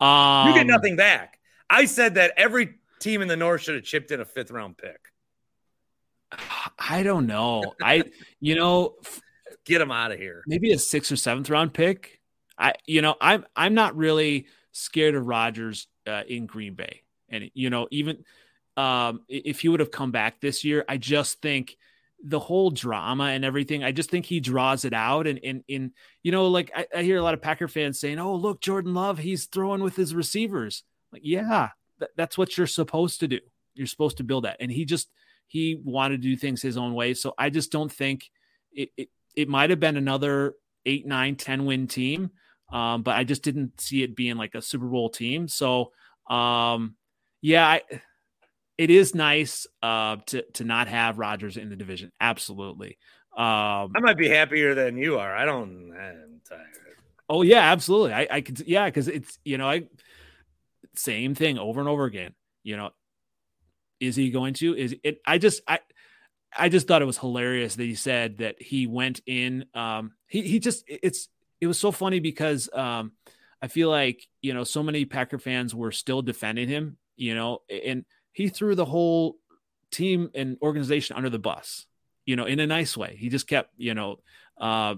um, 0.00 0.48
you 0.48 0.54
get 0.54 0.62
um, 0.62 0.66
nothing 0.68 0.96
back. 0.96 1.38
I 1.68 1.86
said 1.86 2.14
that 2.14 2.32
every 2.36 2.74
team 3.00 3.22
in 3.22 3.28
the 3.28 3.36
North 3.36 3.62
should 3.62 3.74
have 3.74 3.84
chipped 3.84 4.10
in 4.10 4.20
a 4.20 4.24
fifth 4.24 4.50
round 4.50 4.78
pick. 4.78 4.98
I 6.78 7.02
don't 7.02 7.26
know. 7.26 7.74
I, 7.82 8.04
you 8.40 8.54
know, 8.54 8.94
get 9.64 9.80
him 9.80 9.90
out 9.90 10.12
of 10.12 10.18
here. 10.18 10.42
Maybe 10.46 10.72
a 10.72 10.78
sixth 10.78 11.12
or 11.12 11.16
seventh 11.16 11.50
round 11.50 11.74
pick. 11.74 12.20
I, 12.58 12.74
you 12.86 13.02
know, 13.02 13.16
I'm 13.20 13.44
I'm 13.56 13.74
not 13.74 13.96
really 13.96 14.46
scared 14.72 15.14
of 15.14 15.26
Rodgers 15.26 15.88
uh, 16.06 16.22
in 16.26 16.46
Green 16.46 16.74
Bay, 16.74 17.02
and 17.28 17.50
you 17.54 17.70
know, 17.70 17.88
even 17.90 18.24
um, 18.76 19.22
if 19.28 19.60
he 19.60 19.68
would 19.68 19.80
have 19.80 19.90
come 19.90 20.10
back 20.10 20.40
this 20.40 20.64
year, 20.64 20.84
I 20.88 20.96
just 20.96 21.40
think 21.42 21.76
the 22.24 22.38
whole 22.38 22.70
drama 22.70 23.24
and 23.24 23.44
everything, 23.44 23.82
I 23.82 23.90
just 23.92 24.10
think 24.10 24.26
he 24.26 24.38
draws 24.38 24.84
it 24.84 24.92
out. 24.92 25.26
And 25.26 25.38
in 25.38 25.64
in 25.68 25.92
you 26.22 26.32
know, 26.32 26.46
like 26.46 26.70
I, 26.74 26.86
I 26.96 27.02
hear 27.02 27.16
a 27.18 27.22
lot 27.22 27.34
of 27.34 27.42
Packer 27.42 27.68
fans 27.68 27.98
saying, 27.98 28.18
"Oh, 28.18 28.34
look, 28.36 28.60
Jordan 28.60 28.94
Love, 28.94 29.18
he's 29.18 29.46
throwing 29.46 29.82
with 29.82 29.96
his 29.96 30.14
receivers." 30.14 30.84
Like, 31.12 31.22
yeah, 31.24 31.70
th- 31.98 32.10
that's 32.16 32.38
what 32.38 32.56
you're 32.56 32.66
supposed 32.66 33.20
to 33.20 33.28
do. 33.28 33.40
You're 33.74 33.86
supposed 33.86 34.18
to 34.18 34.24
build 34.24 34.44
that. 34.44 34.56
And 34.60 34.70
he 34.70 34.84
just 34.84 35.08
he 35.46 35.80
wanted 35.82 36.22
to 36.22 36.28
do 36.28 36.36
things 36.36 36.62
his 36.62 36.76
own 36.76 36.94
way. 36.94 37.14
So 37.14 37.34
I 37.38 37.50
just 37.50 37.72
don't 37.72 37.92
think 37.92 38.30
it 38.72 38.90
it, 38.96 39.08
it 39.34 39.48
might 39.48 39.70
have 39.70 39.80
been 39.80 39.96
another 39.96 40.54
eight, 40.86 41.06
nine, 41.06 41.36
10 41.36 41.64
win 41.64 41.86
team. 41.86 42.30
Um, 42.70 43.02
but 43.02 43.16
I 43.16 43.24
just 43.24 43.42
didn't 43.42 43.80
see 43.80 44.02
it 44.02 44.16
being 44.16 44.36
like 44.36 44.54
a 44.54 44.62
Super 44.62 44.86
Bowl 44.86 45.10
team. 45.10 45.46
So 45.46 45.92
um, 46.28 46.96
yeah, 47.42 47.66
I, 47.66 47.82
it 48.78 48.90
is 48.90 49.14
nice 49.14 49.66
uh, 49.82 50.16
to 50.26 50.42
to 50.54 50.64
not 50.64 50.88
have 50.88 51.18
Rodgers 51.18 51.56
in 51.56 51.68
the 51.68 51.76
division. 51.76 52.12
Absolutely. 52.20 52.98
Um, 53.36 53.92
I 53.94 54.00
might 54.00 54.16
be 54.16 54.28
happier 54.28 54.74
than 54.74 54.96
you 54.96 55.18
are. 55.18 55.34
I 55.34 55.44
don't. 55.44 55.92
I'm 55.92 56.40
tired. 56.48 56.66
Oh 57.28 57.42
yeah, 57.42 57.72
absolutely. 57.72 58.12
I, 58.12 58.26
I 58.30 58.40
could. 58.40 58.60
Yeah, 58.60 58.86
because 58.86 59.08
it's 59.08 59.38
you 59.44 59.58
know 59.58 59.68
I 59.68 59.84
same 60.94 61.34
thing 61.34 61.58
over 61.58 61.80
and 61.80 61.88
over 61.88 62.04
again. 62.04 62.34
You 62.62 62.76
know, 62.76 62.90
is 64.00 64.16
he 64.16 64.30
going 64.30 64.54
to? 64.54 64.76
Is 64.76 64.96
it? 65.02 65.20
I 65.26 65.38
just 65.38 65.62
I 65.66 65.80
I 66.56 66.68
just 66.68 66.86
thought 66.86 67.02
it 67.02 67.06
was 67.06 67.18
hilarious 67.18 67.76
that 67.76 67.84
he 67.84 67.94
said 67.94 68.38
that 68.38 68.60
he 68.60 68.86
went 68.86 69.20
in. 69.26 69.66
Um, 69.74 70.12
he 70.26 70.42
he 70.42 70.58
just 70.58 70.84
it's 70.86 71.28
it 71.60 71.66
was 71.66 71.78
so 71.78 71.92
funny 71.92 72.20
because 72.20 72.68
um, 72.72 73.12
I 73.60 73.68
feel 73.68 73.88
like 73.88 74.26
you 74.40 74.54
know 74.54 74.64
so 74.64 74.82
many 74.82 75.04
Packer 75.04 75.38
fans 75.38 75.74
were 75.74 75.92
still 75.92 76.22
defending 76.22 76.68
him. 76.68 76.98
You 77.16 77.34
know, 77.34 77.60
and 77.68 78.04
he 78.32 78.48
threw 78.48 78.74
the 78.74 78.84
whole 78.84 79.36
team 79.90 80.30
and 80.34 80.56
organization 80.62 81.16
under 81.16 81.30
the 81.30 81.38
bus. 81.38 81.86
You 82.24 82.36
know, 82.36 82.44
in 82.44 82.60
a 82.60 82.66
nice 82.66 82.96
way. 82.96 83.16
He 83.18 83.28
just 83.28 83.46
kept 83.46 83.70
you 83.76 83.94
know, 83.94 84.18
uh, 84.58 84.96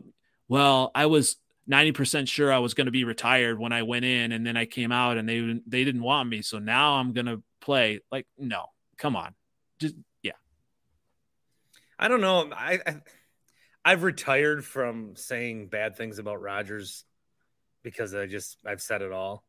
well, 0.49 0.90
I 0.95 1.07
was 1.07 1.36
90% 1.71 2.29
sure 2.29 2.53
I 2.53 2.59
was 2.59 2.75
going 2.75 2.87
to 2.87 2.93
be 2.93 3.05
retired 3.05 3.59
when 3.59 3.73
I 3.73 3.83
went 3.83 4.05
in 4.05 4.33
and 4.33 4.47
then 4.47 4.57
I 4.57 4.67
came 4.67 4.93
out 4.93 5.17
and 5.17 5.29
they 5.29 5.61
they 5.67 5.85
didn't 5.85 6.03
want 6.03 6.29
me. 6.29 6.43
So 6.43 6.59
now 6.59 6.95
I'm 6.95 7.12
going 7.12 7.27
to 7.27 7.43
play 7.61 8.01
like 8.12 8.27
no 8.39 8.67
come 8.99 9.17
on. 9.17 9.35
Just 9.79 9.95
yeah. 10.23 10.33
I 11.99 12.09
don't 12.09 12.21
know. 12.21 12.51
I, 12.53 12.81
I 12.87 12.97
I've 13.85 14.03
retired 14.03 14.65
from 14.65 15.17
saying 15.17 15.69
bad 15.69 15.97
things 15.97 16.19
about 16.19 16.41
Rodgers 16.41 17.05
because 17.83 18.15
I 18.15 18.27
just 18.27 18.59
I've 18.67 18.83
said 18.83 19.03
it 19.03 19.12
all. 19.12 19.45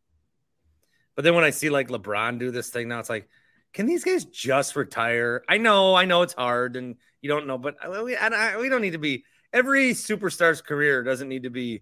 But 1.15 1.23
then 1.23 1.35
when 1.35 1.43
I 1.43 1.49
see 1.49 1.69
like 1.69 1.89
LeBron 1.89 2.39
do 2.39 2.51
this 2.51 2.69
thing 2.69 2.87
now 2.87 2.99
it's 2.99 3.09
like 3.09 3.27
can 3.73 3.87
these 3.87 4.05
guys 4.05 4.23
just 4.23 4.77
retire? 4.77 5.43
I 5.49 5.57
know 5.57 5.95
I 5.95 6.05
know 6.05 6.21
it's 6.21 6.33
hard 6.33 6.77
and 6.77 6.95
you 7.21 7.29
don't 7.29 7.45
know 7.45 7.57
but 7.57 7.75
we, 8.05 8.15
I, 8.15 8.57
we 8.57 8.69
don't 8.69 8.81
need 8.81 8.91
to 8.91 8.99
be 8.99 9.25
every 9.51 9.91
superstar's 9.91 10.61
career 10.61 11.03
doesn't 11.03 11.27
need 11.27 11.43
to 11.43 11.49
be 11.49 11.81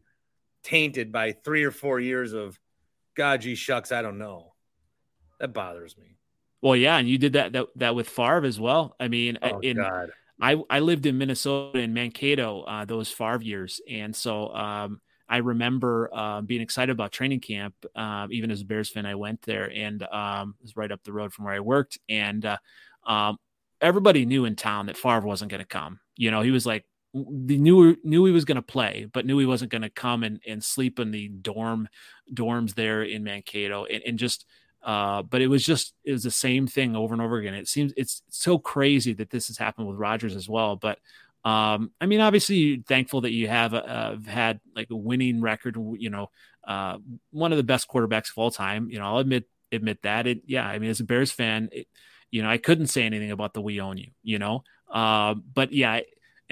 tainted 0.63 1.11
by 1.11 1.33
three 1.33 1.63
or 1.63 1.71
four 1.71 1.99
years 1.99 2.33
of 2.33 2.59
God, 3.15 3.41
gee 3.41 3.55
shucks, 3.55 3.91
I 3.91 4.01
don't 4.01 4.17
know. 4.17 4.53
That 5.39 5.53
bothers 5.53 5.97
me. 5.97 6.17
Well, 6.61 6.75
yeah, 6.75 6.97
and 6.97 7.07
you 7.07 7.17
did 7.17 7.33
that 7.33 7.53
that, 7.53 7.67
that 7.75 7.95
with 7.95 8.09
Favre 8.09 8.45
as 8.45 8.59
well. 8.59 8.95
I 8.99 9.09
mean, 9.09 9.37
oh, 9.41 9.59
in, 9.59 9.77
God. 9.77 10.11
I 10.41 10.61
I 10.69 10.79
lived 10.79 11.05
in 11.05 11.17
Minnesota 11.17 11.79
in 11.79 11.93
Mankato 11.93 12.61
uh, 12.61 12.85
those 12.85 13.11
Favre 13.11 13.41
years, 13.41 13.81
and 13.89 14.15
so 14.15 14.53
um, 14.53 15.01
I 15.27 15.37
remember 15.37 16.09
uh, 16.13 16.41
being 16.41 16.61
excited 16.61 16.91
about 16.91 17.11
training 17.11 17.41
camp. 17.41 17.75
Um, 17.95 18.31
even 18.31 18.49
as 18.49 18.61
a 18.61 18.65
Bears 18.65 18.89
fan, 18.89 19.05
I 19.05 19.15
went 19.15 19.41
there, 19.41 19.69
and 19.71 20.03
um, 20.03 20.55
it 20.59 20.63
was 20.63 20.77
right 20.77 20.91
up 20.91 21.03
the 21.03 21.13
road 21.13 21.33
from 21.33 21.45
where 21.45 21.53
I 21.53 21.59
worked, 21.59 21.99
and 22.07 22.45
uh, 22.45 22.57
um, 23.05 23.37
everybody 23.81 24.25
knew 24.25 24.45
in 24.45 24.55
town 24.55 24.85
that 24.85 24.97
Favre 24.97 25.21
wasn't 25.21 25.51
going 25.51 25.61
to 25.61 25.67
come. 25.67 25.99
You 26.15 26.31
know, 26.31 26.41
he 26.41 26.51
was 26.51 26.65
like 26.65 26.85
they 27.13 27.57
knew 27.57 27.95
knew 28.03 28.25
he 28.25 28.31
was 28.31 28.45
going 28.45 28.55
to 28.55 28.61
play, 28.61 29.07
but 29.13 29.25
knew 29.25 29.37
he 29.37 29.45
wasn't 29.45 29.71
going 29.71 29.83
to 29.83 29.89
come 29.89 30.23
and, 30.23 30.39
and 30.47 30.63
sleep 30.63 30.99
in 30.99 31.11
the 31.11 31.27
dorm 31.27 31.87
dorms 32.33 32.73
there 32.73 33.03
in 33.03 33.23
Mankato, 33.23 33.85
and, 33.85 34.03
and 34.05 34.19
just. 34.19 34.45
Uh, 34.81 35.21
but 35.21 35.41
it 35.41 35.47
was 35.47 35.65
just 35.65 35.93
it 36.03 36.11
was 36.11 36.23
the 36.23 36.31
same 36.31 36.67
thing 36.67 36.93
over 36.93 37.13
and 37.13 37.21
over 37.21 37.37
again. 37.37 37.53
It 37.53 37.69
seems 37.69 37.93
it's 37.95 38.21
so 38.27 38.57
crazy 38.57 39.13
that 39.13 39.29
this 39.29 39.47
has 39.47 39.57
happened 39.57 39.87
with 39.87 39.95
Rodgers 39.95 40.35
as 40.35 40.49
well. 40.49 40.75
But 40.75 40.99
um, 41.45 41.91
I 41.99 42.05
mean, 42.05 42.21
obviously, 42.21 42.83
thankful 42.87 43.21
that 43.21 43.31
you 43.31 43.47
have 43.47 43.73
uh, 43.73 44.17
had 44.27 44.59
like 44.75 44.89
a 44.89 44.95
winning 44.95 45.41
record. 45.41 45.77
You 45.97 46.09
know, 46.09 46.31
uh, 46.65 46.97
one 47.31 47.51
of 47.51 47.57
the 47.57 47.63
best 47.63 47.87
quarterbacks 47.87 48.29
of 48.29 48.37
all 48.37 48.51
time. 48.51 48.89
You 48.89 48.99
know, 48.99 49.05
I'll 49.05 49.17
admit 49.19 49.45
admit 49.71 50.01
that. 50.03 50.27
It 50.27 50.41
yeah. 50.45 50.65
I 50.67 50.79
mean, 50.79 50.89
as 50.89 50.99
a 50.99 51.05
Bears 51.05 51.31
fan, 51.31 51.69
it, 51.71 51.87
you 52.31 52.41
know, 52.41 52.49
I 52.49 52.57
couldn't 52.57 52.87
say 52.87 53.03
anything 53.03 53.31
about 53.31 53.53
the 53.53 53.61
"we 53.61 53.81
own 53.81 53.97
you." 53.97 54.11
You 54.21 54.39
know, 54.39 54.63
uh, 54.91 55.35
but 55.35 55.73
yeah, 55.73 56.01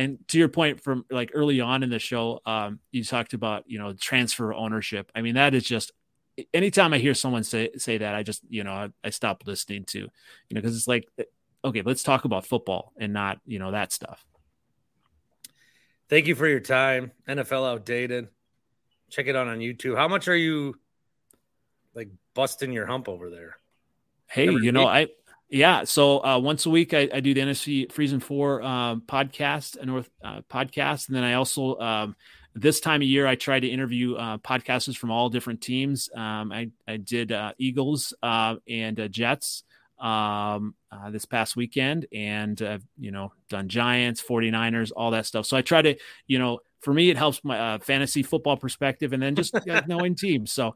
and 0.02 0.18
to 0.30 0.40
your 0.40 0.50
point 0.50 0.82
from 0.82 1.06
like 1.12 1.30
early 1.36 1.62
on 1.62 1.84
in 1.84 1.92
the 1.92 2.00
show, 2.00 2.40
um, 2.48 2.80
you 2.92 3.04
talked 3.04 3.34
about 3.34 3.66
you 3.68 3.78
know 3.78 3.94
transfer 3.94 4.52
ownership. 4.52 5.12
I 5.14 5.22
mean, 5.22 5.36
that 5.36 5.54
is 5.54 5.64
just 5.64 5.92
anytime 6.56 6.92
I 6.94 6.98
hear 6.98 7.14
someone 7.14 7.44
say 7.44 7.70
say 7.78 8.00
that, 8.00 8.16
I 8.16 8.24
just 8.24 8.42
you 8.50 8.64
know 8.64 8.74
I, 8.74 8.90
I 9.04 9.12
stop 9.12 9.44
listening 9.46 9.86
to 9.90 10.00
you 10.00 10.10
know 10.52 10.62
because 10.62 10.76
it's 10.76 10.88
like 10.88 11.08
eh, 11.20 11.26
okay, 11.64 11.84
let's 11.84 12.02
talk 12.02 12.26
about 12.26 12.48
football 12.48 12.94
and 12.98 13.14
not 13.14 13.40
you 13.46 13.60
know 13.60 13.72
that 13.72 13.92
stuff. 13.92 14.26
Thank 16.10 16.26
you 16.26 16.34
for 16.34 16.48
your 16.48 16.60
time. 16.60 17.12
NFL 17.30 17.72
outdated. 17.72 18.30
Check 19.12 19.28
it 19.28 19.36
out 19.36 19.48
on 19.48 19.60
YouTube. 19.60 19.96
How 19.96 20.08
much 20.08 20.28
are 20.28 20.36
you 20.36 20.76
like 21.94 22.10
busting 22.34 22.72
your 22.72 22.88
hump 22.88 23.08
over 23.08 23.30
there? 23.30 23.58
Hey, 24.26 24.50
you 24.50 24.72
know, 24.72 24.88
I 24.88 25.10
yeah. 25.52 25.84
So 25.84 26.24
uh, 26.24 26.40
once 26.40 26.66
a 26.66 26.70
week, 26.70 26.94
I, 26.94 27.10
I, 27.14 27.20
do 27.20 27.34
the 27.34 27.42
NFC 27.42 27.92
Freezing 27.92 28.22
Four 28.22 28.64
um, 28.64 29.04
podcast, 29.06 29.78
a 29.78 29.86
North 29.86 30.10
uh, 30.24 30.42
podcast, 30.50 31.10
and 31.10 31.16
then 31.16 31.26
I 31.26 31.34
also 31.34 31.78
um, 31.78 32.16
this 32.56 32.80
time 32.80 33.02
of 33.02 33.08
year 33.08 33.28
I 33.28 33.36
try 33.36 33.60
to 33.60 33.68
interview 33.68 34.16
uh, 34.16 34.38
podcasters 34.38 34.98
from 34.98 35.12
all 35.12 35.28
different 35.30 35.60
teams. 35.60 36.10
Um, 36.16 36.54
I 36.54 36.70
I 36.88 36.96
did 36.96 37.34
uh, 37.34 37.52
Eagles 37.58 38.14
uh, 38.24 38.56
and 38.68 38.98
uh, 38.98 39.10
Jets 39.10 39.64
um, 40.00 40.74
this 41.10 41.26
past 41.26 41.58
weekend, 41.58 42.08
and 42.14 42.58
you 42.98 43.12
know 43.12 43.34
done 43.50 43.68
Giants, 43.68 44.24
49ers, 44.24 44.94
all 44.96 45.12
that 45.12 45.26
stuff. 45.26 45.46
So 45.46 45.58
I 45.58 45.62
try 45.62 45.82
to 45.82 45.98
you 46.28 46.40
know 46.40 46.60
for 46.80 46.94
me, 46.94 47.10
it 47.10 47.18
helps 47.18 47.44
my 47.44 47.78
fantasy 47.80 48.24
football 48.24 48.56
perspective, 48.56 49.12
and 49.12 49.22
then 49.22 49.36
just 49.36 49.54
knowing 49.86 50.16
teams. 50.16 50.54
So, 50.54 50.76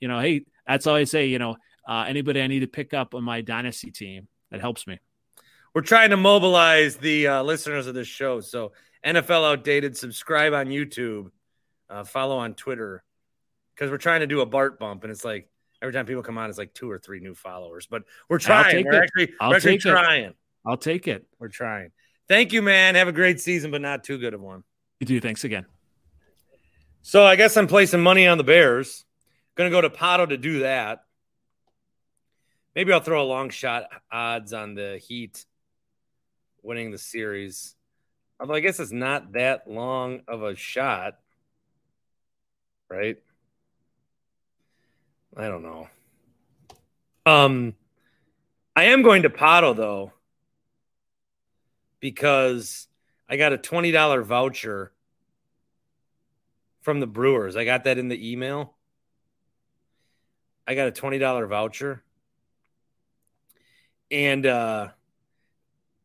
you 0.00 0.08
know, 0.08 0.18
hey, 0.18 0.44
that's 0.66 0.88
all 0.88 0.96
I 0.96 1.04
say. 1.04 1.26
You 1.26 1.38
know, 1.38 1.56
uh, 1.86 2.04
anybody 2.08 2.40
I 2.40 2.46
need 2.46 2.60
to 2.60 2.66
pick 2.66 2.94
up 2.94 3.14
on 3.14 3.24
my 3.24 3.40
dynasty 3.40 3.90
team. 3.90 4.28
That 4.50 4.60
helps 4.60 4.86
me. 4.86 4.98
We're 5.74 5.82
trying 5.82 6.10
to 6.10 6.16
mobilize 6.16 6.96
the 6.96 7.26
uh, 7.26 7.42
listeners 7.42 7.86
of 7.86 7.94
this 7.94 8.08
show. 8.08 8.40
So 8.40 8.72
NFL 9.04 9.52
Outdated, 9.52 9.96
subscribe 9.96 10.52
on 10.52 10.66
YouTube, 10.66 11.30
uh, 11.90 12.04
follow 12.04 12.38
on 12.38 12.54
Twitter, 12.54 13.04
because 13.74 13.90
we're 13.90 13.98
trying 13.98 14.20
to 14.20 14.26
do 14.26 14.40
a 14.40 14.46
Bart 14.46 14.78
bump, 14.78 15.04
and 15.04 15.10
it's 15.10 15.24
like 15.24 15.48
every 15.82 15.92
time 15.92 16.06
people 16.06 16.22
come 16.22 16.38
on, 16.38 16.48
it's 16.48 16.58
like 16.58 16.72
two 16.74 16.90
or 16.90 16.98
three 16.98 17.20
new 17.20 17.34
followers. 17.34 17.86
But 17.86 18.04
we're 18.28 18.38
trying. 18.38 18.84
We're 18.84 18.94
it. 18.94 19.02
actually, 19.02 19.34
I'll 19.40 19.50
we're 19.50 19.56
actually 19.56 19.78
trying. 19.78 20.24
It. 20.24 20.36
I'll 20.64 20.76
take 20.76 21.06
it. 21.08 21.26
We're 21.38 21.48
trying. 21.48 21.90
Thank 22.28 22.52
you, 22.52 22.62
man. 22.62 22.94
Have 22.96 23.08
a 23.08 23.12
great 23.12 23.40
season, 23.40 23.70
but 23.70 23.80
not 23.80 24.02
too 24.02 24.18
good 24.18 24.34
of 24.34 24.40
one. 24.40 24.64
You 24.98 25.06
do. 25.06 25.20
Thanks 25.20 25.44
again. 25.44 25.66
So 27.02 27.24
I 27.24 27.36
guess 27.36 27.56
I'm 27.56 27.68
placing 27.68 28.02
money 28.02 28.26
on 28.26 28.38
the 28.38 28.44
Bears. 28.44 29.04
Going 29.54 29.70
to 29.70 29.76
go 29.76 29.80
to 29.80 29.90
Pato 29.90 30.28
to 30.28 30.36
do 30.36 30.60
that. 30.60 31.05
Maybe 32.76 32.92
I'll 32.92 33.00
throw 33.00 33.22
a 33.22 33.24
long 33.24 33.48
shot 33.48 33.84
odds 34.12 34.52
on 34.52 34.74
the 34.74 34.98
Heat 34.98 35.46
winning 36.62 36.90
the 36.90 36.98
series. 36.98 37.74
Although 38.38 38.52
I 38.52 38.60
guess 38.60 38.78
it's 38.78 38.92
not 38.92 39.32
that 39.32 39.66
long 39.66 40.20
of 40.28 40.42
a 40.42 40.54
shot, 40.54 41.18
right? 42.90 43.16
I 45.34 45.48
don't 45.48 45.62
know. 45.62 45.88
Um, 47.24 47.74
I 48.76 48.84
am 48.84 49.00
going 49.00 49.22
to 49.22 49.30
Pato 49.30 49.74
though 49.74 50.12
because 51.98 52.88
I 53.26 53.38
got 53.38 53.54
a 53.54 53.58
twenty 53.58 53.90
dollar 53.90 54.22
voucher 54.22 54.92
from 56.82 57.00
the 57.00 57.06
Brewers. 57.06 57.56
I 57.56 57.64
got 57.64 57.84
that 57.84 57.96
in 57.96 58.08
the 58.08 58.32
email. 58.32 58.74
I 60.68 60.74
got 60.74 60.88
a 60.88 60.92
twenty 60.92 61.18
dollar 61.18 61.46
voucher 61.46 62.02
and 64.10 64.46
uh, 64.46 64.88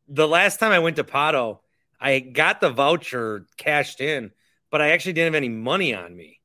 the 0.07 0.27
last 0.27 0.59
time 0.59 0.71
I 0.71 0.79
went 0.79 0.95
to 0.97 1.03
Pato, 1.03 1.59
I 1.99 2.19
got 2.19 2.61
the 2.61 2.69
voucher 2.69 3.45
cashed 3.57 4.01
in, 4.01 4.31
but 4.69 4.81
I 4.81 4.89
actually 4.89 5.13
didn't 5.13 5.33
have 5.33 5.37
any 5.37 5.49
money 5.49 5.93
on 5.93 6.15
me 6.15 6.39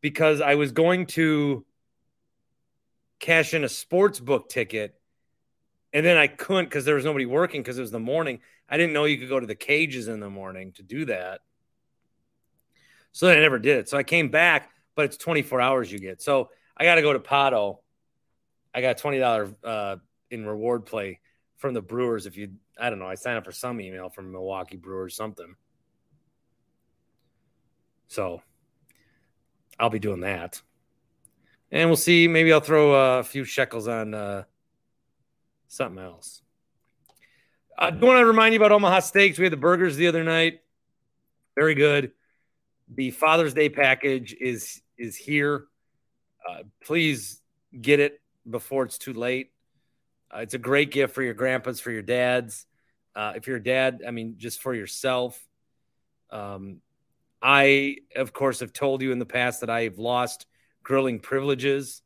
because 0.00 0.40
I 0.40 0.54
was 0.54 0.72
going 0.72 1.06
to 1.06 1.64
cash 3.18 3.54
in 3.54 3.64
a 3.64 3.68
sports 3.68 4.20
book 4.20 4.48
ticket 4.48 4.94
and 5.92 6.04
then 6.04 6.16
I 6.16 6.26
couldn't 6.26 6.66
because 6.66 6.84
there 6.84 6.94
was 6.94 7.04
nobody 7.04 7.26
working 7.26 7.62
because 7.62 7.78
it 7.78 7.80
was 7.80 7.90
the 7.90 7.98
morning. 7.98 8.40
I 8.68 8.76
didn't 8.76 8.92
know 8.92 9.04
you 9.04 9.18
could 9.18 9.28
go 9.28 9.40
to 9.40 9.46
the 9.46 9.54
cages 9.54 10.08
in 10.08 10.20
the 10.20 10.28
morning 10.28 10.72
to 10.72 10.82
do 10.82 11.06
that. 11.06 11.40
So 13.12 13.30
I 13.30 13.36
never 13.36 13.58
did 13.58 13.78
it. 13.78 13.88
So 13.88 13.96
I 13.96 14.02
came 14.02 14.28
back, 14.28 14.70
but 14.94 15.06
it's 15.06 15.16
24 15.16 15.60
hours 15.60 15.90
you 15.90 15.98
get. 15.98 16.20
So 16.20 16.50
I 16.76 16.84
got 16.84 16.96
to 16.96 17.02
go 17.02 17.14
to 17.14 17.18
Pato. 17.18 17.78
I 18.74 18.82
got 18.82 18.98
$20 18.98 19.54
uh, 19.64 19.96
in 20.30 20.46
reward 20.46 20.86
play 20.86 21.20
from 21.56 21.74
the 21.74 21.82
Brewers. 21.82 22.26
If 22.26 22.36
you, 22.36 22.52
I 22.78 22.90
don't 22.90 22.98
know, 22.98 23.06
I 23.06 23.14
signed 23.14 23.38
up 23.38 23.44
for 23.44 23.52
some 23.52 23.80
email 23.80 24.08
from 24.08 24.32
Milwaukee 24.32 24.76
Brewers, 24.76 25.16
something. 25.16 25.54
So 28.08 28.42
I'll 29.78 29.90
be 29.90 29.98
doing 29.98 30.20
that. 30.20 30.60
And 31.72 31.88
we'll 31.88 31.96
see. 31.96 32.28
Maybe 32.28 32.52
I'll 32.52 32.60
throw 32.60 33.18
a 33.18 33.22
few 33.24 33.44
shekels 33.44 33.88
on 33.88 34.14
uh, 34.14 34.44
something 35.68 36.02
else. 36.02 36.42
I 37.78 37.90
do 37.90 38.06
want 38.06 38.18
to 38.18 38.26
remind 38.26 38.54
you 38.54 38.60
about 38.60 38.72
Omaha 38.72 39.00
Steaks. 39.00 39.38
We 39.38 39.44
had 39.44 39.52
the 39.52 39.58
burgers 39.58 39.96
the 39.96 40.06
other 40.06 40.24
night. 40.24 40.60
Very 41.54 41.74
good. 41.74 42.12
The 42.94 43.10
Father's 43.10 43.52
Day 43.52 43.68
package 43.68 44.34
is 44.40 44.80
is 44.96 45.16
here. 45.16 45.66
Uh, 46.48 46.62
please 46.82 47.42
get 47.78 48.00
it 48.00 48.20
before 48.48 48.84
it's 48.84 48.98
too 48.98 49.12
late. 49.12 49.50
Uh, 50.34 50.40
it's 50.40 50.54
a 50.54 50.58
great 50.58 50.90
gift 50.90 51.14
for 51.14 51.22
your 51.22 51.34
grandpas, 51.34 51.80
for 51.80 51.90
your 51.90 52.02
dads. 52.02 52.66
Uh, 53.14 53.32
if 53.36 53.46
you're 53.46 53.56
a 53.56 53.62
dad, 53.62 54.02
I 54.06 54.10
mean, 54.10 54.34
just 54.36 54.60
for 54.60 54.74
yourself. 54.74 55.40
Um, 56.30 56.80
I, 57.40 57.98
of 58.14 58.32
course, 58.32 58.60
have 58.60 58.72
told 58.72 59.02
you 59.02 59.12
in 59.12 59.18
the 59.18 59.26
past 59.26 59.60
that 59.60 59.70
I've 59.70 59.98
lost 59.98 60.46
grilling 60.82 61.20
privileges. 61.20 62.02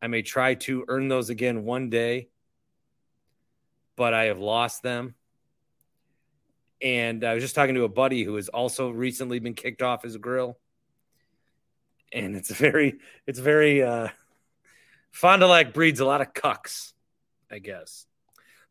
I 0.00 0.08
may 0.08 0.22
try 0.22 0.54
to 0.54 0.84
earn 0.88 1.08
those 1.08 1.30
again 1.30 1.64
one 1.64 1.90
day, 1.90 2.28
but 3.96 4.14
I 4.14 4.24
have 4.24 4.38
lost 4.38 4.82
them. 4.82 5.14
And 6.82 7.24
I 7.24 7.34
was 7.34 7.42
just 7.42 7.54
talking 7.54 7.74
to 7.76 7.84
a 7.84 7.88
buddy 7.88 8.22
who 8.22 8.36
has 8.36 8.48
also 8.48 8.90
recently 8.90 9.38
been 9.38 9.54
kicked 9.54 9.82
off 9.82 10.02
his 10.02 10.16
grill. 10.18 10.58
And 12.12 12.36
it's 12.36 12.50
very, 12.54 12.98
it's 13.26 13.38
very, 13.38 13.82
uh, 13.82 14.08
Fond 15.10 15.40
du 15.40 15.46
Lac 15.46 15.72
breeds 15.72 16.00
a 16.00 16.04
lot 16.04 16.20
of 16.20 16.34
cucks, 16.34 16.92
I 17.50 17.58
guess. 17.58 18.06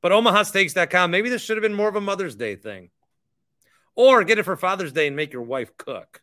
But 0.02 0.12
omahasteaks.com, 0.12 1.12
maybe 1.12 1.30
this 1.30 1.42
should 1.42 1.58
have 1.58 1.64
been 1.64 1.74
more 1.74 1.90
of 1.90 1.96
a 1.96 2.02
Mother's 2.02 2.36
Day 2.36 2.56
thing. 2.56 2.90
Or 3.96 4.24
get 4.24 4.40
it 4.40 4.44
for 4.44 4.56
Father's 4.56 4.92
Day 4.92 5.08
and 5.08 5.16
make 5.16 5.34
your 5.34 5.42
wife 5.42 5.78
cook. 5.78 6.22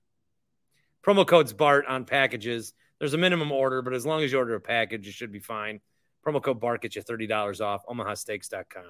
Promo 1.05 1.27
code's 1.27 1.53
BART 1.53 1.87
on 1.87 2.05
packages. 2.05 2.75
There's 2.99 3.15
a 3.15 3.19
minimum 3.19 3.51
order, 3.51 3.83
but 3.83 3.95
as 3.95 4.07
long 4.07 4.23
as 4.23 4.31
you 4.31 4.39
order 4.39 4.55
a 4.55 4.61
package, 4.61 5.07
you 5.07 5.13
should 5.13 5.33
be 5.33 5.41
fine. 5.41 5.81
Promo 6.25 6.41
code 6.41 6.61
BART 6.61 6.83
gets 6.83 6.95
you 6.95 7.03
$30 7.03 7.61
off. 7.61 7.85
omahasteaks.com. 7.87 8.85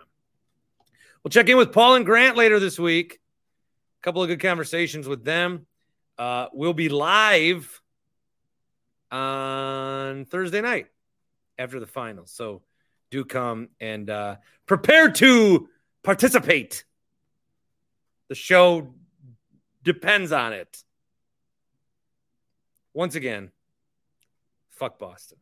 We'll 1.23 1.31
check 1.31 1.49
in 1.49 1.57
with 1.57 1.73
Paul 1.73 1.95
and 1.95 2.05
Grant 2.05 2.37
later 2.37 2.59
this 2.59 2.79
week. 2.79 3.21
A 4.01 4.05
couple 4.05 4.23
of 4.23 4.29
good 4.29 4.41
conversations 4.41 5.09
with 5.09 5.25
them. 5.25 5.67
Uh, 6.19 6.49
we'll 6.53 6.75
be 6.75 6.89
live 6.89 7.81
on 9.11 10.25
Thursday 10.25 10.61
night 10.61 10.89
after 11.57 11.81
the 11.81 11.87
finals. 11.87 12.33
So 12.33 12.63
do 13.13 13.25
come 13.25 13.69
and 13.79 14.11
uh, 14.11 14.37
prepare 14.67 15.11
to 15.13 15.69
participate. 16.03 16.85
The 18.29 18.35
show 18.35 18.95
depends 19.85 20.33
on 20.33 20.55
it. 20.55 20.83
Once 22.95 23.15
again, 23.15 23.53
fuck 24.71 24.99
Boston. 24.99 25.39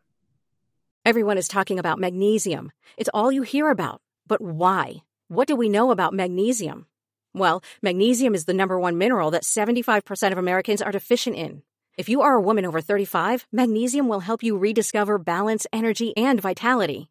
Everyone 1.07 1.39
is 1.39 1.49
talking 1.49 1.79
about 1.79 1.99
magnesium. 1.99 2.73
It's 2.99 3.09
all 3.15 3.33
you 3.33 3.43
hear 3.43 3.71
about. 3.71 4.03
But 4.27 4.41
why? 4.43 5.03
What 5.29 5.49
do 5.49 5.57
we 5.57 5.69
know 5.69 5.93
about 5.93 6.13
magnesium? 6.13 6.87
Well, 7.33 7.63
magnesium 7.81 8.35
is 8.35 8.45
the 8.45 8.53
number 8.55 8.79
one 8.79 8.99
mineral 8.99 9.31
that 9.31 9.45
75% 9.45 10.33
of 10.33 10.39
Americans 10.39 10.83
are 10.83 10.93
deficient 10.93 11.37
in. 11.37 11.63
If 11.97 12.09
you 12.09 12.21
are 12.23 12.35
a 12.35 12.41
woman 12.41 12.67
over 12.67 12.81
35, 12.81 13.47
magnesium 13.53 14.09
will 14.09 14.21
help 14.21 14.43
you 14.43 14.59
rediscover 14.59 15.19
balance, 15.19 15.67
energy, 15.73 16.17
and 16.17 16.41
vitality. 16.41 17.11